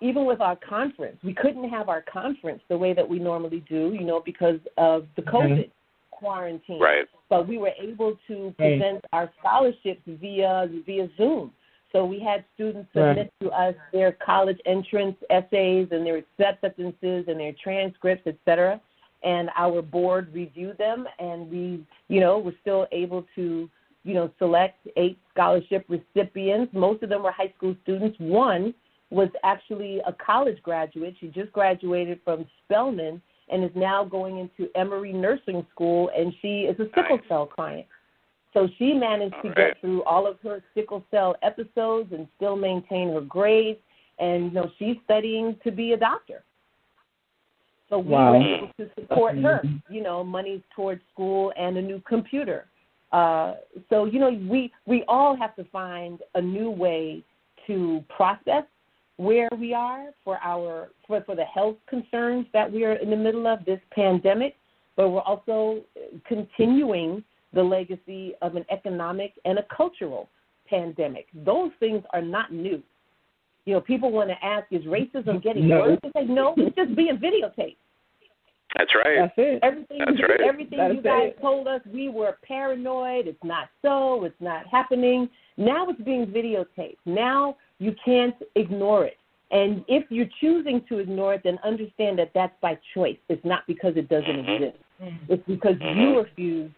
even 0.00 0.26
with 0.26 0.40
our 0.40 0.56
conference, 0.56 1.16
we 1.24 1.34
couldn't 1.34 1.68
have 1.68 1.88
our 1.88 2.02
conference 2.02 2.60
the 2.68 2.78
way 2.78 2.92
that 2.94 3.08
we 3.08 3.18
normally 3.18 3.64
do, 3.68 3.92
you 3.98 4.04
know, 4.04 4.22
because 4.24 4.60
of 4.76 5.06
the 5.16 5.22
COVID 5.22 5.58
mm-hmm. 5.58 5.70
quarantine. 6.10 6.80
Right. 6.80 7.06
But 7.28 7.48
we 7.48 7.58
were 7.58 7.72
able 7.80 8.16
to 8.28 8.54
present 8.56 8.94
right. 8.94 9.04
our 9.12 9.32
scholarships 9.38 10.02
via 10.06 10.68
via 10.86 11.08
Zoom. 11.16 11.52
So 11.92 12.04
we 12.04 12.20
had 12.20 12.44
students 12.54 12.88
submit 12.92 13.16
right. 13.16 13.32
to 13.40 13.50
us 13.50 13.74
their 13.92 14.12
college 14.12 14.58
entrance 14.66 15.16
essays 15.30 15.88
and 15.90 16.04
their 16.06 16.18
acceptances 16.18 17.24
and 17.28 17.40
their 17.40 17.54
transcripts, 17.62 18.26
et 18.26 18.36
cetera. 18.44 18.80
And 19.24 19.50
our 19.56 19.82
board 19.82 20.32
reviewed 20.32 20.78
them, 20.78 21.06
and 21.18 21.50
we, 21.50 21.84
you 22.06 22.20
know, 22.20 22.38
were 22.38 22.54
still 22.60 22.86
able 22.92 23.24
to, 23.34 23.68
you 24.04 24.14
know, 24.14 24.30
select 24.38 24.86
eight 24.96 25.18
scholarship 25.32 25.86
recipients. 25.88 26.72
Most 26.74 27.02
of 27.02 27.08
them 27.08 27.22
were 27.22 27.32
high 27.32 27.52
school 27.56 27.76
students. 27.82 28.16
One 28.18 28.74
was 29.10 29.28
actually 29.44 30.00
a 30.06 30.12
college 30.12 30.62
graduate. 30.62 31.14
She 31.20 31.28
just 31.28 31.52
graduated 31.52 32.20
from 32.24 32.46
Spelman 32.64 33.20
and 33.50 33.64
is 33.64 33.70
now 33.74 34.04
going 34.04 34.38
into 34.38 34.70
Emory 34.76 35.12
Nursing 35.12 35.66
School, 35.72 36.10
and 36.16 36.32
she 36.42 36.62
is 36.62 36.78
a 36.78 36.84
sickle 36.94 37.16
nice. 37.16 37.28
cell 37.28 37.46
client. 37.46 37.86
So 38.54 38.68
she 38.78 38.92
managed 38.92 39.34
to 39.42 39.52
get 39.54 39.80
through 39.80 40.02
all 40.04 40.26
of 40.26 40.38
her 40.42 40.62
sickle 40.74 41.04
cell 41.10 41.36
episodes 41.42 42.12
and 42.12 42.26
still 42.36 42.56
maintain 42.56 43.12
her 43.12 43.20
grades. 43.20 43.78
And 44.18 44.46
you 44.46 44.50
know, 44.50 44.70
she's 44.78 44.96
studying 45.04 45.56
to 45.64 45.70
be 45.70 45.92
a 45.92 45.96
doctor. 45.96 46.42
So 47.88 47.98
we 47.98 48.10
wow. 48.10 48.32
were 48.32 48.42
able 48.42 48.70
to 48.78 48.90
support 48.94 49.36
her. 49.38 49.62
You 49.88 50.02
know, 50.02 50.24
money 50.24 50.62
towards 50.74 51.02
school 51.12 51.52
and 51.56 51.76
a 51.76 51.82
new 51.82 52.02
computer. 52.06 52.66
Uh, 53.12 53.54
so 53.88 54.04
you 54.04 54.18
know, 54.18 54.30
we 54.48 54.72
we 54.86 55.04
all 55.08 55.36
have 55.36 55.56
to 55.56 55.64
find 55.64 56.20
a 56.34 56.40
new 56.40 56.70
way 56.70 57.22
to 57.66 58.04
process 58.08 58.64
where 59.16 59.48
we 59.58 59.74
are 59.74 60.06
for 60.24 60.38
our 60.42 60.90
for, 61.06 61.22
for 61.22 61.34
the 61.34 61.44
health 61.44 61.76
concerns 61.88 62.46
that 62.52 62.70
we 62.70 62.84
are 62.84 62.94
in 62.94 63.10
the 63.10 63.16
middle 63.16 63.46
of 63.46 63.64
this 63.64 63.80
pandemic, 63.92 64.56
but 64.96 65.08
we're 65.08 65.20
also 65.20 65.80
continuing 66.26 67.24
the 67.54 67.62
legacy 67.62 68.34
of 68.42 68.56
an 68.56 68.64
economic 68.70 69.32
and 69.44 69.58
a 69.58 69.64
cultural 69.74 70.28
pandemic. 70.68 71.26
Those 71.44 71.70
things 71.80 72.02
are 72.12 72.22
not 72.22 72.52
new. 72.52 72.82
You 73.64 73.74
know, 73.74 73.80
people 73.80 74.10
want 74.10 74.30
to 74.30 74.44
ask, 74.44 74.66
is 74.70 74.84
racism 74.84 75.42
getting 75.42 75.68
No. 75.68 75.80
worse? 75.80 75.98
It's 76.02 76.14
like, 76.14 76.28
no, 76.28 76.54
it's 76.56 76.76
just 76.76 76.94
being 76.94 77.16
videotaped. 77.18 77.76
That's 78.76 78.94
right. 78.94 79.18
That's 79.20 79.32
it. 79.38 79.60
Everything, 79.62 79.98
That's 79.98 80.20
right. 80.28 80.40
everything 80.46 80.78
That's 80.78 80.94
you 80.94 81.02
guys 81.02 81.32
it. 81.36 81.40
told 81.40 81.66
us, 81.66 81.80
we 81.92 82.08
were 82.08 82.36
paranoid. 82.46 83.26
It's 83.26 83.42
not 83.42 83.68
so. 83.82 84.24
It's 84.24 84.40
not 84.40 84.66
happening. 84.66 85.28
Now 85.56 85.88
it's 85.88 86.00
being 86.02 86.26
videotaped. 86.26 86.98
Now 87.06 87.56
you 87.78 87.94
can't 88.04 88.34
ignore 88.56 89.06
it. 89.06 89.16
And 89.50 89.82
if 89.88 90.04
you're 90.10 90.28
choosing 90.40 90.84
to 90.90 90.98
ignore 90.98 91.34
it, 91.34 91.40
then 91.44 91.58
understand 91.64 92.18
that 92.18 92.32
that's 92.34 92.52
by 92.60 92.78
choice. 92.94 93.16
It's 93.30 93.44
not 93.44 93.66
because 93.66 93.96
it 93.96 94.08
doesn't 94.10 94.44
Mhm. 94.44 94.60
exist. 94.62 94.78
It's 95.28 95.46
because 95.46 95.76
Mhm. 95.76 95.96
you 95.96 96.18
refuse 96.18 96.70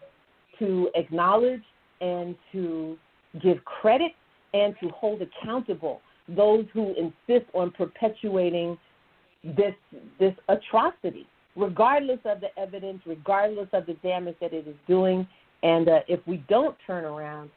to 0.59 0.89
acknowledge 0.95 1.63
and 1.99 2.37
to 2.53 2.97
give 3.39 3.63
credit 3.65 4.13
and 4.53 4.77
to 4.79 4.89
hold 4.89 5.21
accountable 5.21 6.01
those 6.29 6.65
who 6.71 6.93
insist 6.93 7.49
on 7.53 7.71
perpetuating 7.71 8.77
this 9.43 9.75
this 10.19 10.35
atrocity, 10.47 11.25
regardless 11.55 12.19
of 12.25 12.41
the 12.41 12.57
evidence, 12.59 13.01
regardless 13.05 13.67
of 13.73 13.85
the 13.85 13.93
damage 13.95 14.35
that 14.41 14.53
it 14.53 14.67
is 14.67 14.75
doing. 14.87 15.27
And 15.63 15.89
uh, 15.89 15.99
if 16.07 16.19
we 16.25 16.37
don't 16.49 16.75
turn 16.87 17.03
around, 17.05 17.49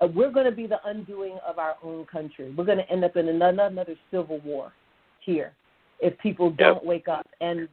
uh, 0.00 0.06
we're 0.06 0.30
going 0.30 0.46
to 0.46 0.52
be 0.52 0.66
the 0.66 0.78
undoing 0.86 1.38
of 1.46 1.58
our 1.58 1.76
own 1.82 2.04
country. 2.06 2.52
We're 2.56 2.64
going 2.64 2.78
to 2.78 2.90
end 2.90 3.04
up 3.04 3.16
in 3.16 3.28
another, 3.28 3.64
another 3.64 3.96
civil 4.10 4.40
war 4.44 4.72
here 5.20 5.52
if 6.00 6.18
people 6.18 6.50
don't 6.50 6.84
wake 6.84 7.08
up. 7.08 7.26
And 7.40 7.68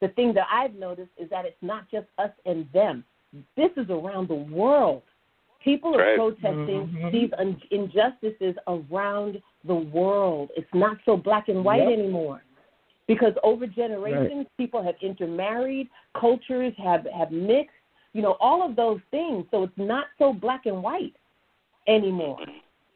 the 0.00 0.08
thing 0.08 0.34
that 0.34 0.46
I've 0.50 0.74
noticed 0.74 1.10
is 1.18 1.30
that 1.30 1.44
it's 1.44 1.56
not 1.62 1.90
just 1.90 2.06
us 2.18 2.30
and 2.46 2.68
them. 2.72 3.04
This 3.56 3.70
is 3.76 3.88
around 3.90 4.28
the 4.28 4.34
world. 4.34 5.02
People 5.64 5.94
are 5.94 5.98
Right. 5.98 6.16
protesting 6.16 6.88
Mhm. 6.88 7.12
these 7.12 7.32
un- 7.38 7.60
injustices 7.70 8.56
around 8.66 9.40
the 9.64 9.74
world. 9.74 10.50
It's 10.56 10.72
not 10.74 10.98
so 11.04 11.16
black 11.16 11.48
and 11.48 11.64
white 11.64 11.82
Yep. 11.82 11.92
anymore. 11.98 12.42
Because 13.06 13.34
over 13.42 13.66
generations, 13.66 14.46
people 14.56 14.82
have 14.82 14.94
intermarried, 15.02 15.88
cultures 16.18 16.72
have, 16.78 17.06
have 17.16 17.30
mixed, 17.30 17.74
you 18.12 18.22
know, 18.22 18.36
all 18.40 18.64
of 18.64 18.76
those 18.76 19.00
things. 19.10 19.44
So 19.50 19.64
it's 19.64 19.72
not 19.76 20.06
so 20.18 20.32
black 20.32 20.66
and 20.66 20.82
white 20.82 21.14
anymore. 21.88 22.38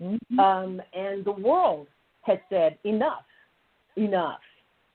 Mhm. 0.00 0.38
Um, 0.38 0.82
and 0.92 1.24
the 1.24 1.32
world 1.32 1.88
has 2.22 2.38
said, 2.48 2.78
enough, 2.84 3.24
enough. 3.96 4.40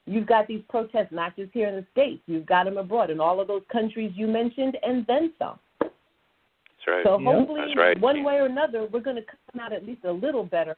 You've 0.05 0.27
got 0.27 0.47
these 0.47 0.61
protests 0.69 1.11
not 1.11 1.35
just 1.35 1.51
here 1.53 1.67
in 1.67 1.75
the 1.75 1.85
States, 1.91 2.21
you've 2.27 2.45
got 2.45 2.65
them 2.65 2.77
abroad 2.77 3.09
in 3.09 3.19
all 3.19 3.39
of 3.39 3.47
those 3.47 3.63
countries 3.71 4.11
you 4.15 4.27
mentioned, 4.27 4.77
and 4.83 5.05
then 5.07 5.33
some. 5.37 5.59
That's 5.79 6.87
right. 6.87 7.03
So 7.03 7.19
Yeah. 7.19 7.33
hopefully, 7.33 7.61
That's 7.61 7.75
right. 7.75 7.99
one 7.99 8.23
way 8.23 8.39
or 8.39 8.45
another, 8.45 8.85
we're 8.85 9.01
going 9.01 9.17
to 9.17 9.23
come 9.23 9.59
out 9.59 9.73
at 9.73 9.85
least 9.85 10.03
a 10.05 10.11
little 10.11 10.43
better 10.43 10.75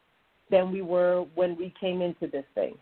than 0.49 0.71
we 0.71 0.81
were 0.81 1.25
when 1.35 1.55
we 1.55 1.69
came 1.79 2.01
into 2.01 2.27
this 2.27 2.45
thing. 2.55 2.77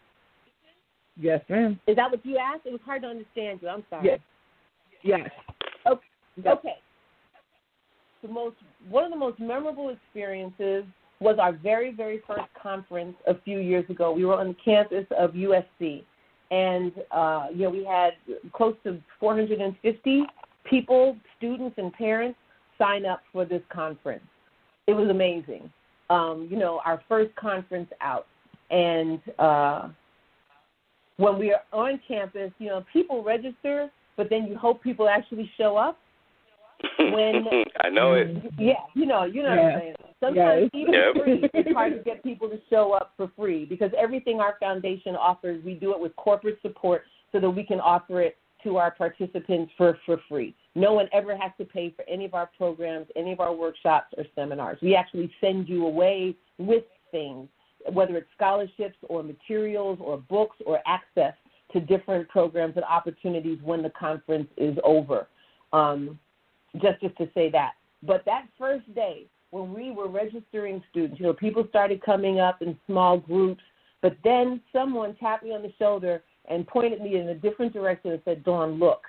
Yes, 1.17 1.41
ma'am. 1.49 1.79
is 1.87 1.95
that 1.95 2.11
what 2.11 2.25
you 2.25 2.37
asked? 2.37 2.65
It 2.65 2.73
was 2.73 2.81
hard 2.85 3.03
to 3.03 3.07
understand 3.07 3.59
you. 3.61 3.69
I'm 3.69 3.85
sorry. 3.89 4.05
Yes. 4.05 4.19
Yes. 5.01 5.29
Okay. 5.87 6.05
Yes. 6.43 6.57
Okay. 6.57 6.75
The 8.21 8.27
most 8.27 8.57
one 8.89 9.05
of 9.05 9.11
the 9.11 9.17
most 9.17 9.39
memorable 9.39 9.89
experiences 9.89 10.83
was 11.19 11.37
our 11.39 11.53
very 11.53 11.93
very 11.93 12.21
first 12.27 12.47
conference 12.61 13.15
a 13.27 13.35
few 13.41 13.59
years 13.59 13.89
ago. 13.89 14.11
We 14.11 14.25
were 14.25 14.35
on 14.35 14.49
the 14.49 14.57
campus 14.63 15.05
of 15.17 15.31
USC, 15.31 16.03
and 16.51 16.91
uh, 17.11 17.47
you 17.53 17.63
know 17.63 17.69
we 17.69 17.85
had 17.85 18.11
close 18.53 18.75
to 18.83 18.99
450 19.19 20.23
people, 20.65 21.15
students 21.37 21.75
and 21.77 21.93
parents, 21.93 22.37
sign 22.77 23.05
up 23.05 23.21
for 23.31 23.45
this 23.45 23.61
conference. 23.71 24.23
It 24.87 24.93
was 24.93 25.09
amazing. 25.09 25.71
Um, 26.09 26.47
you 26.51 26.57
know, 26.57 26.81
our 26.85 27.01
first 27.07 27.35
conference 27.35 27.89
out, 28.01 28.27
and 28.69 29.19
uh, 29.39 29.87
when 31.17 31.39
we 31.39 31.51
are 31.53 31.61
on 31.71 31.99
campus, 32.07 32.51
you 32.59 32.67
know, 32.67 32.83
people 32.91 33.23
register, 33.23 33.89
but 34.17 34.29
then 34.29 34.45
you 34.45 34.57
hope 34.57 34.83
people 34.83 35.07
actually 35.07 35.49
show 35.57 35.77
up. 35.77 35.97
When- 36.99 37.45
I 37.83 37.89
know 37.89 38.13
it. 38.13 38.35
Yeah, 38.59 38.73
you 38.93 39.05
know, 39.05 39.23
you 39.23 39.41
know 39.43 39.49
what 39.49 39.59
I'm 39.59 39.79
saying. 39.79 39.95
Sometimes 40.25 40.69
Yes. 40.73 40.81
even 40.81 40.93
Yep. 40.93 41.13
free, 41.23 41.49
it's 41.53 41.71
hard 41.77 41.93
to 41.93 41.99
get 41.99 42.23
people 42.23 42.49
to 42.49 42.59
show 42.69 42.93
up 42.93 43.13
for 43.15 43.27
free 43.35 43.65
because 43.65 43.91
everything 43.97 44.39
our 44.39 44.55
foundation 44.59 45.15
offers, 45.15 45.63
we 45.63 45.75
do 45.75 45.91
it 45.91 45.99
with 45.99 46.15
corporate 46.15 46.59
support 46.61 47.03
so 47.31 47.39
that 47.39 47.49
we 47.49 47.63
can 47.63 47.79
offer 47.79 48.21
it 48.21 48.37
to 48.63 48.77
our 48.77 48.89
participants 48.89 49.71
for 49.77 49.99
for 50.05 50.19
free. 50.27 50.55
No 50.73 50.93
one 50.93 51.07
ever 51.13 51.37
has 51.37 51.51
to 51.59 51.65
pay 51.65 51.91
for 51.91 52.03
any 52.09 52.25
of 52.25 52.33
our 52.33 52.49
programs, 52.57 53.07
any 53.15 53.31
of 53.31 53.39
our 53.39 53.53
workshops 53.53 54.13
or 54.17 54.25
seminars. 54.33 54.79
We 54.81 54.95
actually 54.95 55.31
send 55.39 55.69
you 55.69 55.85
away 55.85 56.35
with 56.57 56.85
things, 57.11 57.47
whether 57.91 58.17
it's 58.17 58.27
scholarships 58.35 58.97
or 59.03 59.21
materials 59.21 59.99
or 60.01 60.17
books 60.17 60.57
or 60.65 60.79
access 60.87 61.35
to 61.73 61.79
different 61.79 62.27
programs 62.29 62.75
and 62.75 62.85
opportunities 62.85 63.59
when 63.63 63.83
the 63.83 63.91
conference 63.91 64.49
is 64.57 64.75
over. 64.83 65.27
Um, 65.71 66.17
just 66.81 66.99
just 67.01 67.15
to 67.17 67.29
say 67.35 67.51
that. 67.51 67.73
But 68.01 68.23
that 68.25 68.47
first 68.57 68.91
day 68.95 69.27
when 69.55 69.73
we 69.73 69.89
were 69.89 70.09
registering 70.09 70.83
students, 70.91 71.17
you 71.17 71.25
know, 71.25 71.31
people 71.31 71.65
started 71.69 72.03
coming 72.03 72.41
up 72.41 72.61
in 72.61 72.77
small 72.85 73.17
groups, 73.17 73.61
but 74.01 74.17
then 74.21 74.59
someone 74.73 75.15
tapped 75.15 75.45
me 75.45 75.51
on 75.51 75.61
the 75.61 75.71
shoulder 75.79 76.21
and 76.49 76.67
pointed 76.67 77.01
me 77.01 77.17
in 77.17 77.29
a 77.29 77.35
different 77.35 77.71
direction 77.71 78.11
and 78.11 78.21
said, 78.25 78.43
Dawn, 78.43 78.77
look, 78.77 79.03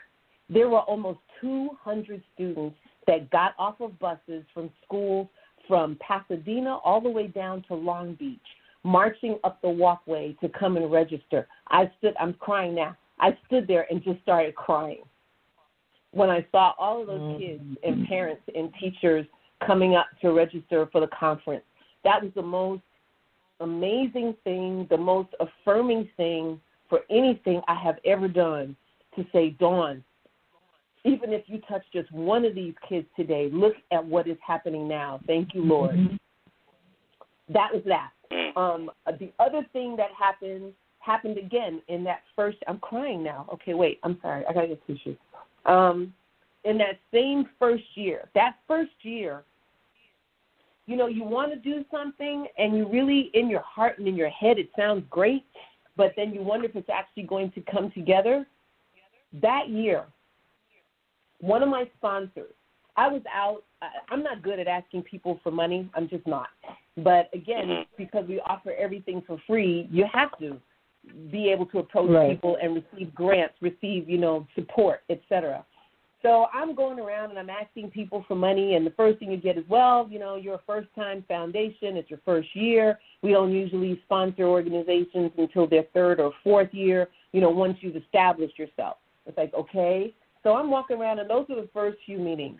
there 0.49 0.69
were 0.69 0.83
almost 0.83 1.19
200 1.41 2.23
students 2.33 2.77
that 3.09 3.29
got 3.31 3.55
off 3.59 3.81
of 3.81 3.99
buses 3.99 4.45
from 4.55 4.71
schools 4.85 5.27
from 5.67 5.99
Pasadena 6.01 6.77
all 6.77 7.01
the 7.01 7.11
way 7.11 7.27
down 7.27 7.65
to 7.67 7.75
Long 7.75 8.15
Beach, 8.15 8.39
marching 8.85 9.41
up 9.43 9.61
the 9.63 9.69
walkway 9.69 10.37
to 10.41 10.49
come 10.49 10.77
and 10.77 10.93
register. 10.93 11.49
I 11.71 11.91
stood, 11.99 12.15
I'm 12.21 12.35
crying 12.35 12.77
now. 12.77 12.97
I 13.19 13.37
stood 13.47 13.67
there 13.67 13.89
and 13.91 14.01
just 14.01 14.23
started 14.23 14.55
crying 14.55 15.03
when 16.13 16.31
I 16.31 16.47
saw 16.53 16.73
all 16.79 17.01
of 17.01 17.09
those 17.09 17.21
mm. 17.21 17.39
kids 17.41 17.79
and 17.83 18.07
parents 18.07 18.43
and 18.55 18.73
teachers 18.81 19.27
coming 19.67 19.95
up 19.95 20.07
to 20.23 20.33
register 20.33 20.89
for 20.93 21.01
the 21.01 21.09
conference. 21.09 21.65
That 22.05 22.23
was 22.23 22.33
the 22.35 22.43
most 22.43 22.83
amazing 23.61 24.35
thing, 24.45 24.87
the 24.91 24.97
most 24.97 25.31
affirming 25.41 26.09
thing 26.17 26.61
for 26.89 27.01
anything 27.11 27.61
I 27.69 27.75
have 27.75 27.97
ever 28.05 28.29
done 28.29 28.77
to 29.17 29.25
say, 29.33 29.51
Dawn, 29.51 30.05
even 31.05 31.33
if 31.33 31.45
you 31.47 31.61
touch 31.69 31.83
just 31.93 32.11
one 32.13 32.45
of 32.45 32.55
these 32.55 32.75
kids 32.89 33.07
today, 33.17 33.49
look 33.53 33.75
at 33.93 34.05
what 34.05 34.27
is 34.27 34.37
happening 34.47 34.89
now. 34.89 35.21
Thank 35.27 35.55
you, 35.55 35.63
Lord. 35.63 36.19
That 37.49 37.73
was 37.73 37.83
that. 37.87 38.11
Mm. 38.33 38.57
Um, 38.57 38.91
the 39.19 39.33
other 39.39 39.65
thing 39.73 39.97
that 39.97 40.11
happened 40.19 40.73
happened 40.99 41.39
again 41.39 41.81
in 41.87 42.03
that 42.05 42.23
first. 42.35 42.59
I'm 42.67 42.79
crying 42.81 43.23
now. 43.23 43.47
Okay, 43.55 43.75
wait. 43.75 44.01
I'm 44.03 44.19
sorry. 44.21 44.45
I 44.49 44.53
gotta 44.53 44.67
get 44.67 44.87
tissue. 44.87 45.17
Um, 45.65 46.13
in 46.65 46.77
that 46.79 46.99
same 47.15 47.49
first 47.59 47.85
year, 47.95 48.29
that 48.35 48.57
first 48.67 48.91
year, 49.03 49.45
you 50.87 50.97
know, 50.97 51.07
you 51.09 51.25
want 51.25 51.53
to 51.53 51.59
do 51.59 51.85
something, 51.91 52.47
and 52.59 52.77
you 52.77 52.89
really, 52.89 53.31
in 53.35 53.49
your 53.49 53.61
heart 53.61 53.99
and 53.99 54.07
in 54.07 54.15
your 54.15 54.31
head, 54.31 54.59
it 54.59 54.71
sounds 54.77 55.05
great, 55.11 55.45
but 55.97 56.13
then 56.17 56.33
you 56.33 56.43
wonder 56.43 56.67
if 56.67 56.77
it's 56.77 56.89
actually 56.89 57.25
going 57.25 57.51
to 57.53 57.61
come 57.63 57.91
together. 57.93 58.47
That 59.43 59.69
year, 59.69 60.05
one 61.41 61.63
of 61.63 61.69
my 61.69 61.91
sponsors, 61.97 62.53
I 62.97 63.09
was 63.09 63.23
out. 63.33 63.63
I'm 64.11 64.23
not 64.23 64.43
good 64.43 64.59
at 64.59 64.69
asking 64.69 65.03
people 65.03 65.39
for 65.43 65.51
money. 65.51 65.91
I'm 65.95 66.09
just 66.09 66.27
not. 66.27 66.49
But 66.97 67.29
again, 67.35 67.85
because 67.99 68.25
we 68.27 68.41
offer 68.41 68.73
everything 68.73 69.23
for 69.27 69.39
free, 69.47 69.87
you 69.91 70.07
have 70.11 70.31
to 70.39 70.59
be 71.31 71.51
able 71.51 71.67
to 71.67 71.81
approach 71.81 72.11
Right. 72.11 72.31
people 72.31 72.57
and 72.63 72.75
receive 72.75 73.15
grants, 73.15 73.55
receive, 73.61 74.09
you 74.09 74.19
know, 74.19 74.47
support, 74.55 75.03
etc. 75.11 75.65
So 76.27 76.47
I'm 76.53 76.75
going 76.75 76.99
around 76.99 77.31
and 77.31 77.39
I'm 77.39 77.51
asking 77.51 77.91
people 77.91 78.25
for 78.27 78.35
money, 78.35 78.75
and 78.75 78.85
the 78.85 78.91
first 78.91 79.21
thing 79.21 79.31
you 79.31 79.37
get 79.37 79.57
is, 79.57 79.63
well, 79.69 80.09
you 80.11 80.19
know, 80.19 80.35
you're 80.35 80.57
a 80.57 80.61
first 80.67 80.89
time 80.97 81.25
foundation, 81.29 81.97
it's 81.97 82.11
your 82.11 82.19
first 82.25 82.49
year. 82.57 82.99
We 83.23 83.31
don't 83.31 83.53
usually 83.53 84.03
sponsor 84.07 84.43
organizations 84.43 85.31
until 85.39 85.69
their 85.69 85.85
third 85.95 86.19
or 86.19 86.33
fourth 86.43 86.75
year, 86.75 87.11
you 87.31 87.41
know, 87.41 87.51
once 87.51 87.79
you've 87.81 87.95
established 87.95 88.59
yourself. 88.59 88.97
It's 89.27 89.39
like, 89.39 89.55
okay. 89.55 90.13
So 90.43 90.57
I'm 90.57 90.69
walking 90.69 90.97
around, 90.97 91.21
and 91.21 91.31
those 91.31 91.47
are 91.49 91.61
the 91.61 91.69
first 91.73 91.99
few 92.05 92.19
meetings. 92.19 92.59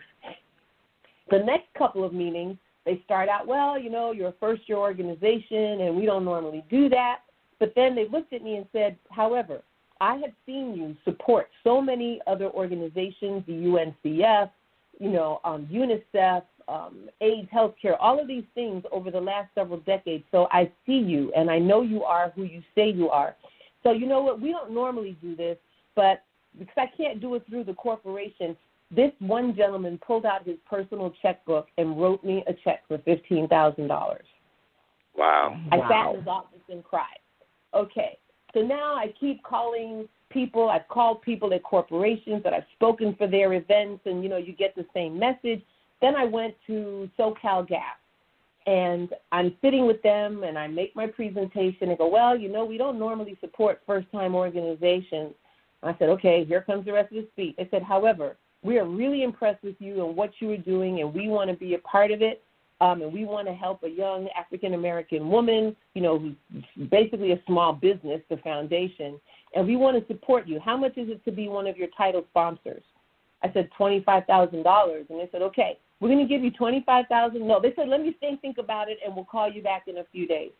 The 1.29 1.39
next 1.39 1.67
couple 1.77 2.05
of 2.05 2.13
meetings, 2.13 2.55
they 2.85 3.01
start 3.03 3.27
out, 3.27 3.47
well, 3.47 3.77
you 3.77 3.89
know, 3.89 4.13
you're 4.13 4.29
a 4.29 4.35
first 4.39 4.61
year 4.67 4.77
organization, 4.77 5.81
and 5.81 5.93
we 5.93 6.05
don't 6.05 6.23
normally 6.23 6.63
do 6.69 6.87
that. 6.87 7.19
But 7.59 7.73
then 7.75 7.95
they 7.95 8.07
looked 8.07 8.31
at 8.31 8.43
me 8.43 8.55
and 8.55 8.65
said, 8.71 8.95
however, 9.09 9.61
I 10.01 10.15
have 10.17 10.31
seen 10.45 10.75
you 10.75 10.95
support 11.03 11.49
so 11.63 11.81
many 11.81 12.21
other 12.27 12.49
organizations, 12.49 13.43
the 13.47 13.53
UNCF, 14.05 14.49
you 14.99 15.09
know, 15.09 15.39
um, 15.43 15.67
UNICEF, 15.71 16.43
um, 16.67 17.09
AIDS, 17.21 17.47
healthcare, 17.53 17.95
all 17.99 18.19
of 18.19 18.27
these 18.27 18.43
things 18.53 18.83
over 18.91 19.11
the 19.11 19.21
last 19.21 19.49
several 19.55 19.79
decades. 19.81 20.23
So 20.31 20.47
I 20.51 20.71
see 20.85 20.97
you, 20.97 21.31
and 21.35 21.49
I 21.49 21.59
know 21.59 21.81
you 21.81 22.03
are 22.03 22.31
who 22.35 22.43
you 22.43 22.61
say 22.75 22.89
you 22.89 23.09
are. 23.09 23.35
So 23.83 23.91
you 23.91 24.07
know 24.07 24.21
what? 24.21 24.41
We 24.41 24.51
don't 24.51 24.71
normally 24.71 25.17
do 25.21 25.35
this, 25.35 25.57
but 25.95 26.23
because 26.57 26.75
I 26.77 26.87
can't 26.97 27.21
do 27.21 27.35
it 27.35 27.45
through 27.49 27.63
the 27.63 27.73
corporation, 27.73 28.57
this 28.89 29.11
one 29.19 29.55
gentleman 29.55 29.99
pulled 30.05 30.25
out 30.25 30.45
his 30.45 30.57
personal 30.69 31.13
checkbook 31.21 31.67
and 31.77 31.99
wrote 31.99 32.23
me 32.23 32.43
a 32.47 32.53
check 32.63 32.83
for 32.87 32.97
fifteen 32.99 33.47
thousand 33.47 33.87
dollars. 33.87 34.25
Wow. 35.15 35.59
I 35.71 35.77
sat 35.89 36.11
in 36.11 36.19
his 36.19 36.27
office 36.27 36.59
and 36.69 36.83
cried. 36.83 37.19
Okay, 37.73 38.17
so 38.53 38.61
now 38.61 38.95
I 38.95 39.13
keep 39.19 39.43
calling 39.43 40.07
people. 40.29 40.69
I've 40.69 40.87
called 40.87 41.21
people 41.21 41.53
at 41.53 41.63
corporations 41.63 42.43
that 42.43 42.53
I've 42.53 42.65
spoken 42.75 43.15
for 43.15 43.27
their 43.27 43.53
events, 43.53 44.01
and 44.05 44.23
you 44.23 44.29
know, 44.29 44.37
you 44.37 44.53
get 44.53 44.75
the 44.75 44.85
same 44.93 45.17
message. 45.17 45.61
Then 46.01 46.15
I 46.15 46.25
went 46.25 46.55
to 46.67 47.09
SoCal 47.17 47.67
Gas, 47.67 47.97
and 48.65 49.09
I'm 49.31 49.55
sitting 49.61 49.87
with 49.87 50.01
them, 50.03 50.43
and 50.43 50.57
I 50.57 50.67
make 50.67 50.95
my 50.95 51.07
presentation 51.07 51.89
and 51.89 51.97
go, 51.97 52.07
well, 52.07 52.37
you 52.37 52.49
know, 52.49 52.65
we 52.65 52.77
don't 52.77 52.99
normally 52.99 53.37
support 53.41 53.81
first-time 53.85 54.35
organizations. 54.35 55.33
I 55.83 55.95
said, 55.99 56.09
okay, 56.09 56.43
here 56.43 56.61
comes 56.61 56.85
the 56.85 56.93
rest 56.93 57.11
of 57.11 57.23
the 57.23 57.27
speech. 57.31 57.55
I 57.59 57.67
said, 57.71 57.83
however, 57.83 58.35
we 58.63 58.77
are 58.79 58.85
really 58.85 59.23
impressed 59.23 59.63
with 59.63 59.75
you 59.79 60.05
and 60.05 60.15
what 60.15 60.31
you 60.39 60.51
are 60.51 60.57
doing, 60.57 61.01
and 61.01 61.13
we 61.13 61.29
want 61.29 61.49
to 61.49 61.55
be 61.55 61.75
a 61.75 61.79
part 61.79 62.11
of 62.11 62.21
it. 62.21 62.43
Um, 62.79 63.01
and 63.01 63.11
we 63.11 63.25
want 63.25 63.47
to 63.47 63.53
help 63.53 63.81
a 63.83 63.89
young 63.89 64.27
African 64.37 64.75
American 64.75 65.29
woman, 65.29 65.75
you 65.95 66.01
know, 66.01 66.19
who's 66.19 66.89
basically 66.89 67.31
a 67.31 67.41
small 67.47 67.73
business, 67.73 68.21
the 68.29 68.37
foundation, 68.37 69.19
and 69.55 69.65
we 69.65 69.75
want 69.75 69.99
to 69.99 70.13
support 70.13 70.47
you. 70.47 70.59
How 70.59 70.77
much 70.77 70.95
is 70.97 71.09
it 71.09 71.25
to 71.25 71.31
be 71.31 71.47
one 71.47 71.65
of 71.65 71.75
your 71.75 71.87
title 71.97 72.23
sponsors? 72.29 72.83
I 73.43 73.51
said 73.51 73.69
twenty 73.75 74.03
five 74.03 74.25
thousand 74.25 74.61
dollars, 74.61 75.07
and 75.09 75.19
they 75.19 75.27
said, 75.31 75.41
okay, 75.41 75.79
we're 75.99 76.09
going 76.09 76.25
to 76.25 76.31
give 76.31 76.43
you 76.43 76.51
twenty 76.51 76.83
five 76.85 77.05
thousand. 77.07 77.47
No, 77.47 77.59
they 77.59 77.73
said, 77.75 77.87
let 77.87 78.01
me 78.01 78.15
think 78.19 78.41
think 78.41 78.59
about 78.59 78.89
it, 78.89 78.99
and 79.03 79.15
we'll 79.15 79.25
call 79.25 79.51
you 79.51 79.63
back 79.63 79.87
in 79.87 79.97
a 79.97 80.05
few 80.11 80.27
days. 80.27 80.51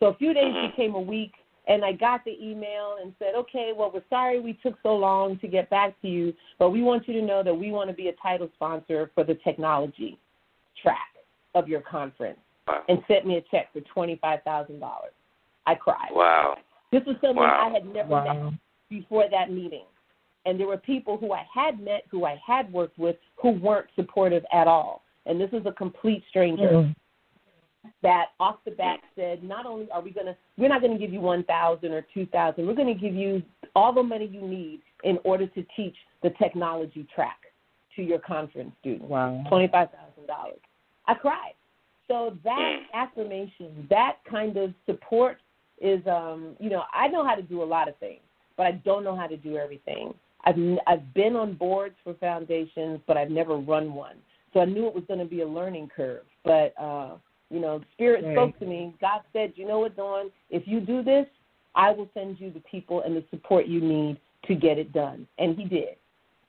So 0.00 0.06
a 0.06 0.14
few 0.16 0.34
days 0.34 0.52
became 0.70 0.94
a 0.94 1.00
week, 1.00 1.34
and 1.68 1.84
I 1.84 1.92
got 1.92 2.24
the 2.24 2.36
email 2.42 2.96
and 3.00 3.14
said, 3.20 3.34
okay, 3.36 3.72
well, 3.76 3.92
we're 3.94 4.02
sorry 4.10 4.40
we 4.40 4.54
took 4.54 4.74
so 4.82 4.96
long 4.96 5.38
to 5.38 5.46
get 5.46 5.70
back 5.70 6.00
to 6.02 6.08
you, 6.08 6.34
but 6.58 6.70
we 6.70 6.82
want 6.82 7.06
you 7.06 7.14
to 7.14 7.22
know 7.22 7.44
that 7.44 7.54
we 7.54 7.70
want 7.70 7.90
to 7.90 7.94
be 7.94 8.08
a 8.08 8.14
title 8.20 8.48
sponsor 8.56 9.12
for 9.14 9.22
the 9.22 9.34
technology 9.44 10.18
track 10.82 11.10
of 11.54 11.68
your 11.68 11.80
conference 11.80 12.38
Wow. 12.66 12.82
and 12.88 12.98
sent 13.08 13.26
me 13.26 13.36
a 13.36 13.40
check 13.50 13.72
for 13.72 13.80
twenty 13.92 14.16
five 14.22 14.42
thousand 14.44 14.80
dollars. 14.80 15.12
I 15.66 15.74
cried. 15.74 16.10
Wow. 16.12 16.58
This 16.92 17.02
was 17.06 17.16
someone 17.20 17.48
Wow. 17.48 17.68
I 17.68 17.72
had 17.72 17.86
never 17.86 18.22
met 18.22 18.52
before 18.88 19.26
that 19.30 19.50
meeting. 19.50 19.84
And 20.46 20.58
there 20.58 20.66
were 20.66 20.78
people 20.78 21.16
who 21.18 21.32
I 21.32 21.44
had 21.52 21.80
met, 21.80 22.04
who 22.10 22.24
I 22.24 22.40
had 22.44 22.72
worked 22.72 22.98
with, 22.98 23.16
who 23.36 23.50
weren't 23.50 23.86
supportive 23.94 24.44
at 24.52 24.66
all. 24.66 25.02
And 25.26 25.40
this 25.40 25.50
was 25.52 25.62
a 25.66 25.72
complete 25.72 26.24
stranger 26.30 26.68
Mm. 26.68 26.94
that 28.02 28.26
off 28.40 28.56
the 28.64 28.70
bat 28.72 29.00
said, 29.16 29.42
not 29.42 29.66
only 29.66 29.90
are 29.90 30.00
we 30.00 30.10
going 30.10 30.26
to, 30.26 30.36
we're 30.56 30.68
not 30.68 30.80
going 30.80 30.92
to 30.92 30.98
give 30.98 31.12
you 31.12 31.20
1000 31.20 31.92
or 31.92 32.02
2000 32.14 32.66
we're 32.66 32.74
going 32.74 32.92
to 32.92 33.00
give 33.00 33.14
you 33.14 33.42
all 33.74 33.92
the 33.92 34.02
money 34.02 34.26
you 34.26 34.42
need 34.42 34.80
in 35.04 35.18
order 35.24 35.46
to 35.46 35.62
teach 35.76 35.96
the 36.22 36.30
technology 36.30 37.06
track 37.14 37.38
to 37.96 38.02
your 38.02 38.18
conference 38.18 38.72
students. 38.80 39.08
Wow. 39.08 39.44
$25,000. 39.50 39.88
I 41.10 41.14
cried. 41.14 41.54
So 42.06 42.36
that 42.44 42.72
Mm. 42.72 42.84
affirmation, 42.94 43.86
that 43.90 44.18
kind 44.24 44.56
of 44.56 44.74
support 44.86 45.38
is, 45.80 46.06
um, 46.06 46.56
you 46.60 46.70
know, 46.70 46.84
I 46.92 47.08
know 47.08 47.24
how 47.24 47.34
to 47.34 47.42
do 47.42 47.62
a 47.62 47.64
lot 47.76 47.88
of 47.88 47.96
things, 47.96 48.22
but 48.56 48.66
I 48.66 48.72
don't 48.72 49.02
know 49.02 49.16
how 49.16 49.26
to 49.26 49.36
do 49.36 49.56
everything. 49.56 50.14
I've 50.44 50.56
I've 50.86 51.12
been 51.14 51.34
on 51.36 51.54
boards 51.54 51.96
for 52.04 52.14
foundations, 52.14 53.00
but 53.06 53.16
I've 53.16 53.30
never 53.30 53.56
run 53.56 53.92
one. 53.92 54.16
So 54.52 54.60
I 54.60 54.64
knew 54.66 54.86
it 54.86 54.94
was 54.94 55.04
going 55.06 55.20
to 55.20 55.26
be 55.36 55.40
a 55.40 55.46
learning 55.46 55.88
curve. 55.94 56.24
But 56.44 56.74
uh, 56.80 57.16
you 57.50 57.60
know, 57.60 57.82
Spirit 57.92 58.24
Right. 58.24 58.34
spoke 58.34 58.58
to 58.60 58.66
me. 58.66 58.94
God 59.00 59.22
said, 59.32 59.52
"You 59.56 59.66
know 59.66 59.80
what, 59.80 59.96
Dawn? 59.96 60.30
If 60.48 60.62
you 60.66 60.80
do 60.80 61.02
this, 61.02 61.26
I 61.74 61.90
will 61.90 62.08
send 62.14 62.40
you 62.40 62.50
the 62.50 62.60
people 62.60 63.02
and 63.02 63.16
the 63.16 63.24
support 63.30 63.66
you 63.66 63.80
need 63.80 64.18
to 64.46 64.54
get 64.54 64.78
it 64.78 64.92
done." 64.92 65.26
And 65.38 65.56
He 65.56 65.64
did. 65.64 65.96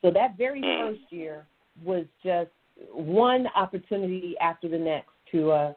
So 0.00 0.10
that 0.10 0.36
very 0.38 0.62
Mm. 0.62 0.78
first 0.78 1.06
year 1.10 1.46
was 1.84 2.06
just 2.22 2.50
one 2.92 3.46
opportunity 3.54 4.34
after 4.40 4.68
the 4.68 4.78
next 4.78 5.10
to 5.32 5.50
uh, 5.50 5.72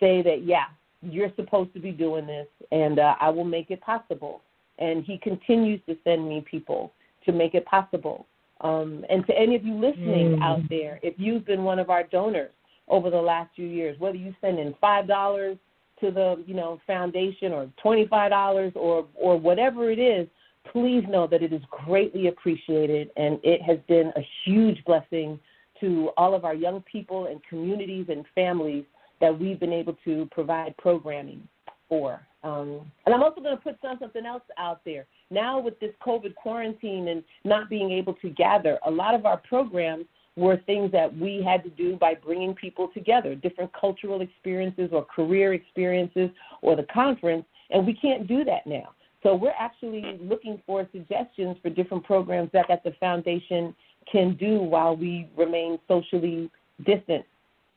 say 0.00 0.22
that, 0.22 0.44
yeah, 0.44 0.64
you're 1.02 1.32
supposed 1.36 1.72
to 1.74 1.80
be 1.80 1.90
doing 1.90 2.26
this, 2.26 2.48
and 2.72 2.98
uh, 2.98 3.14
I 3.20 3.28
will 3.30 3.44
make 3.44 3.70
it 3.70 3.80
possible. 3.80 4.42
And 4.78 5.04
he 5.04 5.18
continues 5.18 5.80
to 5.86 5.96
send 6.04 6.28
me 6.28 6.44
people 6.48 6.92
to 7.24 7.32
make 7.32 7.54
it 7.54 7.64
possible. 7.66 8.26
Um, 8.62 9.04
and 9.10 9.26
to 9.26 9.38
any 9.38 9.54
of 9.54 9.64
you 9.64 9.74
listening 9.74 10.36
Mm. 10.36 10.42
out 10.42 10.62
there, 10.68 10.98
if 11.02 11.14
you've 11.18 11.44
been 11.44 11.64
one 11.64 11.78
of 11.78 11.90
our 11.90 12.04
donors 12.04 12.52
over 12.88 13.10
the 13.10 13.20
last 13.20 13.54
few 13.54 13.66
years, 13.66 13.98
whether 13.98 14.16
you 14.16 14.34
send 14.40 14.58
in 14.58 14.74
five 14.80 15.06
dollars 15.06 15.58
to 16.00 16.10
the 16.10 16.42
you 16.46 16.54
know 16.54 16.80
foundation 16.86 17.52
or 17.52 17.68
twenty 17.82 18.06
five 18.06 18.30
dollars 18.30 18.72
or 18.74 19.06
or 19.14 19.36
whatever 19.36 19.90
it 19.90 19.98
is, 19.98 20.26
please 20.72 21.04
know 21.08 21.26
that 21.26 21.42
it 21.42 21.52
is 21.52 21.62
greatly 21.70 22.28
appreciated 22.28 23.10
and 23.16 23.38
it 23.42 23.60
has 23.62 23.78
been 23.88 24.12
a 24.16 24.26
huge 24.44 24.82
blessing 24.84 25.38
to 25.80 26.10
all 26.16 26.34
of 26.34 26.44
our 26.44 26.54
young 26.54 26.82
people 26.90 27.26
and 27.26 27.40
communities 27.48 28.06
and 28.08 28.24
families 28.34 28.84
that 29.20 29.38
we've 29.38 29.58
been 29.58 29.72
able 29.72 29.96
to 30.04 30.28
provide 30.30 30.76
programming 30.76 31.46
for. 31.88 32.20
Um, 32.42 32.90
and 33.04 33.14
I'm 33.14 33.22
also 33.22 33.40
going 33.40 33.56
to 33.56 33.62
put 33.62 33.76
some, 33.82 33.96
something 33.98 34.26
else 34.26 34.42
out 34.58 34.80
there. 34.84 35.06
Now, 35.30 35.58
with 35.58 35.78
this 35.80 35.92
COVID 36.06 36.34
quarantine 36.34 37.08
and 37.08 37.24
not 37.44 37.68
being 37.68 37.90
able 37.90 38.14
to 38.14 38.28
gather, 38.30 38.78
a 38.86 38.90
lot 38.90 39.14
of 39.14 39.26
our 39.26 39.38
programs 39.38 40.04
were 40.36 40.58
things 40.66 40.92
that 40.92 41.16
we 41.16 41.42
had 41.42 41.64
to 41.64 41.70
do 41.70 41.96
by 41.96 42.14
bringing 42.14 42.54
people 42.54 42.88
together, 42.92 43.34
different 43.34 43.72
cultural 43.72 44.20
experiences 44.20 44.90
or 44.92 45.04
career 45.04 45.54
experiences 45.54 46.30
or 46.62 46.76
the 46.76 46.86
conference, 46.92 47.44
and 47.70 47.86
we 47.86 47.94
can't 47.94 48.28
do 48.28 48.44
that 48.44 48.66
now. 48.66 48.90
So 49.22 49.34
we're 49.34 49.54
actually 49.58 50.18
looking 50.20 50.62
for 50.66 50.86
suggestions 50.92 51.56
for 51.62 51.70
different 51.70 52.04
programs 52.04 52.50
that, 52.52 52.70
at 52.70 52.84
the 52.84 52.92
foundation 53.00 53.74
can 54.10 54.34
do 54.36 54.58
while 54.58 54.96
we 54.96 55.28
remain 55.36 55.78
socially 55.88 56.50
distant 56.84 57.24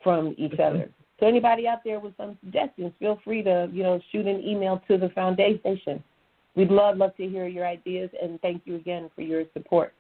from 0.03 0.35
each 0.37 0.51
mm-hmm. 0.51 0.61
other. 0.61 0.89
So 1.19 1.27
anybody 1.27 1.67
out 1.67 1.79
there 1.83 1.99
with 1.99 2.15
some 2.17 2.37
suggestions, 2.43 2.93
feel 2.99 3.19
free 3.23 3.43
to, 3.43 3.69
you 3.73 3.83
know, 3.83 3.99
shoot 4.11 4.25
an 4.25 4.41
email 4.41 4.81
to 4.87 4.97
the 4.97 5.09
foundation. 5.09 6.01
We'd 6.55 6.71
love, 6.71 6.97
love 6.97 7.15
to 7.17 7.27
hear 7.27 7.47
your 7.47 7.67
ideas 7.67 8.09
and 8.21 8.39
thank 8.41 8.61
you 8.65 8.75
again 8.75 9.09
for 9.15 9.21
your 9.21 9.43
support. 9.53 9.93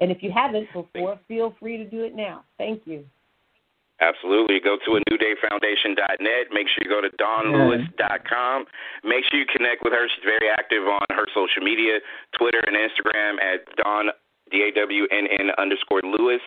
And 0.00 0.10
if 0.10 0.22
you 0.22 0.32
haven't 0.32 0.68
before, 0.72 1.18
feel 1.28 1.54
free 1.60 1.76
to 1.78 1.84
do 1.84 2.02
it 2.02 2.14
now. 2.14 2.44
Thank 2.58 2.82
you. 2.86 3.04
Absolutely. 4.00 4.58
Go 4.58 4.78
to 4.84 4.96
a 4.96 5.00
newdayfoundation.net. 5.10 6.50
Make 6.50 6.66
sure 6.66 6.82
you 6.82 6.90
go 6.90 7.00
to 7.00 7.10
dawnnlewis.com. 7.22 8.64
Make 9.04 9.24
sure 9.30 9.38
you 9.38 9.46
connect 9.46 9.84
with 9.84 9.92
her. 9.92 10.08
She's 10.08 10.24
very 10.24 10.50
active 10.50 10.82
on 10.82 11.06
her 11.10 11.26
social 11.34 11.62
media, 11.62 11.98
Twitter 12.36 12.60
and 12.66 12.74
Instagram 12.74 13.38
at 13.38 13.62
Dawn, 13.76 14.10
D 14.52 14.68
A 14.68 14.70
W 14.78 15.06
N 15.10 15.26
N 15.40 15.50
underscore 15.58 16.02
Lewis. 16.04 16.40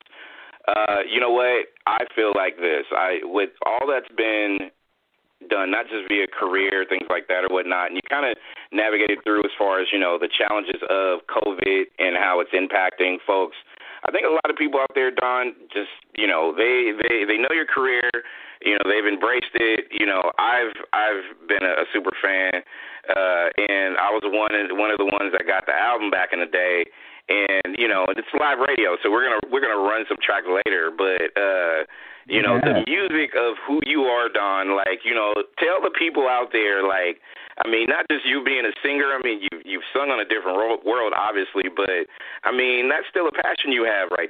Uh, 0.67 1.01
you 1.09 1.19
know 1.19 1.31
what? 1.31 1.65
I 1.85 2.05
feel 2.15 2.31
like 2.35 2.57
this. 2.57 2.85
I 2.95 3.19
with 3.23 3.51
all 3.65 3.85
that's 3.89 4.09
been 4.15 4.71
done, 5.49 5.69
not 5.69 5.85
just 5.85 6.07
via 6.07 6.25
career, 6.27 6.85
things 6.87 7.05
like 7.09 7.27
that 7.27 7.43
or 7.43 7.53
whatnot, 7.53 7.87
and 7.91 7.95
you 7.95 8.01
kind 8.09 8.25
of 8.25 8.37
navigated 8.71 9.19
through 9.23 9.43
as 9.43 9.51
far 9.57 9.79
as, 9.79 9.87
you 9.91 9.99
know, 9.99 10.17
the 10.17 10.29
challenges 10.31 10.81
of 10.89 11.21
COVID 11.27 11.85
and 11.99 12.15
how 12.17 12.39
it's 12.39 12.51
impacting 12.51 13.17
folks. 13.27 13.55
I 14.07 14.11
think 14.11 14.25
a 14.25 14.29
lot 14.29 14.49
of 14.49 14.55
people 14.55 14.79
out 14.79 14.93
there, 14.93 15.09
Dawnn, 15.09 15.53
just 15.73 15.89
you 16.15 16.27
know, 16.27 16.53
they 16.55 16.93
they 16.93 17.25
they 17.25 17.37
know 17.37 17.49
your 17.53 17.65
career. 17.65 18.09
You 18.61 18.77
know, 18.77 18.85
they've 18.85 19.05
embraced 19.05 19.53
it. 19.53 19.89
You 19.89 20.05
know, 20.05 20.31
I've 20.37 20.73
I've 20.93 21.25
been 21.49 21.65
a, 21.65 21.81
a 21.81 21.85
super 21.91 22.13
fan, 22.21 22.61
uh, 23.09 23.47
and 23.57 23.97
I 23.97 24.13
was 24.13 24.21
one 24.25 24.53
of 24.53 24.77
one 24.77 24.91
of 24.91 24.97
the 24.97 25.09
ones 25.09 25.33
that 25.33 25.49
got 25.49 25.65
the 25.65 25.73
album 25.73 26.09
back 26.09 26.29
in 26.33 26.39
the 26.39 26.45
day. 26.45 26.85
And 27.27 27.73
you 27.77 27.88
know 27.88 28.05
it's 28.09 28.27
live 28.38 28.61
radio, 28.61 28.97
so 29.01 29.09
we're 29.09 29.25
gonna 29.25 29.41
we're 29.51 29.61
gonna 29.61 29.81
run 29.81 30.05
some 30.07 30.17
tracks 30.21 30.45
later. 30.45 30.91
But 30.93 31.33
uh, 31.33 31.89
you 32.29 32.41
know 32.41 32.61
the 32.61 32.85
music 32.85 33.33
of 33.33 33.57
who 33.65 33.81
you 33.85 34.05
are, 34.05 34.29
Dawnn. 34.29 34.75
Like 34.75 35.01
you 35.03 35.15
know, 35.15 35.33
tell 35.57 35.81
the 35.81 35.89
people 35.97 36.29
out 36.29 36.53
there, 36.53 36.85
like 36.85 37.17
I 37.57 37.67
mean, 37.67 37.88
not 37.89 38.05
just 38.11 38.25
you 38.25 38.43
being 38.43 38.65
a 38.65 38.73
singer. 38.85 39.09
I 39.09 39.19
mean, 39.23 39.41
you 39.41 39.49
you've 39.65 39.88
sung 39.93 40.13
on 40.13 40.19
a 40.19 40.25
different 40.25 40.57
ro- 40.57 40.85
world, 40.85 41.13
obviously, 41.17 41.65
but 41.75 42.05
I 42.43 42.51
mean 42.55 42.89
that's 42.89 43.09
still 43.09 43.27
a 43.27 43.31
passion 43.31 43.71
you 43.71 43.89
have, 43.89 44.09
right? 44.13 44.29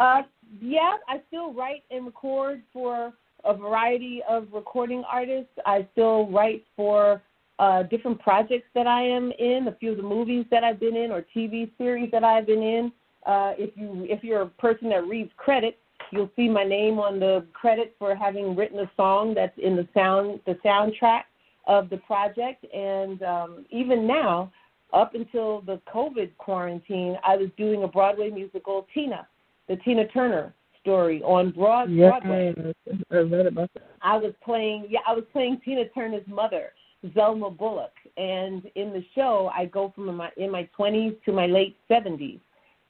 Uh, 0.00 0.22
yeah, 0.60 0.96
I 1.08 1.22
still 1.28 1.52
write 1.52 1.84
and 1.90 2.06
record 2.06 2.62
for 2.72 3.12
a 3.44 3.56
variety 3.56 4.20
of 4.28 4.48
recording 4.52 5.04
artists. 5.10 5.52
I 5.64 5.86
still 5.92 6.28
write 6.28 6.64
for 6.76 7.22
uh, 7.58 7.82
different 7.84 8.20
projects 8.20 8.66
that 8.74 8.86
I 8.86 9.02
am 9.02 9.32
in, 9.38 9.68
a 9.68 9.72
few 9.72 9.92
of 9.92 9.96
the 9.96 10.02
movies 10.02 10.46
that 10.50 10.64
I've 10.64 10.80
been 10.80 10.96
in, 10.96 11.10
or 11.10 11.24
TV 11.34 11.70
series 11.78 12.10
that 12.12 12.24
I've 12.24 12.46
been 12.46 12.62
in. 12.62 12.92
Uh, 13.26 13.52
if 13.58 13.76
you 13.76 14.06
if 14.08 14.22
you're 14.22 14.42
a 14.42 14.46
person 14.46 14.88
that 14.90 15.06
reads 15.06 15.30
credits, 15.36 15.76
you'll 16.12 16.30
see 16.36 16.48
my 16.48 16.64
name 16.64 16.98
on 16.98 17.18
the 17.18 17.44
credit 17.52 17.94
for 17.98 18.14
having 18.14 18.54
written 18.54 18.78
a 18.78 18.90
song 18.96 19.34
that's 19.34 19.58
in 19.62 19.76
the 19.76 19.86
sound 19.92 20.40
the 20.46 20.54
soundtrack 20.64 21.22
of 21.66 21.90
the 21.90 21.98
project. 21.98 22.64
And 22.72 23.22
um, 23.22 23.66
even 23.70 24.06
now, 24.06 24.52
up 24.92 25.14
until 25.14 25.60
the 25.62 25.80
COVID 25.92 26.36
quarantine, 26.38 27.16
I 27.26 27.36
was 27.36 27.48
doing 27.56 27.82
a 27.82 27.88
Broadway 27.88 28.30
musical, 28.30 28.86
Tina 28.94 29.26
the 29.68 29.76
Tina 29.76 30.06
Turner 30.08 30.52
story 30.80 31.22
on 31.22 31.50
Broad, 31.52 31.94
Broadway. 31.94 32.54
Yes, 32.56 32.96
I 33.10 33.16
read 33.16 33.46
about 33.46 33.70
that. 33.74 33.90
I 34.02 34.16
was 34.16 34.32
playing 34.44 34.86
yeah, 34.88 35.00
I 35.06 35.12
was 35.12 35.24
playing 35.32 35.60
Tina 35.64 35.84
Turner's 35.94 36.26
mother, 36.26 36.72
Zelma 37.06 37.56
Bullock, 37.56 37.92
and 38.16 38.64
in 38.74 38.92
the 38.92 39.04
show 39.14 39.50
I 39.54 39.66
go 39.66 39.92
from 39.94 40.16
my 40.16 40.30
in 40.36 40.50
my 40.50 40.68
twenties 40.76 41.14
to 41.24 41.32
my 41.32 41.46
late 41.46 41.76
seventies 41.86 42.40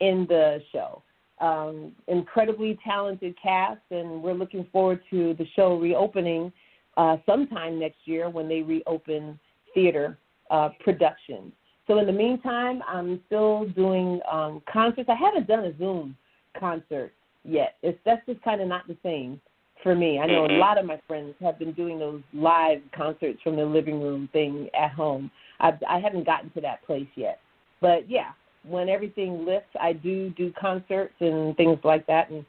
in 0.00 0.26
the 0.28 0.62
show. 0.72 1.02
Um, 1.40 1.92
incredibly 2.08 2.78
talented 2.84 3.36
cast, 3.40 3.80
and 3.90 4.22
we're 4.22 4.34
looking 4.34 4.66
forward 4.72 5.00
to 5.10 5.34
the 5.34 5.46
show 5.54 5.76
reopening 5.76 6.52
uh, 6.96 7.18
sometime 7.26 7.78
next 7.78 7.98
year 8.06 8.28
when 8.28 8.48
they 8.48 8.62
reopen 8.62 9.38
theater 9.72 10.18
uh, 10.50 10.70
productions. 10.80 11.52
So 11.86 11.98
in 11.98 12.06
the 12.06 12.12
meantime, 12.12 12.82
I'm 12.88 13.20
still 13.26 13.66
doing 13.76 14.20
um, 14.30 14.62
concerts. 14.70 15.08
I 15.08 15.14
haven't 15.14 15.46
done 15.46 15.64
a 15.64 15.76
Zoom 15.78 16.16
concert 16.58 17.12
yet. 17.44 17.76
It's 17.82 17.98
that's 18.04 18.24
just 18.26 18.42
kind 18.42 18.60
of 18.60 18.68
not 18.68 18.86
the 18.88 18.96
same 19.02 19.40
for 19.82 19.94
me. 19.94 20.18
I 20.18 20.26
know 20.26 20.46
a 20.46 20.58
lot 20.58 20.78
of 20.78 20.84
my 20.84 21.00
friends 21.06 21.34
have 21.40 21.58
been 21.58 21.72
doing 21.72 21.98
those 21.98 22.22
live 22.32 22.78
concerts 22.94 23.40
from 23.42 23.56
their 23.56 23.66
living 23.66 24.00
room 24.00 24.28
thing 24.32 24.68
at 24.78 24.90
home. 24.92 25.30
I 25.60 25.72
I 25.88 26.00
haven't 26.00 26.26
gotten 26.26 26.50
to 26.50 26.60
that 26.62 26.84
place 26.84 27.08
yet. 27.16 27.40
But 27.80 28.08
yeah, 28.10 28.30
when 28.66 28.88
everything 28.88 29.44
lifts, 29.46 29.70
I 29.80 29.92
do 29.92 30.30
do 30.30 30.52
concerts 30.60 31.14
and 31.20 31.56
things 31.56 31.78
like 31.84 32.06
that 32.06 32.30
and 32.30 32.44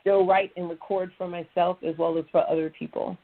still 0.00 0.26
write 0.26 0.52
and 0.56 0.68
record 0.68 1.12
for 1.18 1.28
myself 1.28 1.78
as 1.86 1.96
well 1.98 2.16
as 2.18 2.24
for 2.32 2.48
other 2.48 2.72
people. 2.76 3.16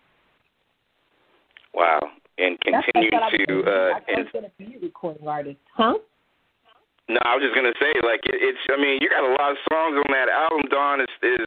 Wow, 1.74 2.00
and 2.38 2.58
continue 2.60 3.10
what 3.12 3.22
I 3.22 3.30
thought 3.30 3.32
I 3.32 3.36
was 3.36 3.46
to 3.46 3.46
gonna 3.46 3.70
uh, 3.70 4.00
I 4.08 4.20
was 4.20 4.26
to 4.32 4.50
be 4.58 4.76
a 4.76 4.80
recording 4.80 5.28
artist. 5.28 5.58
Huh? 5.74 5.94
No, 7.08 7.18
I 7.22 7.36
was 7.36 7.44
just 7.44 7.54
gonna 7.54 7.76
say, 7.78 7.92
like 8.02 8.20
it, 8.26 8.40
it's. 8.42 8.58
I 8.66 8.80
mean, 8.80 8.98
you 9.00 9.08
got 9.08 9.22
a 9.22 9.30
lot 9.38 9.52
of 9.52 9.58
songs 9.70 9.94
on 9.94 10.10
that 10.10 10.26
album, 10.26 10.66
Dawnn. 10.70 11.00
Is 11.00 11.12
is 11.22 11.46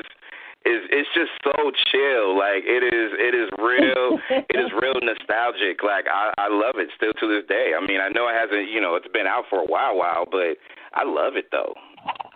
is 0.65 0.81
it's 0.91 1.09
just 1.15 1.31
so 1.43 1.71
chill. 1.91 2.37
Like 2.37 2.63
it 2.67 2.83
is. 2.83 3.09
It 3.15 3.33
is 3.35 3.49
real. 3.57 4.19
it 4.49 4.57
is 4.59 4.71
real 4.81 4.99
nostalgic. 5.01 5.83
Like 5.83 6.05
I 6.11 6.33
I 6.37 6.47
love 6.49 6.75
it 6.75 6.89
still 6.95 7.13
to 7.13 7.27
this 7.27 7.47
day. 7.47 7.73
I 7.75 7.85
mean, 7.85 7.99
I 8.01 8.09
know 8.09 8.27
it 8.27 8.35
hasn't. 8.35 8.69
You 8.69 8.81
know, 8.81 8.95
it's 8.95 9.07
been 9.13 9.27
out 9.27 9.45
for 9.49 9.59
a 9.59 9.65
while, 9.65 9.95
while, 9.95 10.25
but 10.29 10.59
I 10.93 11.03
love 11.05 11.35
it 11.35 11.47
though. 11.51 11.73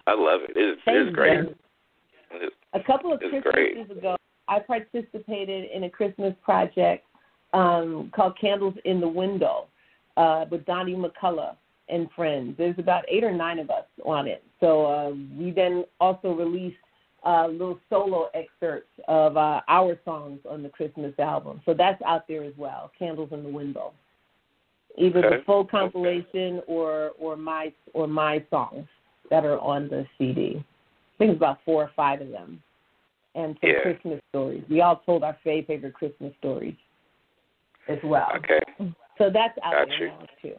I 0.08 0.14
love 0.14 0.42
it. 0.44 0.52
It's 0.56 0.82
Thank 0.86 1.08
it's 1.08 1.16
great. 1.16 1.40
A 2.74 2.84
couple 2.84 3.14
of 3.14 3.20
It's 3.22 3.30
Christmases 3.44 3.88
great. 3.88 3.98
ago, 3.98 4.16
I 4.48 4.60
participated 4.60 5.70
in 5.72 5.84
a 5.84 5.90
Christmas 5.90 6.34
project 6.44 7.06
um, 7.54 8.12
called 8.16 8.38
Candles 8.40 8.74
in 8.86 9.00
the 9.00 9.08
Window 9.08 9.68
uh, 10.18 10.46
with 10.50 10.66
Donnie 10.66 10.96
McCullough 10.96 11.56
and 11.90 12.10
friends. 12.16 12.56
There's 12.58 12.78
about 12.80 13.04
eight 13.08 13.24
or 13.24 13.32
nine 13.32 13.60
of 13.60 13.70
us 13.70 13.86
on 14.04 14.28
it. 14.28 14.44
So 14.60 14.86
uh, 14.86 15.12
we 15.38 15.52
then 15.52 15.86
also 16.00 16.32
released 16.34 16.78
uh, 17.26 17.48
little 17.48 17.80
solo 17.90 18.30
excerpts 18.34 18.92
of 19.08 19.38
uh, 19.38 19.62
our 19.68 19.98
songs 20.04 20.40
on 20.50 20.62
the 20.64 20.70
Christmas 20.70 21.14
album. 21.20 21.62
So 21.66 21.74
that's 21.74 22.02
out 22.04 22.28
there 22.28 22.44
as 22.44 22.54
well, 22.58 22.92
Candles 22.98 23.30
in 23.32 23.44
the 23.44 23.50
Window. 23.50 23.94
Either 24.98 25.20
Okay. 25.26 25.38
the 25.38 25.44
full 25.44 25.66
compilation 25.66 26.62
or 26.68 27.12
or 27.20 27.36
my 27.36 27.74
or 27.94 28.08
my 28.08 28.44
songs 28.50 28.86
that 29.32 29.44
are 29.46 29.60
on 29.60 29.88
the 29.88 30.06
CD. 30.18 30.58
I 30.58 31.18
think 31.18 31.32
it's 31.32 31.38
about 31.38 31.60
four 31.66 31.84
or 31.84 31.92
five 31.96 32.22
of 32.22 32.30
them, 32.30 32.62
and 33.34 33.58
some 33.60 33.70
Yeah. 33.72 33.82
Christmas 33.82 34.20
stories. 34.30 34.64
We 34.70 34.82
all 34.82 34.98
told 34.98 35.24
our 35.24 35.34
fa- 35.44 35.64
favorite 35.64 35.94
Christmas 35.94 36.34
stories 36.38 36.76
as 37.88 37.98
well. 38.04 38.30
okay. 38.36 38.60
So 39.18 39.30
that's 39.30 39.58
out 39.64 39.74
Got 39.74 39.88
there 39.88 40.08
now 40.08 40.26
too. 40.42 40.56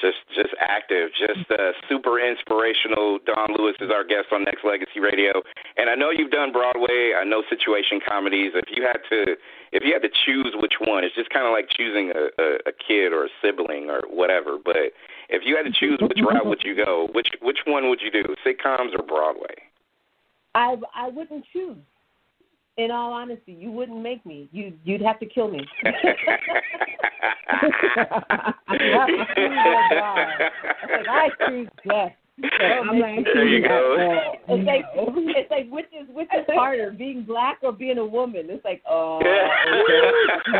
Just 0.00 0.22
just 0.30 0.54
active, 0.60 1.10
just 1.18 1.50
uh, 1.50 1.74
super 1.88 2.22
inspirational. 2.22 3.18
Dawnn 3.26 3.50
Lewis 3.58 3.74
is 3.80 3.90
our 3.90 4.04
guest 4.04 4.30
on 4.30 4.44
Nexx 4.44 4.62
Legacy 4.62 5.00
Radio, 5.00 5.42
and 5.76 5.90
I 5.90 5.96
know 5.96 6.10
you've 6.10 6.30
done 6.30 6.52
Broadway. 6.52 7.18
I 7.18 7.24
know 7.24 7.42
situation 7.50 7.98
comedies. 8.06 8.52
If 8.54 8.70
you 8.70 8.86
had 8.86 9.02
to, 9.10 9.34
if 9.72 9.82
you 9.82 9.92
had 9.92 10.02
to 10.02 10.12
choose 10.24 10.54
which 10.62 10.74
one, 10.78 11.02
it's 11.02 11.14
just 11.14 11.30
kind 11.30 11.46
of 11.46 11.52
like 11.52 11.66
choosing 11.74 12.12
a, 12.14 12.30
a, 12.40 12.48
a 12.70 12.72
kid 12.72 13.12
or 13.12 13.26
a 13.26 13.28
sibling 13.42 13.90
or 13.90 14.02
whatever. 14.06 14.56
But 14.62 14.94
if 15.28 15.42
you 15.44 15.56
had 15.56 15.66
to 15.66 15.74
choose 15.74 15.98
which 16.00 16.18
route 16.22 16.46
would 16.46 16.62
you 16.64 16.76
go, 16.76 17.08
which 17.12 17.28
which 17.42 17.66
one 17.66 17.88
would 17.88 18.00
you 18.00 18.10
do, 18.10 18.22
sitcoms 18.46 18.94
or 18.94 19.02
Broadway? 19.02 19.54
I 20.54 20.76
I 20.94 21.08
wouldn't 21.08 21.44
choose. 21.52 21.76
In 22.78 22.90
all 22.92 23.12
honesty, 23.12 23.52
you 23.52 23.72
wouldn't 23.72 24.00
make 24.00 24.24
me. 24.24 24.48
You 24.52 24.72
you'd 24.84 25.02
have 25.02 25.18
to 25.18 25.26
kill 25.26 25.48
me. 25.50 25.66
I 31.10 31.28
choose 31.48 31.68
death. 31.88 32.12
I'm 32.40 32.98
not 33.00 33.24
There 33.34 33.48
you 33.48 33.66
go. 33.66 33.96
It's 34.48 34.64
like 34.66 34.84
it's 34.94 35.50
like 35.50 35.68
which 35.70 35.86
is 35.86 36.06
which 36.14 36.28
is 36.32 36.46
harder, 36.50 36.92
being 36.92 37.24
black 37.24 37.58
or 37.64 37.72
being 37.72 37.98
a 37.98 38.06
woman? 38.06 38.46
It's 38.48 38.64
like 38.64 38.80
oh, 38.88 39.18
Uh, 40.54 40.58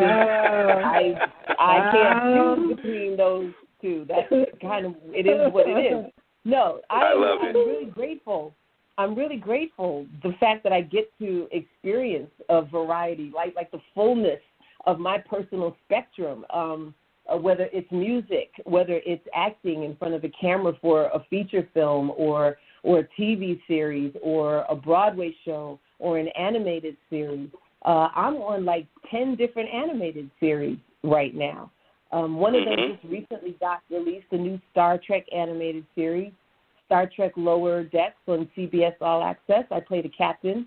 I 0.84 1.14
I 1.56 1.90
can't 1.92 2.36
Um, 2.36 2.56
choose 2.56 2.76
between 2.76 3.16
those 3.16 3.52
two. 3.80 4.06
That's 4.08 4.28
kind 4.60 4.86
of 4.86 4.96
it 5.12 5.26
is 5.28 5.52
what 5.52 5.68
it 5.68 5.78
is. 5.78 6.12
No, 6.44 6.80
I, 6.90 6.96
I 6.96 7.14
love 7.14 7.38
I'm 7.42 7.48
it. 7.50 7.58
really 7.58 7.86
grateful. 7.86 8.54
I'm 8.98 9.14
really 9.14 9.36
grateful 9.36 10.06
the 10.22 10.32
fact 10.40 10.64
that 10.64 10.72
I 10.72 10.82
get 10.82 11.10
to 11.20 11.48
experience 11.52 12.30
a 12.48 12.62
variety, 12.62 13.32
like 13.34 13.54
like 13.54 13.70
the 13.70 13.80
fullness 13.94 14.40
of 14.86 14.98
my 14.98 15.18
personal 15.18 15.76
spectrum. 15.86 16.44
Um, 16.50 16.94
uh, 17.30 17.36
whether 17.36 17.68
it's 17.72 17.90
music, 17.92 18.50
whether 18.64 19.00
it's 19.04 19.26
acting 19.34 19.84
in 19.84 19.94
front 19.96 20.14
of 20.14 20.22
the 20.22 20.32
camera 20.40 20.72
for 20.80 21.04
a 21.06 21.24
feature 21.30 21.68
film 21.74 22.10
or 22.16 22.56
or 22.82 23.00
a 23.00 23.08
TV 23.20 23.60
series 23.68 24.14
or 24.22 24.64
a 24.68 24.74
Broadway 24.74 25.34
show 25.44 25.78
or 25.98 26.18
an 26.18 26.28
animated 26.28 26.96
series. 27.10 27.50
Uh, 27.84 28.08
I'm 28.14 28.36
on 28.36 28.64
like 28.64 28.86
ten 29.10 29.36
different 29.36 29.68
animated 29.72 30.30
series 30.40 30.78
right 31.02 31.34
now. 31.34 31.70
Um, 32.12 32.38
one 32.38 32.54
of 32.54 32.64
them 32.64 32.74
Mhm. 32.76 32.92
just 32.92 33.04
recently 33.04 33.52
got 33.60 33.82
released, 33.90 34.32
a 34.32 34.38
new 34.38 34.58
Star 34.70 34.96
Trek 34.96 35.26
animated 35.30 35.84
series, 35.94 36.32
Star 36.88 37.08
Trek 37.14 37.32
Lower 37.36 37.84
Decks 37.84 38.16
on 38.26 38.48
CBS 38.56 38.94
All 39.02 39.22
Access. 39.22 39.64
I 39.70 39.78
play 39.80 40.00
the 40.00 40.08
captain 40.08 40.66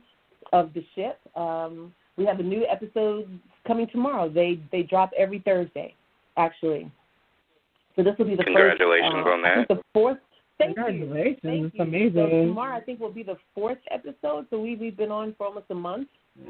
of 0.54 0.72
the 0.74 0.86
ship. 0.96 1.20
Um, 1.36 1.94
we 2.16 2.26
have 2.26 2.40
a 2.40 2.44
new 2.44 2.64
episode 2.70 3.28
coming 3.66 3.88
tomorrow. 3.92 4.30
They 4.30 4.60
they 4.72 4.84
drop 4.84 5.10
every 5.18 5.40
Thursday, 5.40 5.96
actually. 6.38 6.92
So 7.96 8.04
this 8.04 8.14
will 8.20 8.26
be 8.26 8.36
the 8.36 8.44
Congratulations 8.44 9.12
first, 9.14 9.28
uh, 9.28 9.32
on 9.32 9.46
I 9.46 9.56
think 9.56 9.68
that. 9.68 9.76
the 9.78 9.82
fourth. 9.94 10.18
Thank 10.60 10.78
you. 10.78 10.84
Congratulations. 10.84 11.40
Thank 11.42 11.66
It's 11.66 11.76
you. 11.76 11.84
amazing. 11.84 12.14
So 12.14 12.30
tomorrow, 12.30 12.78
I 12.78 12.82
think, 12.82 13.00
will 13.00 13.12
be 13.12 13.24
the 13.24 13.38
fourth 13.56 13.80
episode. 13.90 14.46
So 14.52 14.60
we, 14.62 14.76
we've 14.76 14.96
been 14.96 15.12
on 15.12 15.34
for 15.38 15.48
almost 15.48 15.66
a 15.72 15.76
month 15.76 16.08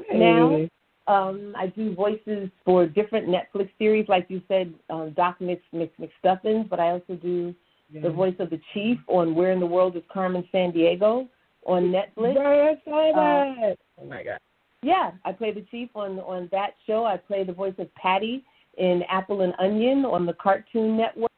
Hey. 0.08 0.18
now. 0.18 0.68
Um, 1.08 1.54
I 1.58 1.66
do 1.66 1.94
voices 1.96 2.48
for 2.64 2.86
different 2.86 3.26
Netflix 3.26 3.70
series, 3.78 4.08
like 4.08 4.26
you 4.28 4.40
said, 4.46 4.72
um, 4.88 5.12
Doc 5.16 5.40
Mix, 5.40 5.60
Mix 5.72 5.92
McStuffins, 5.98 6.68
but 6.68 6.78
I 6.78 6.90
also 6.90 7.14
do 7.20 7.52
The 8.00 8.10
voice 8.10 8.34
of 8.38 8.50
the 8.50 8.60
chief 8.72 8.98
on 9.08 9.34
Where 9.34 9.52
in 9.52 9.60
the 9.60 9.66
World 9.66 9.96
is 9.96 10.02
Carmen 10.12 10.48
Sandiego 10.52 11.28
on 11.66 11.84
Netflix. 11.92 12.36
I 12.38 12.80
saw 12.84 13.12
that. 13.14 13.76
oh 14.00 14.06
my 14.06 14.22
god. 14.22 14.38
Yeah, 14.82 15.12
I 15.24 15.32
play 15.32 15.52
the 15.52 15.64
chief 15.70 15.90
on 15.94 16.18
on 16.20 16.48
that 16.52 16.74
show. 16.86 17.04
I 17.04 17.16
play 17.16 17.44
the 17.44 17.52
voice 17.52 17.74
of 17.78 17.94
Patty 17.94 18.44
in 18.78 19.02
Apple 19.08 19.42
and 19.42 19.54
Onion 19.58 20.04
on 20.04 20.26
the 20.26 20.32
Cartoon 20.34 20.96
Network. 20.96 21.30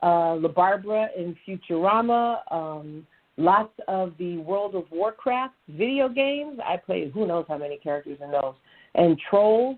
Uh, 0.00 0.36
LaBarbara 0.36 1.08
in 1.16 1.36
Futurama. 1.46 2.38
Um, 2.52 3.06
lots 3.36 3.72
of 3.88 4.12
the 4.18 4.38
World 4.38 4.74
of 4.76 4.84
Warcraft 4.90 5.54
video 5.68 6.08
games. 6.08 6.58
I 6.64 6.76
play 6.76 7.10
who 7.10 7.26
knows 7.26 7.46
how 7.48 7.58
many 7.58 7.78
characters 7.78 8.18
in 8.22 8.30
those. 8.30 8.54
And 8.94 9.18
Trolls. 9.28 9.76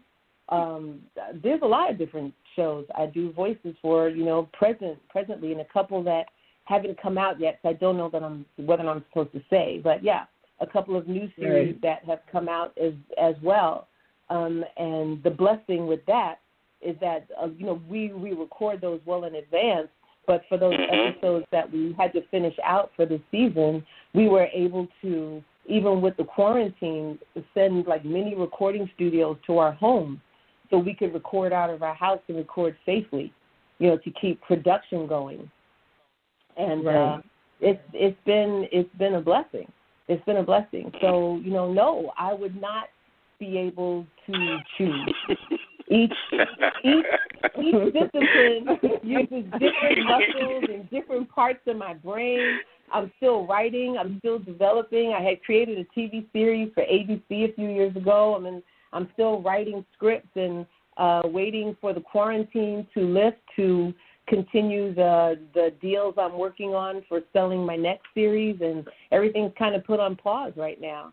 Um, 0.51 1.01
there's 1.43 1.63
a 1.63 1.67
lot 1.67 1.91
of 1.93 1.99
different 1.99 2.35
shows 2.57 2.87
I 2.97 3.07
do 3.07 3.33
voices 3.33 3.75
for. 3.81 4.09
You 4.09 4.25
know, 4.25 4.49
present 4.53 4.99
presently, 5.09 5.53
and 5.53 5.61
a 5.61 5.67
couple 5.73 6.03
that 6.05 6.27
haven't 6.65 7.01
come 7.01 7.19
out 7.19 7.41
yet, 7.41 7.59
so 7.63 7.71
I 7.71 7.73
don't 7.75 7.97
know 7.97 8.09
that 8.11 8.23
I'm 8.23 8.47
whether 8.57 8.89
I'm 8.89 9.05
supposed 9.09 9.33
to 9.33 9.43
say. 9.51 9.81
But 9.83 10.03
yeah, 10.05 10.25
a 10.61 10.67
couple 10.67 10.97
of 10.97 11.09
new 11.09 11.29
series 11.37 11.75
right. 11.75 11.83
that 11.83 12.05
have 12.05 12.21
come 12.31 12.49
out 12.49 12.77
as 12.79 12.93
as 13.21 13.35
well. 13.43 13.89
Um, 14.29 14.65
and 14.77 15.23
the 15.23 15.31
blessing 15.31 15.87
with 15.87 16.01
that 16.07 16.37
is 16.81 16.97
that 17.01 17.27
uh, 17.43 17.49
you 17.57 17.67
know 17.67 17.81
we 17.89 18.13
we 18.13 18.33
record 18.33 18.81
those 18.81 19.01
well 19.05 19.25
in 19.25 19.35
advance. 19.35 19.89
But 20.27 20.43
for 20.49 20.59
those 20.59 20.75
mm-hmm. 20.75 21.17
episodes 21.17 21.47
that 21.51 21.73
we 21.73 21.95
had 21.99 22.13
to 22.13 22.21
finish 22.31 22.55
out 22.65 22.93
for 22.95 23.05
the 23.05 23.21
season, 23.31 23.85
we 24.15 24.29
were 24.29 24.47
able 24.53 24.87
to 25.03 25.43
even 25.67 26.01
with 26.01 26.17
the 26.17 26.25
quarantine 26.25 27.19
send 27.55 27.87
like 27.87 28.05
mini 28.05 28.35
recording 28.35 28.89
studios 28.95 29.37
to 29.47 29.59
our 29.59 29.73
home 29.73 30.21
so 30.71 30.79
we 30.79 30.95
could 30.95 31.13
record 31.13 31.53
out 31.53 31.71
of 31.71 31.83
our 31.83 31.95
house 31.95 32.21
and 32.29 32.37
record 32.37 32.77
safely, 32.87 33.33
you 33.79 33.89
know, 33.89 33.99
to 33.99 34.11
keep 34.21 34.41
production 34.43 35.07
going. 35.07 35.51
And 36.57 36.85
right. 36.85 37.15
uh, 37.15 37.21
it's 37.61 37.83
it's 37.93 38.19
been 38.25 38.67
it's 38.73 38.95
been 38.97 39.15
a 39.15 39.21
blessing. 39.21 39.71
It's 40.09 40.25
been 40.25 40.39
a 40.39 40.43
blessing. 40.43 40.93
So 41.01 41.41
you 41.45 41.53
know, 41.53 41.73
no, 41.73 42.13
I 42.19 42.33
would 42.33 42.61
not 42.61 42.85
be 43.39 43.59
able 43.59 44.07
to 44.27 44.59
choose. 44.77 45.15
Each 45.93 46.13
each 46.85 47.05
each 47.59 47.93
discipline 47.93 48.79
uses 49.03 49.45
different 49.59 50.05
muscles 50.05 50.65
and 50.73 50.91
different 50.91 51.29
parts 51.31 51.61
of 51.67 51.77
my 51.77 51.95
brain. 51.95 52.61
I'm 52.93 53.11
still 53.17 53.47
writing. 53.47 53.97
I'm 53.99 54.19
still 54.19 54.39
developing. 54.39 55.13
I 55.13 55.23
had 55.23 55.43
created 55.43 55.79
a 55.79 55.99
TV 55.99 56.27
series 56.33 56.71
for 56.75 56.85
ABC 56.85 57.51
a 57.51 57.53
few 57.55 57.69
years 57.69 57.95
ago. 57.97 58.35
I'm 58.37 58.47
in 58.47 58.63
I'm 58.93 59.09
still 59.15 59.41
writing 59.43 59.85
scripts 59.95 60.31
and 60.35 60.67
uh, 60.97 61.23
waiting 61.25 61.77
for 61.81 61.93
the 61.93 62.01
quarantine 62.01 62.87
to 62.95 63.01
lift 63.01 63.39
to 63.57 63.95
continue 64.29 64.95
the 64.95 65.39
the 65.55 65.73
deals 65.81 66.15
I'm 66.17 66.39
working 66.39 66.71
on 66.75 67.05
for 67.09 67.21
selling 67.33 67.65
my 67.65 67.77
next 67.77 68.07
series, 68.15 68.61
and 68.61 68.87
everything's 69.11 69.53
kind 69.59 69.75
of 69.75 69.85
put 69.85 70.01
on 70.01 70.17
pause 70.17 70.53
right 70.57 70.81
now 70.81 71.13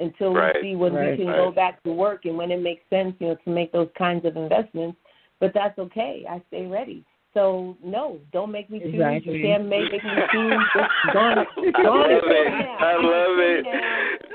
until 0.00 0.34
right. 0.34 0.54
we 0.56 0.70
see 0.70 0.76
when 0.76 0.92
right. 0.92 1.10
we 1.10 1.16
can 1.18 1.26
right. 1.26 1.36
go 1.36 1.50
back 1.50 1.82
to 1.84 1.92
work 1.92 2.24
and 2.24 2.36
when 2.36 2.50
it 2.50 2.60
makes 2.60 2.82
sense, 2.90 3.14
you 3.20 3.28
know, 3.28 3.36
to 3.44 3.50
make 3.50 3.70
those 3.72 3.88
kinds 3.96 4.24
of 4.24 4.36
investments. 4.36 4.98
But 5.40 5.52
that's 5.54 5.78
okay. 5.78 6.24
I 6.28 6.42
stay 6.48 6.66
ready. 6.66 7.04
So 7.34 7.76
no, 7.82 8.20
don't 8.32 8.52
make 8.52 8.70
me 8.70 8.78
choose. 8.78 8.94
Exactly. 8.94 9.34
You 9.34 9.42
can't 9.42 9.66
make, 9.66 9.90
make 9.92 10.04
me 10.04 10.10
choose. 10.30 10.54
Just 10.74 10.90
gone, 11.12 11.34
gone 11.34 11.74
I 11.74 12.14
love 12.14 12.30
it. 12.30 12.48
I 12.78 12.94
love 13.02 13.36
it. 13.42 13.64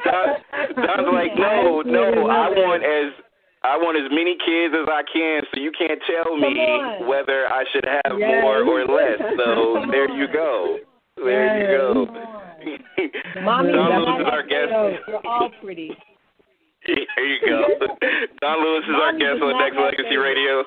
Dawnn, 0.04 0.30
Dawnn's 0.76 1.08
like, 1.16 1.32
no, 1.40 1.82
no. 1.82 2.28
I 2.28 2.52
want 2.52 2.84
as 2.84 3.16
I 3.64 3.76
want 3.78 3.96
as 3.96 4.12
many 4.12 4.36
kids 4.36 4.76
as 4.76 4.88
I 4.92 5.04
can, 5.08 5.42
so 5.52 5.60
you 5.60 5.72
can't 5.72 6.00
tell 6.08 6.36
me 6.36 7.08
whether 7.08 7.48
I 7.48 7.64
should 7.72 7.88
have 7.88 8.20
yes. 8.20 8.44
more 8.44 8.64
or 8.68 8.84
less. 8.84 9.20
So 9.36 9.88
there 9.92 10.12
you 10.12 10.28
go. 10.32 10.80
There 11.16 11.56
yes. 11.56 11.72
you 11.72 11.78
go. 11.78 13.42
Mommy, 13.44 13.72
Dawnn 13.72 14.04
Lewis 14.04 14.22
is 14.22 14.28
our 14.32 14.44
guest. 14.44 14.72
You're 15.08 15.28
all 15.28 15.50
pretty. 15.62 15.92
There 17.16 17.26
you 17.26 17.40
go. 17.46 17.68
Dawnn 18.42 18.64
Lewis 18.64 18.84
is 18.88 18.96
our 18.96 19.12
guest 19.18 19.42
on 19.42 19.54
Nexx 19.60 19.76
Legacy 19.76 20.18
Radio. 20.18 20.64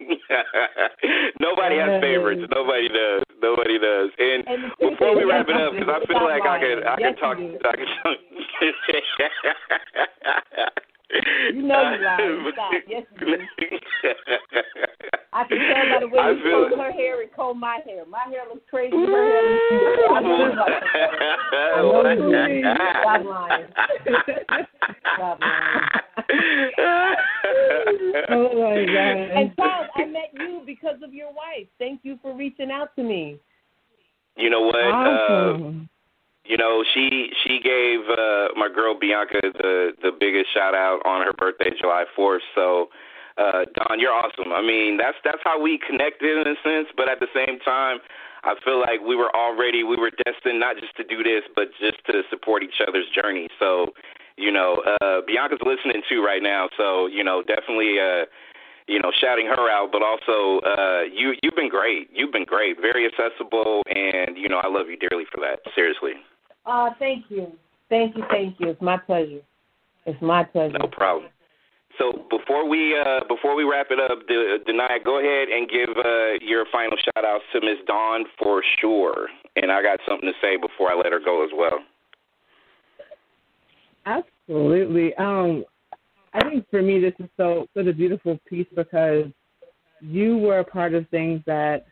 Nobody 1.40 1.76
has 1.78 2.00
favorites. 2.00 2.42
Nobody 2.54 2.88
does. 2.88 3.22
Nobody 3.42 3.78
does. 3.78 4.10
And, 4.18 4.46
and 4.46 4.72
before 4.78 5.16
we 5.16 5.24
wrap 5.24 5.48
it 5.48 5.56
up, 5.56 5.72
because 5.72 5.88
I 5.88 6.06
feel 6.06 6.22
like 6.24 6.42
I 6.46 6.60
could, 6.60 6.86
I 6.86 6.96
could 6.96 7.18
talk, 7.18 7.36
I 7.38 7.76
could. 7.76 7.88
You 11.54 11.62
know 11.62 11.92
you 11.92 12.04
lying. 12.04 12.52
Stop. 12.52 12.72
Yes, 12.88 13.02
you 13.20 13.26
do. 13.26 13.36
I 15.32 15.44
can 15.44 15.58
tell 15.58 15.86
by 15.94 16.00
the 16.00 16.08
way 16.08 16.18
you 16.36 16.42
feel... 16.42 16.68
comb 16.70 16.78
her 16.80 16.92
hair 16.92 17.22
and 17.22 17.32
comb 17.32 17.60
my 17.60 17.78
hair. 17.84 18.04
My 18.06 18.24
hair 18.28 18.42
looks 18.52 18.66
crazy. 18.68 18.96
Her 18.96 19.06
hair 19.06 19.42
looks 19.50 19.62
crazy. 19.68 20.02
I 20.10 20.20
know 20.20 20.36
you 22.10 22.26
like 22.30 22.62
that. 22.62 22.78
Stop 23.02 23.24
lying. 23.24 23.66
Stop 25.14 25.40
lying. 25.40 25.90
oh 28.30 28.48
my 28.54 28.76
god. 28.86 29.16
And 29.38 29.56
Charles, 29.56 29.90
I 29.96 30.04
met 30.06 30.30
you 30.34 30.62
because 30.66 31.02
of 31.02 31.14
your 31.14 31.28
wife. 31.28 31.68
Thank 31.78 32.00
you 32.02 32.18
for 32.22 32.36
reaching 32.36 32.70
out 32.70 32.94
to 32.96 33.02
me. 33.02 33.38
You 34.36 34.50
know 34.50 34.62
what? 34.62 34.76
Awesome. 34.76 35.82
Uh, 35.84 35.89
You 36.50 36.56
know, 36.56 36.82
she 36.82 37.30
she 37.46 37.60
gave 37.62 38.10
uh, 38.10 38.48
my 38.58 38.66
girl 38.66 38.98
Bianca 38.98 39.38
the 39.54 39.94
the 40.02 40.10
biggest 40.10 40.52
shout 40.52 40.74
out 40.74 40.98
on 41.06 41.22
her 41.22 41.32
birthday, 41.32 41.70
July 41.80 42.06
fourth. 42.16 42.42
So, 42.56 42.90
uh, 43.38 43.70
Dawnn, 43.78 44.00
you're 44.00 44.12
awesome. 44.12 44.50
I 44.50 44.60
mean, 44.60 44.96
that's 44.98 45.16
that's 45.22 45.38
how 45.44 45.62
we 45.62 45.78
connected 45.78 46.42
in 46.42 46.50
a 46.50 46.58
sense, 46.66 46.88
but 46.96 47.08
at 47.08 47.20
the 47.20 47.30
same 47.30 47.60
time, 47.60 48.02
I 48.42 48.58
feel 48.64 48.80
like 48.80 48.98
we 48.98 49.14
were 49.14 49.30
already 49.30 49.84
we 49.84 49.94
were 49.94 50.10
destined 50.26 50.58
not 50.58 50.74
just 50.74 50.96
to 50.96 51.04
do 51.04 51.22
this, 51.22 51.46
but 51.54 51.70
just 51.78 52.02
to 52.10 52.22
support 52.30 52.64
each 52.64 52.82
other's 52.82 53.06
journey. 53.14 53.46
So, 53.60 53.94
you 54.34 54.50
know, 54.50 54.82
uh, 54.82 55.22
Bianca's 55.24 55.62
listening 55.62 56.02
too 56.10 56.18
right 56.18 56.42
now. 56.42 56.66
So, 56.76 57.06
you 57.06 57.22
know, 57.22 57.44
definitely. 57.46 58.02
Uh, 58.02 58.26
you 58.88 58.98
know, 58.98 59.12
shouting 59.20 59.46
her 59.46 59.70
out, 59.70 59.92
but 59.92 60.02
also 60.02 60.58
uh, 60.66 61.02
you 61.06 61.34
you've 61.44 61.54
been 61.54 61.68
great. 61.68 62.10
You've 62.12 62.32
been 62.32 62.44
great, 62.44 62.74
very 62.80 63.06
accessible, 63.06 63.82
and 63.86 64.36
you 64.36 64.48
know 64.48 64.58
I 64.58 64.66
love 64.66 64.88
you 64.90 64.96
dearly 64.96 65.26
for 65.30 65.38
that. 65.46 65.60
Seriously. 65.76 66.14
Uh, 66.70 66.90
thank 67.00 67.24
you. 67.28 67.48
Thank 67.88 68.16
you, 68.16 68.22
thank 68.30 68.60
you. 68.60 68.68
It's 68.68 68.80
my 68.80 68.96
pleasure. 68.96 69.40
It's 70.06 70.22
my 70.22 70.44
pleasure. 70.44 70.78
No 70.78 70.86
problem. 70.86 71.30
So 71.98 72.12
before 72.30 72.68
we 72.68 72.96
uh, 72.96 73.20
before 73.28 73.56
we 73.56 73.64
wrap 73.64 73.88
it 73.90 73.98
up, 73.98 74.20
Denia, 74.28 75.04
go 75.04 75.18
ahead 75.18 75.48
and 75.48 75.68
give 75.68 75.88
uh, 75.96 76.38
your 76.40 76.64
final 76.70 76.96
shout 76.96 77.24
outs 77.24 77.44
to 77.52 77.60
Miss 77.60 77.78
Dawnn 77.86 78.24
for 78.38 78.62
sure. 78.80 79.28
And 79.56 79.72
I 79.72 79.82
got 79.82 79.98
something 80.08 80.28
to 80.28 80.34
say 80.40 80.56
before 80.56 80.92
I 80.92 80.94
let 80.94 81.12
her 81.12 81.20
go 81.22 81.44
as 81.44 81.50
well. 81.54 81.80
Absolutely. 84.06 85.12
Um, 85.16 85.64
I 86.32 86.48
think 86.48 86.70
for 86.70 86.80
me 86.80 87.00
this 87.00 87.14
is 87.18 87.28
so 87.36 87.66
such 87.76 87.86
a 87.86 87.92
beautiful 87.92 88.38
piece 88.48 88.68
because 88.74 89.24
you 90.00 90.38
were 90.38 90.60
a 90.60 90.64
part 90.64 90.94
of 90.94 91.08
things 91.08 91.42
that 91.46 91.86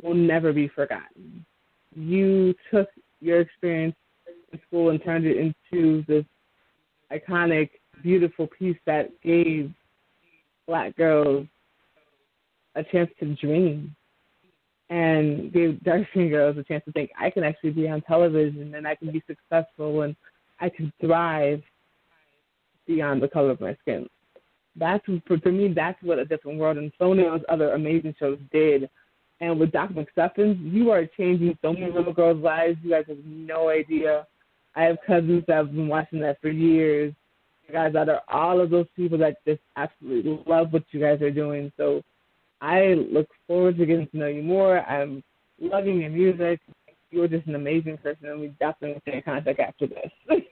will 0.00 0.14
never 0.14 0.52
be 0.52 0.68
forgotten. 0.68 1.44
You 1.96 2.54
took 2.72 2.88
your 3.24 3.40
experience 3.40 3.96
in 4.52 4.60
school 4.66 4.90
and 4.90 5.02
turned 5.02 5.24
it 5.24 5.36
into 5.36 6.04
this 6.06 6.24
iconic, 7.12 7.70
beautiful 8.02 8.46
piece 8.46 8.76
that 8.86 9.10
gave 9.22 9.72
black 10.66 10.96
girls 10.96 11.46
a 12.74 12.84
chance 12.84 13.10
to 13.20 13.34
dream 13.36 13.94
and 14.90 15.52
gave 15.52 15.82
dark 15.84 16.06
skinned 16.10 16.30
girls 16.30 16.56
a 16.58 16.64
chance 16.64 16.84
to 16.84 16.92
think 16.92 17.10
I 17.18 17.30
can 17.30 17.44
actually 17.44 17.70
be 17.70 17.88
on 17.88 18.02
television 18.02 18.74
and 18.74 18.86
I 18.86 18.94
can 18.94 19.10
be 19.10 19.22
successful 19.26 20.02
and 20.02 20.14
I 20.60 20.68
can 20.68 20.92
thrive 21.00 21.62
beyond 22.86 23.22
the 23.22 23.28
color 23.28 23.50
of 23.50 23.60
my 23.60 23.76
skin. 23.80 24.06
That's 24.76 25.04
for, 25.26 25.38
for 25.38 25.52
me. 25.52 25.72
That's 25.72 26.00
what 26.02 26.18
a 26.18 26.24
different 26.24 26.58
world 26.58 26.76
and 26.76 26.92
so 26.98 27.14
many 27.14 27.26
of 27.26 27.32
those 27.32 27.46
other 27.48 27.72
amazing 27.72 28.14
shows 28.18 28.38
did 28.52 28.90
and 29.44 29.60
with 29.60 29.72
Dr. 29.72 29.94
McStuffins, 29.94 30.72
you 30.72 30.90
are 30.90 31.06
changing 31.18 31.56
so 31.60 31.72
many 31.72 31.90
little 31.90 32.12
girls' 32.12 32.42
lives. 32.42 32.78
You 32.82 32.90
guys 32.90 33.04
have 33.08 33.18
no 33.24 33.68
idea. 33.68 34.26
I 34.74 34.84
have 34.84 34.96
cousins 35.06 35.44
that 35.46 35.56
have 35.56 35.72
been 35.72 35.88
watching 35.88 36.20
that 36.20 36.40
for 36.40 36.48
years. 36.48 37.12
You 37.68 37.74
guys 37.74 37.92
that 37.92 38.08
are 38.08 38.22
all 38.28 38.60
of 38.60 38.70
those 38.70 38.86
people 38.96 39.18
that 39.18 39.36
just 39.46 39.60
absolutely 39.76 40.42
love 40.46 40.72
what 40.72 40.84
you 40.90 41.00
guys 41.00 41.20
are 41.22 41.30
doing. 41.30 41.70
So 41.76 42.02
I 42.60 42.94
look 43.10 43.28
forward 43.46 43.76
to 43.78 43.86
getting 43.86 44.06
to 44.08 44.16
know 44.16 44.26
you 44.26 44.42
more. 44.42 44.80
I'm 44.80 45.22
loving 45.60 46.00
your 46.00 46.10
music. 46.10 46.60
You're 47.10 47.28
just 47.28 47.46
an 47.46 47.54
amazing 47.54 47.98
person, 47.98 48.28
and 48.28 48.40
we 48.40 48.48
definitely 48.58 49.00
stay 49.02 49.18
in 49.18 49.22
contact 49.22 49.60
after 49.60 49.86
this. 49.86 50.10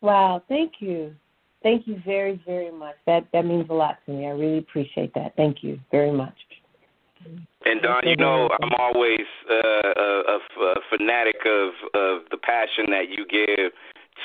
wow, 0.00 0.42
thank 0.48 0.74
you. 0.78 1.14
Thank 1.62 1.86
you 1.86 2.00
very, 2.06 2.40
very 2.46 2.70
much. 2.70 2.94
That 3.06 3.26
that 3.32 3.44
means 3.44 3.66
a 3.70 3.74
lot 3.74 3.98
to 4.06 4.12
me. 4.12 4.26
I 4.26 4.30
really 4.30 4.58
appreciate 4.58 5.12
that. 5.14 5.34
Thank 5.36 5.62
you 5.62 5.80
very 5.90 6.12
much. 6.12 6.34
And 7.64 7.80
Dawnn, 7.80 8.04
you 8.04 8.16
know, 8.16 8.50
I'm 8.62 8.72
always 8.78 9.24
uh, 9.50 9.56
a, 9.56 10.36
a, 10.36 10.74
fanatic 10.90 11.40
of 11.46 11.72
of 11.94 12.22
the 12.30 12.36
passion 12.36 12.86
that 12.90 13.08
you 13.08 13.24
give 13.24 13.72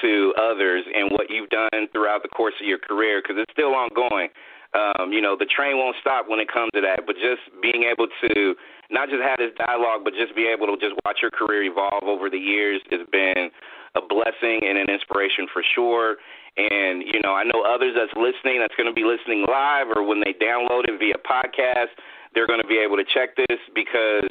to 0.02 0.34
others 0.38 0.84
and 0.94 1.12
what 1.12 1.30
you've 1.30 1.50
done 1.50 1.88
throughout 1.92 2.22
the 2.22 2.30
course 2.30 2.54
of 2.60 2.68
your 2.68 2.78
career 2.80 3.22
because 3.24 3.42
it's 3.42 3.52
still 3.52 3.74
ongoing. 3.74 4.30
Um, 4.78 5.12
you 5.12 5.22
know, 5.22 5.36
the 5.36 5.50
train 5.50 5.78
won't 5.78 5.96
stop 6.00 6.30
when 6.30 6.40
it 6.40 6.52
comes 6.52 6.70
to 6.76 6.82
that, 6.82 7.08
but 7.08 7.16
just 7.16 7.42
being 7.62 7.90
able 7.90 8.06
to 8.06 8.54
not 8.92 9.10
just 9.10 9.24
have 9.24 9.42
this 9.42 9.50
dialogue, 9.58 10.02
but 10.04 10.14
just 10.14 10.36
be 10.36 10.46
able 10.46 10.68
to 10.68 10.78
just 10.78 10.94
watch 11.06 11.20
your 11.22 11.32
career 11.32 11.64
evolve 11.64 12.06
over 12.06 12.30
the 12.30 12.38
years 12.38 12.82
has 12.92 13.02
been 13.12 13.50
a 13.96 14.02
blessing 14.02 14.62
and 14.62 14.78
an 14.78 14.86
inspiration 14.86 15.48
for 15.52 15.64
sure. 15.74 16.18
And, 16.58 17.02
you 17.02 17.18
know, 17.22 17.34
I 17.34 17.44
know 17.44 17.66
others 17.66 17.98
that's 17.98 18.14
listening 18.14 18.62
that's 18.62 18.76
going 18.78 18.90
to 18.90 18.94
be 18.94 19.06
listening 19.08 19.46
live 19.50 19.88
or 19.96 20.06
when 20.06 20.22
they 20.22 20.38
download 20.38 20.86
it 20.86 21.00
via 21.02 21.18
podcast 21.26 21.98
they're 22.34 22.48
going 22.48 22.62
to 22.62 22.68
be 22.68 22.78
able 22.78 22.98
to 22.98 23.06
check 23.06 23.36
this 23.36 23.60
because 23.74 24.30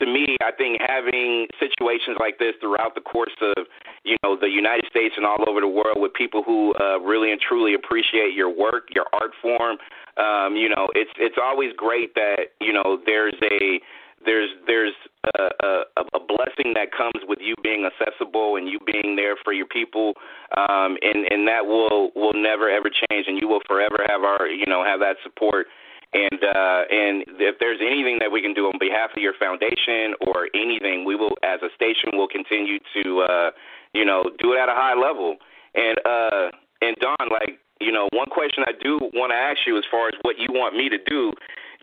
to 0.00 0.06
me, 0.06 0.36
I 0.42 0.50
think 0.50 0.80
having 0.82 1.46
situations 1.60 2.16
like 2.18 2.38
this 2.38 2.54
throughout 2.60 2.96
the 2.96 3.00
course 3.00 3.34
of, 3.40 3.66
you 4.02 4.16
know, 4.24 4.36
the 4.36 4.48
United 4.48 4.86
States 4.90 5.14
and 5.16 5.24
all 5.24 5.38
over 5.48 5.60
the 5.60 5.68
world 5.68 5.96
with 6.02 6.12
people 6.14 6.42
who 6.42 6.74
uh, 6.80 6.98
really 6.98 7.30
and 7.30 7.40
truly 7.40 7.74
appreciate 7.74 8.34
your 8.34 8.50
work, 8.50 8.88
your 8.90 9.06
art 9.12 9.30
form, 9.40 9.78
um, 10.16 10.54
you 10.56 10.68
know, 10.68 10.88
it's 10.94 11.10
it's 11.18 11.36
always 11.42 11.72
great 11.76 12.14
that 12.14 12.54
you 12.60 12.72
know 12.72 12.98
there's 13.04 13.34
a 13.42 13.80
there's 14.24 14.50
there's 14.66 14.94
a, 15.38 15.42
a, 15.66 16.02
a 16.14 16.20
blessing 16.20 16.72
that 16.74 16.92
comes 16.96 17.24
with 17.26 17.40
you 17.42 17.54
being 17.62 17.84
accessible 17.84 18.56
and 18.56 18.68
you 18.68 18.78
being 18.86 19.16
there 19.16 19.34
for 19.42 19.52
your 19.52 19.66
people, 19.66 20.14
um, 20.56 20.96
and 21.02 21.26
and 21.30 21.48
that 21.48 21.66
will 21.66 22.10
will 22.14 22.32
never 22.34 22.70
ever 22.70 22.90
change, 22.90 23.26
and 23.26 23.40
you 23.40 23.48
will 23.48 23.62
forever 23.66 24.06
have 24.08 24.22
our 24.22 24.46
you 24.46 24.66
know 24.66 24.84
have 24.84 25.00
that 25.00 25.16
support. 25.24 25.66
And 26.14 26.40
uh, 26.44 26.82
and 26.94 27.26
if 27.42 27.58
there's 27.58 27.80
anything 27.82 28.18
that 28.20 28.30
we 28.30 28.40
can 28.40 28.54
do 28.54 28.66
on 28.66 28.78
behalf 28.78 29.10
of 29.16 29.20
your 29.20 29.34
foundation 29.34 30.14
or 30.30 30.46
anything, 30.54 31.04
we 31.04 31.16
will, 31.16 31.34
as 31.42 31.58
a 31.62 31.74
station, 31.74 32.14
will 32.14 32.28
continue 32.28 32.78
to 33.02 33.26
uh, 33.26 33.50
you 33.92 34.04
know 34.04 34.22
do 34.38 34.52
it 34.54 34.58
at 34.62 34.68
a 34.68 34.78
high 34.78 34.94
level. 34.94 35.36
And 35.74 35.98
uh, 36.06 36.54
and 36.82 36.94
Dawnn, 37.02 37.28
like 37.30 37.58
you 37.80 37.90
know, 37.90 38.08
one 38.12 38.30
question 38.30 38.62
I 38.66 38.72
do 38.80 38.98
want 39.12 39.32
to 39.32 39.36
ask 39.36 39.66
you 39.66 39.76
as 39.76 39.84
far 39.90 40.06
as 40.06 40.14
what 40.22 40.38
you 40.38 40.46
want 40.50 40.76
me 40.76 40.88
to 40.88 40.98
do. 40.98 41.32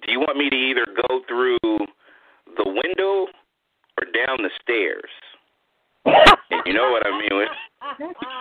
Do 0.06 0.12
you 0.12 0.20
want 0.20 0.38
me 0.38 0.50
to 0.50 0.56
either 0.56 0.86
go 0.88 1.22
through 1.28 1.60
the 1.62 2.66
window 2.66 3.28
or 4.00 4.08
down 4.16 4.38
the 4.40 4.50
stairs? 4.64 5.12
and 6.06 6.62
you 6.66 6.74
know 6.74 6.90
what 6.90 7.06
I 7.06 7.12
mean 7.12 7.38
with. 7.38 7.50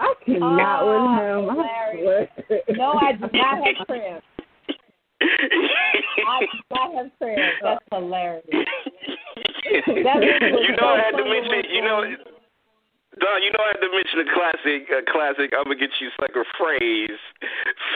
I 0.00 0.12
cannot 0.26 0.82
oh, 0.82 1.46
with 1.46 1.56
him. 1.56 2.68
I 2.68 2.72
no, 2.76 2.92
I 3.00 3.12
do 3.12 3.28
not 3.32 3.64
have 3.64 3.76
cramps. 3.86 4.26
I 6.26 6.40
do 6.40 6.96
have 6.96 7.10
cramps. 7.18 7.56
That's 7.62 7.84
hilarious. 7.92 8.44
That 9.64 10.22
you 10.22 10.76
know, 10.76 10.88
I 10.88 11.00
had 11.00 11.16
to 11.16 11.24
mention. 11.24 11.70
You 11.72 11.82
know. 11.82 12.04
Dawnn, 13.20 13.42
you 13.42 13.52
know 13.52 13.62
I 13.62 13.70
had 13.70 13.80
to 13.80 13.90
mention 13.94 14.26
a 14.26 14.28
classic, 14.34 14.90
a 14.90 15.00
classic. 15.06 15.54
I'm 15.54 15.64
gonna 15.64 15.76
get 15.78 15.90
you 16.00 16.10
like 16.18 16.34
a 16.34 16.42
phrase, 16.58 17.20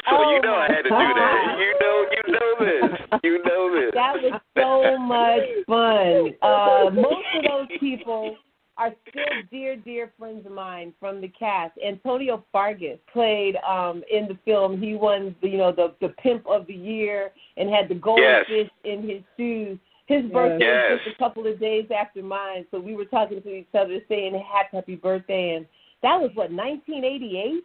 so 0.09 0.15
oh 0.15 0.31
you 0.31 0.41
know 0.43 0.55
I 0.55 0.71
had 0.71 0.83
to 0.83 0.91
God. 0.91 1.03
do 1.03 1.15
that. 1.19 1.59
You 1.59 1.75
know, 1.83 1.97
you 2.15 2.23
know 2.31 2.51
this. 2.63 2.87
You 3.25 3.43
know 3.43 3.63
this. 3.75 3.91
That 3.95 4.15
was 4.15 4.39
so 4.55 4.97
much 4.99 5.43
fun. 5.67 6.39
Uh, 6.39 6.91
most 6.95 7.27
of 7.35 7.43
those 7.43 7.67
people 7.81 8.37
are 8.79 8.93
still 9.09 9.25
dear, 9.51 9.77
dear 9.77 10.13
friends 10.19 10.47
of 10.47 10.53
mine 10.53 10.95
from 11.01 11.21
the 11.21 11.29
cast. 11.29 11.73
Antonio 11.85 12.45
Fargas 12.53 12.99
played 13.13 13.57
um, 13.69 14.03
in 14.11 14.29
the 14.29 14.39
film. 14.45 14.81
He 14.81 14.95
won, 14.95 15.35
the, 15.43 15.49
you 15.49 15.59
know, 15.59 15.73
the 15.73 15.95
the 16.01 16.11
pimp 16.15 16.47
of 16.47 16.67
the 16.67 16.75
year 16.75 17.33
and 17.57 17.69
had 17.69 17.89
the 17.89 17.97
goldfish 17.97 18.71
in 18.85 19.09
his 19.09 19.23
shoes. 19.37 19.79
His 20.07 20.25
birthday 20.33 20.65
Yes. 20.65 20.91
was 20.93 21.01
just 21.05 21.17
a 21.17 21.19
couple 21.19 21.47
of 21.47 21.61
days 21.61 21.87
after 21.95 22.23
mine, 22.23 22.65
so 22.71 22.81
we 22.81 22.95
were 22.95 23.05
talking 23.05 23.43
to 23.43 23.55
each 23.55 23.75
other, 23.79 23.99
saying 24.09 24.33
happy, 24.51 24.77
happy 24.77 24.97
birthday, 24.97 25.57
and 25.57 25.67
that 26.03 26.19
was 26.19 26.31
what 26.35 26.51
1988. 26.51 27.63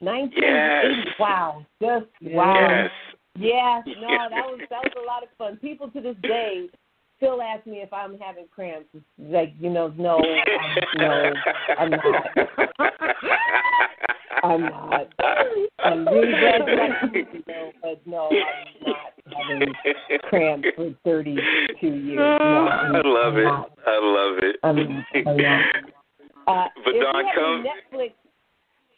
1980. 0.00 0.40
Yes. 0.40 1.14
Wow, 1.20 1.64
just 1.80 2.06
wow. 2.20 2.68
Yes. 2.70 2.90
Yeah, 3.36 3.82
no, 4.00 4.28
that 4.30 4.46
was 4.46 4.60
that 4.70 4.82
was 4.82 4.92
a 5.00 5.06
lot 5.06 5.22
of 5.22 5.28
fun. 5.36 5.56
People 5.56 5.88
to 5.90 6.00
this 6.00 6.16
day 6.22 6.68
still 7.24 7.40
ask 7.40 7.66
me 7.66 7.78
if 7.78 7.92
I'm 7.92 8.18
having 8.18 8.46
cramps. 8.54 8.88
Like, 9.18 9.54
you 9.58 9.70
know, 9.70 9.88
no, 9.96 10.18
I'm, 10.18 10.98
no, 10.98 11.32
I'm 11.78 11.90
not. 11.90 12.26
I'm 14.44 14.60
not. 14.60 15.08
I'm 15.82 16.06
really 16.06 16.32
glad 16.32 16.60
you 16.66 16.76
like 16.76 17.26
you 17.32 17.42
know, 17.48 17.72
but 17.80 18.06
no, 18.06 18.28
I'm 18.28 18.86
not 18.86 19.12
having 19.48 19.74
cramps 20.28 20.68
for 20.76 20.94
32 21.04 21.86
years. 21.86 22.18
No, 22.18 22.36
I'm, 22.68 22.92
love 22.92 23.34
I'm 23.34 23.38
it. 23.38 23.46
I 23.86 23.98
love 24.02 24.38
it. 24.42 24.56
I'm, 24.62 24.78
I'm 25.26 25.36
not. 25.36 25.64
Uh, 26.46 26.66
But 26.84 26.92
Dawnn, 27.00 27.24
come- 27.34 27.64
Netflix, 27.64 28.12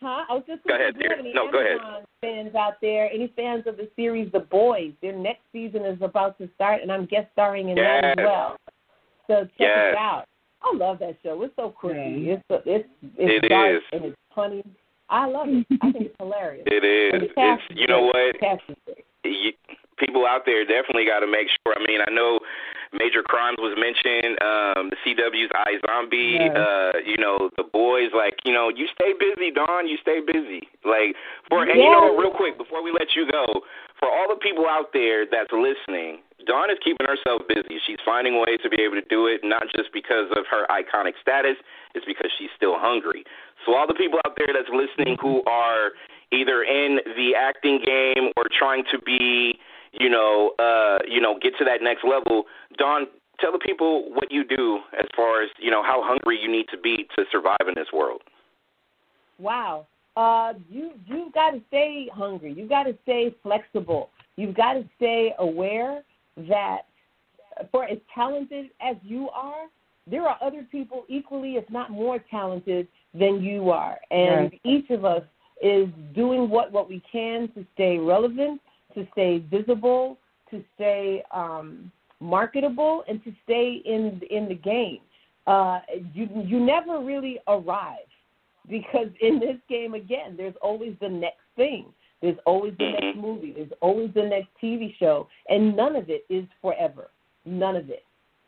huh? 0.01 0.25
I 0.29 0.35
was 0.35 0.43
just 0.47 0.65
Go 0.67 0.75
ahead, 0.75 0.95
if 0.97 1.03
you 1.03 1.09
have 1.09 1.19
dear. 1.19 1.27
any 1.27 1.33
No, 1.35 1.51
go 1.51 1.61
ahead. 1.61 1.79
Fans 2.21 2.55
out 2.55 2.75
there, 2.81 3.11
any 3.13 3.33
fans 3.37 3.65
of 3.67 3.77
the 3.77 3.89
series 3.97 4.31
The 4.33 4.41
Boys, 4.41 4.93
their 5.03 5.17
next 5.17 5.43
season 5.53 5.85
is 5.85 5.99
about 6.03 6.39
to 6.39 6.49
start, 6.55 6.83
and 6.83 6.91
I'm 6.91 7.07
guest 7.07 7.29
starring 7.33 7.69
in 7.71 7.77
that 7.77 8.05
as 8.05 8.15
well. 8.19 8.57
So 9.27 9.45
check 9.45 9.51
Yes. 9.61 9.93
it 9.93 9.99
out. 9.99 10.25
I 10.63 10.75
love 10.77 10.99
that 11.01 11.17
show. 11.23 11.43
It's 11.43 11.55
so 11.57 11.71
quirky. 11.71 12.21
Yeah. 12.21 12.35
It's 12.35 12.63
it's 12.67 12.89
it's 13.19 13.45
It 13.45 13.49
dark 13.49 13.77
is. 13.77 13.83
and 13.93 14.05
it's 14.07 14.17
funny. 14.35 14.63
I 15.09 15.27
love 15.27 15.47
it. 15.49 15.67
I 15.83 15.93
think 15.93 16.07
it's 16.07 16.17
hilarious. 16.19 16.65
It 16.67 16.83
is. 16.85 17.13
And 17.15 17.23
is. 17.23 17.29
the 17.29 17.35
cast 17.35 17.63
It's 17.71 17.79
you 17.81 17.87
know 17.87 18.03
what? 18.03 18.33
The 18.35 18.39
cast 18.41 18.63
is 18.69 18.77
great. 18.87 19.05
you, 19.25 19.53
people 19.99 20.27
out 20.27 20.43
there 20.47 20.65
definitely 20.65 21.05
got 21.07 21.21
to 21.21 21.27
make 21.27 21.47
sure. 21.63 21.75
I 21.77 21.85
mean, 21.87 22.01
I 22.07 22.11
know 22.11 22.41
Major 22.93 23.23
Crimes 23.23 23.59
was 23.59 23.75
mentioned, 23.79 24.39
um, 24.43 24.91
the 24.91 24.99
CW's 25.03 25.51
iZombie, 25.51 26.39
Yes. 26.39 26.57
uh, 26.57 26.93
you 27.05 27.17
know, 27.17 27.51
the 27.57 27.65
boys. 27.65 28.11
Like, 28.15 28.39
you 28.45 28.53
know, 28.53 28.69
you 28.69 28.87
stay 28.95 29.13
busy, 29.19 29.51
Dawnn. 29.51 29.89
You 29.89 29.97
stay 30.03 30.21
busy. 30.21 30.69
Like, 30.85 31.17
for 31.49 31.63
and 31.63 31.75
you 31.79 31.91
know, 31.91 32.17
real 32.17 32.31
quick 32.31 32.59
before 32.59 32.83
we 32.83 32.93
let 32.93 33.15
you 33.17 33.27
go, 33.31 33.45
for 33.99 34.09
all 34.11 34.29
the 34.29 34.37
people 34.41 34.67
out 34.69 34.93
there 34.93 35.27
that's 35.27 35.51
listening, 35.53 36.23
Dawnn 36.47 36.71
is 36.71 36.79
keeping 36.85 37.07
herself 37.07 37.43
busy. 37.49 37.81
She's 37.87 37.99
finding 38.05 38.39
ways 38.39 38.61
to 38.63 38.69
be 38.71 38.83
able 38.83 38.95
to 38.95 39.07
do 39.09 39.27
it, 39.27 39.41
not 39.43 39.65
just 39.75 39.91
because 39.93 40.31
of 40.37 40.47
her 40.51 40.67
iconic 40.71 41.19
status, 41.21 41.57
it's 41.95 42.05
because 42.07 42.31
she's 42.39 42.51
still 42.55 42.79
hungry. 42.79 43.25
So 43.65 43.75
all 43.75 43.87
the 43.87 43.95
people 43.99 44.21
out 44.25 44.37
there 44.37 44.55
that's 44.55 44.71
listening 44.71 45.17
who 45.21 45.43
are 45.45 45.93
either 46.31 46.63
in 46.63 47.01
the 47.17 47.35
acting 47.35 47.81
game 47.85 48.31
or 48.37 48.45
trying 48.51 48.85
to 48.93 48.99
be, 49.01 49.59
you 49.93 50.09
know, 50.09 50.53
uh, 50.59 50.99
you 51.09 51.21
know, 51.21 51.39
get 51.41 51.53
to 51.59 51.65
that 51.65 51.83
next 51.83 52.05
level, 52.05 52.45
Dawnn, 52.79 53.07
tell 53.41 53.53
the 53.53 53.59
people 53.59 54.11
what 54.13 54.31
you 54.31 54.45
do 54.45 54.81
as 54.99 55.07
far 55.15 55.43
as, 55.43 55.51
you 55.59 55.71
know, 55.71 55.83
how 55.83 56.03
hungry 56.03 56.39
you 56.41 56.51
need 56.51 56.67
to 56.71 56.79
be 56.79 57.07
to 57.17 57.25
survive 57.31 57.67
in 57.69 57.75
this 57.75 57.89
world. 57.93 58.23
Wow. 59.39 59.87
Uh, 60.17 60.55
you 60.71 60.93
you've 61.07 61.33
got 61.35 61.51
to 61.51 61.61
stay 61.69 62.09
hungry. 62.13 62.55
You've 62.57 62.71
got 62.71 62.85
to 62.85 62.97
stay 63.03 63.35
flexible. 63.43 64.09
You've 64.37 64.55
got 64.55 64.75
to 64.75 64.85
stay 64.97 65.35
aware 65.39 66.03
that 66.49 66.83
for 67.71 67.85
as 67.85 67.99
talented 68.15 68.71
as 68.81 68.97
you 69.03 69.29
are, 69.31 69.67
there 70.07 70.23
are 70.23 70.39
other 70.41 70.67
people 70.71 71.05
equally, 71.09 71.57
if 71.57 71.69
not 71.69 71.91
more 71.91 72.19
talented 72.31 72.89
than 73.13 73.43
you 73.43 73.71
are, 73.71 73.99
and 74.11 74.53
each 74.65 74.89
of 74.91 75.05
us 75.05 75.23
is 75.63 75.89
doing 76.15 76.49
what 76.49 76.71
what 76.71 76.89
we 76.89 77.03
can 77.11 77.49
to 77.55 77.67
stay 77.75 77.99
relevant, 77.99 78.61
to 78.97 79.07
stay 79.13 79.39
visible, 79.39 80.19
to 80.51 80.63
stay 80.75 81.23
um, 81.33 81.93
marketable, 82.21 83.05
and 83.09 83.23
to 83.25 83.33
stay 83.45 83.81
in 83.85 84.21
in 84.31 84.49
the 84.49 84.55
game. 84.57 85.01
Uh, 85.47 85.79
you 86.13 86.29
you 86.45 86.59
never 86.59 86.99
really 87.01 87.39
arrive 87.47 88.09
because 88.69 89.09
in 89.21 89.39
this 89.39 89.57
game 89.69 89.95
again 89.95 90.35
there's 90.37 90.57
always 90.61 90.95
the 91.01 91.09
next 91.09 91.45
thing. 91.57 91.87
There's 92.23 92.39
always 92.47 92.73
the 92.79 92.91
next 92.99 93.17
movie. 93.19 93.53
There's 93.53 93.71
always 93.81 94.11
the 94.15 94.23
next 94.23 94.49
tv 94.61 94.97
show. 94.99 95.29
And 95.49 95.77
none 95.77 95.95
of 95.95 96.09
it 96.09 96.25
is 96.31 96.45
forever. 96.63 97.11
None 97.45 97.77
of 97.77 97.91
it. 97.91 98.05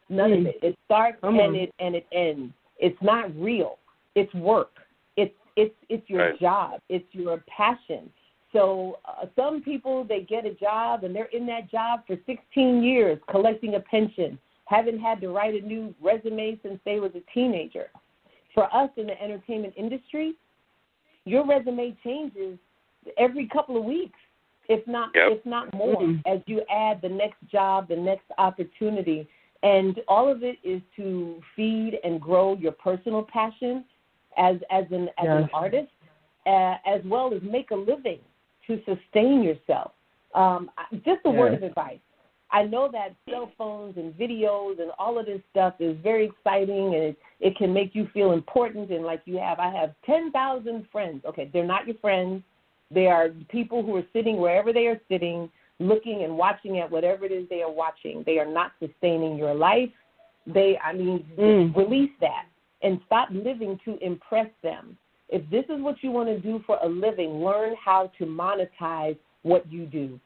None 0.09 0.33
of 0.33 0.39
Mm. 0.41 0.47
it. 0.47 0.59
It 0.63 0.79
starts 0.87 1.21
Come 1.21 1.39
and 1.39 1.51
on. 1.51 1.55
it 1.55 1.75
and 1.79 1.95
it 1.95 2.07
ends. 2.11 2.53
It's 2.79 3.01
not 3.03 3.31
real. 3.37 3.79
It's 4.15 4.33
work. 4.35 4.73
It's 5.17 5.35
it's 5.57 5.75
it's 5.91 6.09
your 6.09 6.31
Right. 6.31 6.41
job. 6.41 6.81
It's 6.89 7.15
your 7.15 7.45
passion 7.47 8.11
so 8.53 8.99
uh, 9.05 9.27
some 9.37 9.63
people 9.63 10.05
they 10.05 10.23
get 10.23 10.47
a 10.47 10.55
job 10.55 11.05
and 11.05 11.15
they're 11.15 11.27
in 11.27 11.47
that 11.47 11.71
job 11.71 12.01
for 12.07 12.17
16 12.27 12.83
years 12.83 13.19
collecting 13.31 13.75
a 13.75 13.81
pension 13.81 14.39
haven't 14.65 15.01
had 15.01 15.21
to 15.21 15.29
write 15.29 15.55
a 15.61 15.67
new 15.67 15.95
resume 16.01 16.59
since 16.63 16.79
they 16.85 17.01
was 17.01 17.13
a 17.15 17.33
teenager 17.33 17.91
for 18.59 18.75
us 18.75 18.91
in 18.97 19.07
the 19.07 19.23
entertainment 19.23 19.73
industry, 19.77 20.35
your 21.25 21.47
resume 21.47 21.97
changes 22.03 22.59
every 23.17 23.47
couple 23.47 23.77
of 23.77 23.85
weeks, 23.85 24.19
if 24.69 24.85
not 24.89 25.11
Yep. 25.15 25.31
if 25.31 25.47
not 25.47 25.73
more, 25.73 26.03
Mhm. 26.03 26.23
as 26.27 26.43
you 26.47 26.65
add 26.69 27.01
the 27.01 27.09
next 27.09 27.41
job, 27.47 27.87
the 27.87 27.97
next 27.97 28.27
opportunity, 28.37 29.29
and 29.63 30.03
all 30.09 30.27
of 30.29 30.43
it 30.43 30.59
is 30.65 30.83
to 30.97 31.41
feed 31.55 32.01
and 32.03 32.21
grow 32.21 32.55
your 32.55 32.73
personal 32.73 33.23
passion 33.23 33.85
as 34.37 34.61
as 34.71 34.91
an 34.91 35.09
as 35.19 35.29
an 35.29 35.51
artist, 35.53 35.93
uh, 36.47 36.79
as 36.85 37.05
well 37.05 37.33
as 37.33 37.41
make 37.43 37.71
a 37.71 37.77
living 37.77 38.21
to 38.69 38.81
sustain 38.85 39.43
yourself. 39.43 39.93
Um, 40.35 40.71
I- 40.79 40.95
just 40.97 41.21
a 41.25 41.31
word 41.31 41.55
of 41.55 41.63
advice. 41.63 41.99
I 42.51 42.63
know 42.63 42.89
that 42.93 43.15
cell 43.29 43.51
phones 43.59 43.97
and 43.99 44.15
videos 44.15 44.81
and 44.81 44.91
all 44.99 45.19
of 45.19 45.27
this 45.27 45.43
stuff 45.51 45.75
is 45.81 45.97
very 46.03 46.25
exciting 46.27 46.95
and 46.95 47.03
it, 47.05 47.19
it 47.41 47.57
can 47.57 47.73
make 47.75 47.95
you 47.95 48.09
feel 48.15 48.33
important 48.33 48.91
and 48.91 49.05
like 49.05 49.21
you 49.27 49.37
have 49.39 49.59
I 49.59 49.71
have 49.71 49.95
10,000 50.07 50.87
friends. 50.91 51.25
Okay, 51.27 51.51
they're 51.53 51.67
not 51.67 51.87
your 51.87 51.97
friends. 51.97 52.43
They 52.91 53.07
are 53.07 53.29
people 53.51 53.83
who 53.83 53.97
are 53.97 54.07
sitting 54.15 54.39
wherever 54.39 54.73
they 54.73 54.87
are 54.87 54.99
sitting, 55.11 55.51
looking 55.79 56.25
and 56.25 56.39
watching 56.39 56.79
at 56.79 56.91
whatever 56.91 57.27
it 57.27 57.33
is 57.33 57.47
they 57.51 57.61
are 57.63 57.71
watching. 57.71 58.23
They 58.25 58.39
are 58.39 58.51
not 58.51 58.73
sustaining 58.81 59.37
your 59.37 59.55
life. 59.55 59.91
They 60.47 60.79
I 60.79 60.95
mean 60.95 61.27
Mm. 61.39 61.77
release 61.77 62.13
that 62.21 62.47
and 62.83 62.99
stop 63.05 63.29
living 63.31 63.79
to 63.85 63.99
impress 63.99 64.49
them. 64.63 64.97
If 65.29 65.49
this 65.51 65.65
is 65.69 65.83
what 65.83 65.97
you 66.03 66.11
want 66.11 66.29
to 66.29 66.39
do 66.39 66.63
for 66.67 66.79
a 66.83 66.89
living, 66.89 67.45
learn 67.45 67.75
how 67.83 68.11
to 68.19 68.25
monetize 68.25 69.17
what 69.43 69.71
you 69.71 69.87
do 69.87 70.19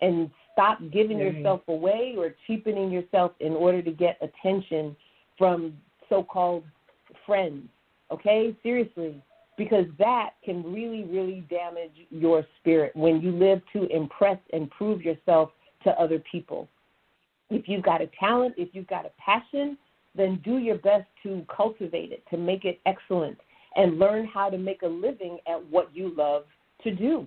and 0.00 0.30
stop 0.52 0.78
giving 0.90 1.18
Mhm. 1.18 1.34
yourself 1.34 1.68
away 1.68 2.16
or 2.16 2.34
cheapening 2.46 2.90
yourself 2.90 3.32
in 3.40 3.54
order 3.54 3.82
to 3.82 3.90
get 3.90 4.16
attention 4.20 4.96
from 5.36 5.76
so-called 6.08 6.64
friends. 7.26 7.68
Okay? 8.10 8.54
Seriously, 8.62 9.20
because 9.56 9.86
that 9.98 10.34
can 10.42 10.72
really 10.72 11.04
really 11.04 11.40
damage 11.42 12.06
your 12.10 12.46
spirit 12.58 12.94
when 12.96 13.20
you 13.20 13.32
live 13.32 13.60
to 13.72 13.86
impress 13.94 14.38
and 14.52 14.70
prove 14.70 15.04
yourself 15.04 15.52
to 15.82 16.00
other 16.00 16.18
people. 16.20 16.68
If 17.50 17.68
you've 17.68 17.82
got 17.82 18.00
a 18.00 18.06
talent, 18.18 18.54
if 18.56 18.74
you've 18.74 18.86
got 18.86 19.04
a 19.04 19.10
passion, 19.18 19.76
then 20.14 20.36
do 20.44 20.58
your 20.58 20.76
best 20.76 21.06
to 21.22 21.44
cultivate 21.48 22.12
it, 22.12 22.24
to 22.30 22.36
make 22.36 22.64
it 22.64 22.80
excellent, 22.86 23.38
and 23.76 23.98
learn 23.98 24.26
how 24.26 24.48
to 24.48 24.58
make 24.58 24.82
a 24.82 24.86
living 24.86 25.38
at 25.46 25.64
what 25.70 25.94
you 25.94 26.14
love 26.16 26.44
to 26.82 26.94
do 26.94 27.26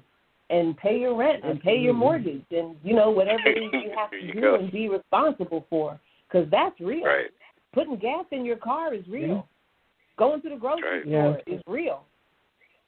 and 0.49 0.75
pay 0.77 0.99
your 0.99 1.15
rent 1.15 1.43
and 1.43 1.61
pay 1.61 1.77
your 1.77 1.93
mortgage 1.93 2.43
and 2.51 2.75
you 2.83 2.93
know 2.93 3.09
whatever 3.09 3.41
it 3.45 3.57
is 3.57 3.71
you 3.73 3.91
have 3.97 4.11
to 4.11 4.33
do 4.33 4.41
go. 4.41 4.55
and 4.55 4.71
be 4.71 4.89
responsible 4.89 5.65
for 5.69 5.99
because 6.27 6.47
that's 6.51 6.79
real. 6.79 7.05
Right. 7.05 7.27
Putting 7.73 7.97
gas 7.97 8.25
in 8.31 8.45
your 8.45 8.57
car 8.57 8.93
is 8.93 9.03
real. 9.07 9.27
Yeah. 9.27 9.41
Going 10.17 10.41
to 10.41 10.49
the 10.49 10.57
grocery 10.57 10.99
right. 10.99 11.03
store 11.03 11.41
yeah. 11.47 11.55
is 11.55 11.61
real. 11.67 12.03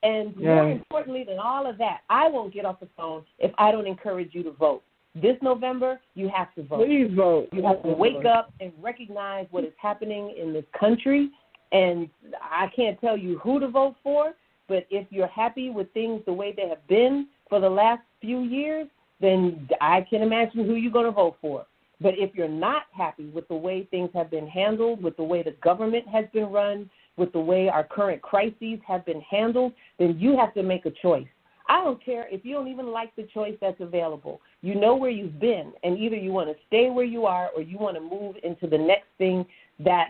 And 0.04 0.34
yeah. 0.38 0.56
more 0.56 0.72
importantly 0.72 1.24
than 1.26 1.40
all 1.40 1.68
of 1.70 1.78
that, 1.78 2.02
I 2.10 2.28
won't 2.28 2.54
get 2.54 2.66
off 2.66 2.82
the 2.82 2.90
phone 2.98 3.24
if 3.40 3.52
I 3.58 3.72
don't 3.72 3.88
encourage 3.88 4.32
you 4.34 4.44
to 4.44 4.52
vote. 4.52 4.84
This 5.16 5.38
November, 5.42 6.02
you 6.16 6.30
have 6.36 6.54
to 6.56 6.64
vote. 6.64 6.86
Please 6.86 7.10
vote. 7.16 7.48
You 7.54 7.64
have 7.64 7.82
to 7.84 7.90
wake 7.90 8.26
up 8.26 8.52
and 8.60 8.74
recognize 8.82 9.46
what 9.52 9.64
is 9.64 9.72
happening 9.80 10.36
in 10.40 10.52
this 10.52 10.66
country. 10.78 11.30
And 11.74 12.10
I 12.42 12.68
can't 12.76 13.00
tell 13.02 13.18
you 13.18 13.40
who 13.40 13.60
to 13.60 13.68
vote 13.68 13.96
for, 14.04 14.34
but 14.70 14.86
if 14.90 15.06
you're 15.10 15.28
happy 15.28 15.70
with 15.70 15.92
things 15.94 16.22
the 16.26 16.34
way 16.34 16.54
they 16.56 16.70
have 16.70 16.88
been 16.88 17.28
for 17.50 17.60
the 17.60 17.70
last 17.70 18.02
few 18.22 18.42
years, 18.44 18.88
then 19.20 19.68
I 19.82 20.06
can 20.10 20.22
imagine 20.22 20.66
who 20.66 20.76
you're 20.76 20.92
going 20.92 21.06
to 21.06 21.12
vote 21.12 21.36
for. 21.42 21.66
But 22.00 22.14
if 22.18 22.36
you're 22.36 22.48
not 22.48 22.84
happy 22.92 23.26
with 23.28 23.48
the 23.48 23.56
way 23.56 23.88
things 23.90 24.10
have 24.14 24.30
been 24.30 24.48
handled, 24.48 25.02
with 25.04 25.18
the 25.18 25.24
way 25.24 25.44
the 25.44 25.56
government 25.64 26.08
has 26.08 26.26
been 26.34 26.52
run, 26.52 26.90
with 27.18 27.32
the 27.32 27.40
way 27.40 27.70
our 27.70 27.84
current 27.84 28.22
crises 28.22 28.80
have 28.88 29.06
been 29.06 29.22
handled, 29.22 29.74
then 30.00 30.18
you 30.20 30.38
have 30.38 30.54
to 30.56 30.64
make 30.64 30.86
a 30.86 30.92
choice. 31.02 31.28
I 31.70 31.82
don't 31.84 32.04
care 32.04 32.28
if 32.30 32.44
you 32.44 32.54
don't 32.54 32.68
even 32.68 32.88
like 32.88 33.16
the 33.16 33.24
choice 33.34 33.56
that's 33.62 33.80
available. 33.80 34.42
You 34.62 34.76
know 34.76 34.96
where 34.96 35.10
you've 35.10 35.40
been, 35.40 35.72
and 35.84 35.98
either 35.98 36.18
you 36.18 36.32
want 36.32 36.50
to 36.50 36.56
stay 36.68 36.90
where 36.90 37.06
you 37.06 37.26
are 37.26 37.50
or 37.56 37.62
you 37.62 37.78
want 37.78 37.96
to 37.96 38.02
move 38.02 38.36
into 38.44 38.68
the 38.68 38.78
next 38.78 39.08
thing 39.18 39.46
that, 39.80 40.10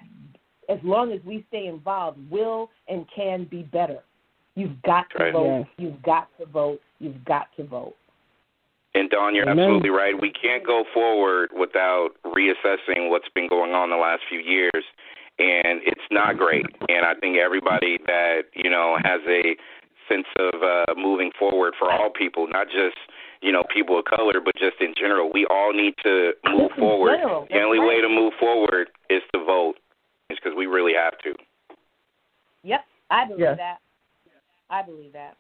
as 0.69 0.79
long 0.83 1.11
as 1.11 1.19
we 1.25 1.45
stay 1.49 1.67
involved, 1.67 2.19
will 2.29 2.69
and 2.87 3.05
can 3.15 3.45
be 3.45 3.63
better. 3.63 3.99
You've 4.55 4.81
got 4.83 5.05
to 5.17 5.23
right. 5.23 5.33
vote. 5.33 5.59
Yes. 5.59 5.67
You've 5.77 6.01
got 6.03 6.29
to 6.39 6.45
vote. 6.45 6.79
You've 6.99 7.23
got 7.25 7.47
to 7.57 7.63
vote. 7.63 7.95
And 8.95 9.09
Dawnn, 9.09 9.33
you're 9.33 9.49
Amen. 9.49 9.65
absolutely 9.65 9.89
right. 9.89 10.13
We 10.19 10.31
can't 10.31 10.65
go 10.65 10.83
forward 10.93 11.49
without 11.57 12.09
reassessing 12.25 13.09
what's 13.09 13.27
been 13.33 13.47
going 13.47 13.71
on 13.71 13.89
the 13.89 13.95
last 13.95 14.21
few 14.29 14.39
years, 14.39 14.83
and 15.39 15.81
it's 15.83 16.05
not 16.11 16.37
great. 16.37 16.65
And 16.89 17.03
I 17.03 17.15
think 17.15 17.37
everybody 17.37 17.97
that 18.05 18.43
you 18.53 18.69
know 18.69 18.97
has 19.03 19.21
a 19.27 19.55
sense 20.07 20.27
of 20.37 20.61
uh, 20.61 20.93
moving 20.95 21.31
forward 21.39 21.73
for 21.79 21.91
all 21.91 22.11
people, 22.11 22.47
not 22.47 22.67
just 22.67 22.95
you 23.41 23.51
know 23.51 23.63
people 23.73 23.97
of 23.97 24.05
color, 24.05 24.39
but 24.43 24.55
just 24.55 24.79
in 24.79 24.93
general, 24.95 25.31
we 25.33 25.47
all 25.49 25.73
need 25.73 25.95
to 26.03 26.33
move 26.45 26.71
forward. 26.77 27.17
The 27.49 27.61
only 27.61 27.79
way 27.79 27.99
to 27.99 28.09
move 28.09 28.33
forward 28.39 28.89
is 29.09 29.23
to 29.33 29.43
vote, 29.43 29.75
is 30.33 30.39
because 30.43 30.57
we 30.57 30.65
really 30.65 30.93
have 30.93 31.17
to. 31.19 31.33
Yep, 32.63 32.81
I 33.09 33.25
believe 33.25 33.39
yes. 33.39 33.57
that. 33.57 33.77
I 34.69 34.81
believe 34.81 35.13
that. 35.13 35.37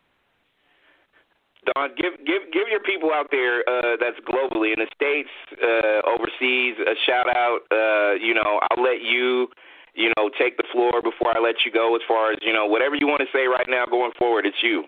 Dawnn, 1.73 1.89
give 1.95 2.13
give 2.25 2.51
give 2.51 2.67
your 2.69 2.81
people 2.81 3.11
out 3.13 3.27
there 3.31 3.63
uh, 3.67 3.95
that's 3.99 4.19
globally 4.27 4.73
in 4.73 4.79
the 4.83 4.87
states, 4.93 5.29
uh, 5.63 6.01
overseas, 6.05 6.75
a 6.79 6.95
shout 7.05 7.27
out. 7.29 7.59
Uh, 7.71 8.13
you 8.19 8.33
know, 8.33 8.59
I'll 8.69 8.83
let 8.83 9.01
you, 9.01 9.47
you 9.95 10.11
know, 10.17 10.29
take 10.37 10.57
the 10.57 10.65
floor 10.71 11.01
before 11.01 11.35
I 11.35 11.39
let 11.39 11.63
you 11.65 11.71
go. 11.71 11.95
As 11.95 12.01
far 12.07 12.31
as 12.31 12.37
you 12.41 12.53
know, 12.53 12.65
whatever 12.65 12.95
you 12.95 13.07
want 13.07 13.21
to 13.21 13.31
say 13.31 13.47
right 13.47 13.65
now, 13.67 13.85
going 13.85 14.11
forward, 14.19 14.45
it's 14.45 14.61
you. 14.61 14.83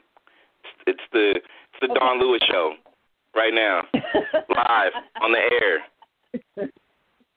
It's, 0.63 0.99
it's 0.99 1.05
the 1.13 1.29
it's 1.35 1.79
the 1.81 1.91
okay. 1.91 1.99
Dawnn 1.99 2.19
Lewis 2.19 2.41
show, 2.51 2.73
right 3.35 3.53
now, 3.53 3.83
live 3.93 4.91
on 5.21 5.31
the 5.31 5.39
air. 5.61 6.67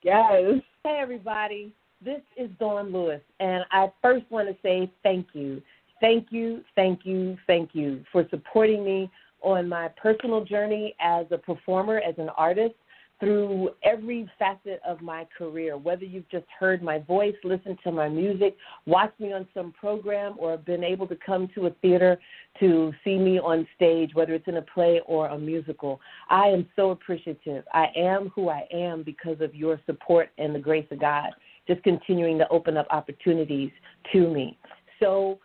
Yes. 0.02 0.62
Hey 0.84 0.98
everybody, 1.00 1.74
this 2.04 2.20
is 2.36 2.50
Dawnn 2.60 2.92
Lewis, 2.92 3.20
and 3.40 3.64
I 3.70 3.90
first 4.02 4.24
want 4.30 4.48
to 4.48 4.56
say 4.62 4.90
thank 5.02 5.28
you. 5.32 5.62
Thank 6.00 6.28
you, 6.30 6.62
thank 6.76 7.04
you, 7.04 7.36
thank 7.46 7.70
you 7.72 8.04
for 8.12 8.26
supporting 8.30 8.84
me 8.84 9.10
on 9.42 9.68
my 9.68 9.88
personal 10.00 10.44
journey 10.44 10.94
as 11.00 11.26
a 11.30 11.38
performer, 11.38 12.00
as 12.06 12.14
an 12.18 12.28
artist, 12.30 12.74
through 13.20 13.70
every 13.82 14.30
facet 14.38 14.80
of 14.86 15.00
my 15.00 15.26
career. 15.36 15.76
Whether 15.76 16.04
you've 16.04 16.28
just 16.28 16.46
heard 16.56 16.82
my 16.82 17.00
voice, 17.00 17.34
listened 17.42 17.78
to 17.82 17.90
my 17.90 18.08
music, 18.08 18.56
watched 18.86 19.18
me 19.18 19.32
on 19.32 19.46
some 19.52 19.72
program, 19.72 20.34
or 20.38 20.56
been 20.56 20.84
able 20.84 21.06
to 21.08 21.16
come 21.16 21.48
to 21.56 21.66
a 21.66 21.70
theater 21.82 22.16
to 22.60 22.92
see 23.02 23.18
me 23.18 23.40
on 23.40 23.66
stage, 23.74 24.14
whether 24.14 24.34
it's 24.34 24.46
in 24.46 24.58
a 24.58 24.62
play 24.62 25.00
or 25.06 25.26
a 25.28 25.38
musical, 25.38 26.00
I 26.30 26.46
am 26.46 26.68
so 26.76 26.90
appreciative. 26.90 27.64
I 27.72 27.86
am 27.96 28.30
who 28.34 28.48
I 28.48 28.68
am 28.72 29.02
because 29.02 29.40
of 29.40 29.54
your 29.54 29.80
support 29.86 30.30
and 30.38 30.54
the 30.54 30.60
grace 30.60 30.86
of 30.92 31.00
God, 31.00 31.30
just 31.68 31.82
continuing 31.84 32.38
to 32.38 32.48
open 32.48 32.76
up 32.76 32.86
opportunities 32.90 33.70
to 34.12 34.28
me. 34.28 34.58
So 35.00 35.38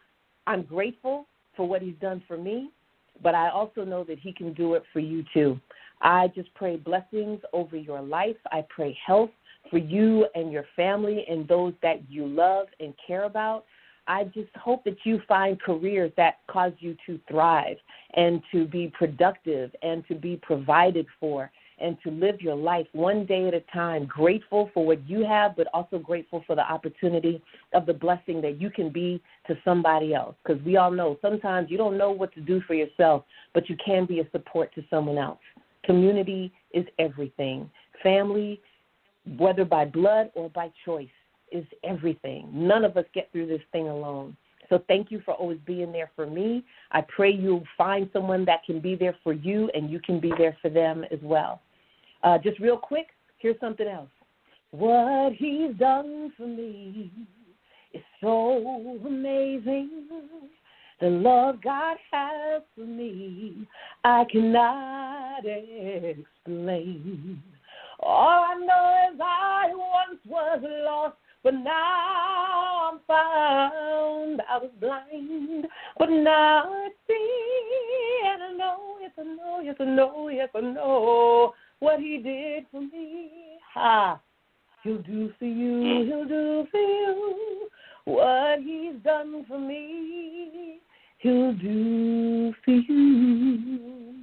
I'm 0.48 0.64
grateful 0.64 1.28
for 1.56 1.68
what 1.68 1.84
He's 1.84 1.96
done 2.02 2.24
for 2.28 2.38
me 2.38 2.72
but 3.22 3.36
I 3.36 3.50
also 3.50 3.84
know 3.84 4.04
that 4.06 4.20
He 4.20 4.34
can 4.34 4.54
do 4.54 4.74
it 4.76 4.84
for 4.92 5.00
you 5.00 5.24
too. 5.34 5.60
I 6.02 6.28
just 6.36 6.54
pray 6.56 6.78
blessings 6.78 7.42
over 7.54 7.78
your 7.78 8.02
life. 8.02 8.36
I 8.52 8.66
pray 8.70 8.98
health 9.06 9.30
for 9.70 9.78
you 9.78 10.28
and 10.36 10.52
your 10.52 10.66
family 10.76 11.26
and 11.30 11.48
those 11.48 11.74
that 11.82 12.02
you 12.10 12.28
love 12.28 12.68
and 12.80 12.94
care 13.06 13.24
about. 13.24 13.66
I 14.06 14.26
just 14.26 14.54
hope 14.56 14.84
that 14.84 14.98
you 15.06 15.22
find 15.30 15.62
careers 15.62 16.12
that 16.18 16.40
cause 16.48 16.74
you 16.80 16.98
to 17.06 17.18
thrive 17.30 17.78
and 18.16 18.42
to 18.52 18.66
be 18.66 18.92
productive 18.98 19.74
and 19.82 20.06
to 20.10 20.16
be 20.16 20.36
provided 20.36 21.06
for 21.22 21.50
and 21.80 21.98
to 22.04 22.12
live 22.12 22.42
your 22.42 22.56
life 22.56 22.88
one 22.94 23.26
day 23.26 23.48
at 23.48 23.54
a 23.54 23.62
time, 23.74 24.06
grateful 24.06 24.70
for 24.74 24.86
what 24.86 25.08
you 25.08 25.26
have, 25.26 25.56
but 25.56 25.68
also 25.74 25.98
grateful 26.00 26.44
for 26.46 26.56
the 26.56 26.62
opportunity 26.62 27.42
of 27.74 27.86
the 27.86 27.94
blessing 27.94 28.42
that 28.42 28.60
you 28.62 28.70
can 28.70 28.90
be 28.90 29.22
to 29.48 29.58
somebody 29.66 30.14
else. 30.14 30.36
Because 30.46 30.64
we 30.64 30.78
all 30.78 30.92
know 30.92 31.18
sometimes 31.22 31.70
you 31.70 31.78
don't 31.78 31.98
know 31.98 32.12
what 32.12 32.34
to 32.34 32.42
do 32.42 32.62
for 32.62 32.74
yourself, 32.74 33.24
but 33.54 33.70
you 33.70 33.78
can 33.84 34.06
be 34.06 34.20
a 34.20 34.30
support 34.32 34.74
to 34.76 34.84
someone 34.90 35.18
else. 35.18 35.40
Community 35.84 36.52
is 36.74 36.86
everything. 37.00 37.70
Family, 38.02 38.62
whether 39.38 39.66
by 39.66 39.86
blood 39.86 40.32
or 40.36 40.50
by 40.50 40.72
choice, 40.86 41.08
is 41.52 41.66
everything. 41.84 42.50
None 42.52 42.84
of 42.84 42.98
us 42.98 43.06
get 43.14 43.32
through 43.32 43.48
this 43.48 43.62
thing 43.72 43.88
alone. 43.88 44.36
So 44.74 44.84
thank 44.88 45.12
you 45.12 45.22
for 45.24 45.36
always 45.36 45.60
being 45.68 45.92
there 45.92 46.10
for 46.16 46.26
me. 46.26 46.64
I 46.92 47.02
pray 47.02 47.32
you'll 47.32 47.64
find 47.78 48.10
someone 48.12 48.44
that 48.46 48.64
can 48.66 48.80
be 48.80 48.96
there 48.96 49.16
for 49.24 49.32
you 49.32 49.70
and 49.76 49.88
you 49.88 50.00
can 50.00 50.20
be 50.20 50.34
there 50.36 50.58
for 50.64 50.70
them 50.72 51.06
as 51.12 51.20
well. 51.22 51.62
Uh, 52.24 52.40
just 52.40 52.60
real 52.60 52.78
quick, 52.78 53.10
here's 53.38 53.60
something 53.60 53.88
else. 53.88 54.10
What 54.72 55.34
he's 55.34 55.76
done 55.78 56.34
for 56.36 56.48
me 56.48 57.12
is 57.94 58.02
so 58.20 58.98
amazing. 59.06 60.08
The 61.00 61.10
love 61.10 61.62
God 61.64 61.98
has 62.12 62.64
for 62.74 62.86
me, 62.86 63.68
I 64.04 64.26
cannot 64.32 65.46
explain. 65.46 67.44
All 68.00 68.44
I 68.44 68.56
know 68.56 69.14
is 69.14 69.20
I 69.24 69.66
once 69.76 70.20
was 70.26 70.62
lost, 70.64 71.18
but 71.44 71.54
now 71.54 72.92
I'm 72.92 73.00
found. 73.08 74.42
I 74.50 74.58
was 74.58 74.72
blind, 74.80 75.68
but 76.00 76.10
now 76.10 76.64
I 76.68 76.90
see. 77.08 78.22
And 78.26 78.44
I 78.44 78.52
know, 78.58 78.98
yes, 79.02 79.12
I 79.18 79.24
know, 79.24 79.62
yes, 79.64 79.76
I 79.80 79.84
know, 79.84 80.30
yes, 80.30 80.50
I 80.56 80.62
know 80.62 81.54
what 81.80 82.00
he 82.00 82.18
did 82.18 82.66
for 82.72 82.82
me. 82.82 83.58
Ha! 83.74 84.20
He'll 84.84 85.02
do 85.02 85.32
for 85.40 85.46
you, 85.46 86.06
he'll 86.06 86.28
do 86.28 86.68
for 86.72 86.80
you 86.80 87.70
what 88.06 88.60
he's 88.60 88.96
done 89.04 89.46
for 89.48 89.60
me. 89.60 90.80
He'll 91.20 91.54
do 91.54 92.54
for 92.66 92.72
you. 92.72 94.14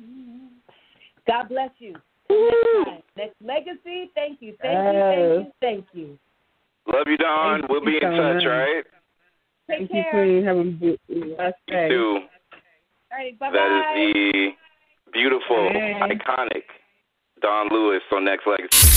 God 1.27 1.49
bless 1.49 1.71
you. 1.79 1.95
Nexx, 2.31 3.33
legacy, 3.43 4.11
thank 4.15 4.41
you, 4.41 4.55
thank 4.61 4.95
you, 4.95 5.01
thank 5.01 5.47
you, 5.47 5.53
thank 5.61 5.87
you. 5.93 6.19
Love 6.87 7.07
you, 7.07 7.17
Dawnn. 7.19 7.61
Thank 7.61 7.71
we'll 7.71 7.85
be 7.85 7.97
in 7.97 8.01
touch, 8.01 8.45
right? 8.47 8.85
Take 9.69 9.91
Thank 9.91 9.91
care. 10.11 10.25
you, 10.25 10.45
Have 10.45 10.57
a 10.57 10.65
blessed 10.65 11.57
day. 11.69 11.83
You 11.85 11.89
too. 11.89 12.19
All 13.13 13.19
right, 13.19 13.39
bye-bye. 13.39 13.53
That 13.53 13.97
is 13.97 14.13
the 14.15 14.49
beautiful, 15.13 15.69
hey. 15.73 15.95
iconic 16.01 16.65
Dawnn 17.43 17.69
Lewis 17.71 18.03
on 18.13 18.25
Nexx 18.25 18.47
Legacy. 18.47 18.90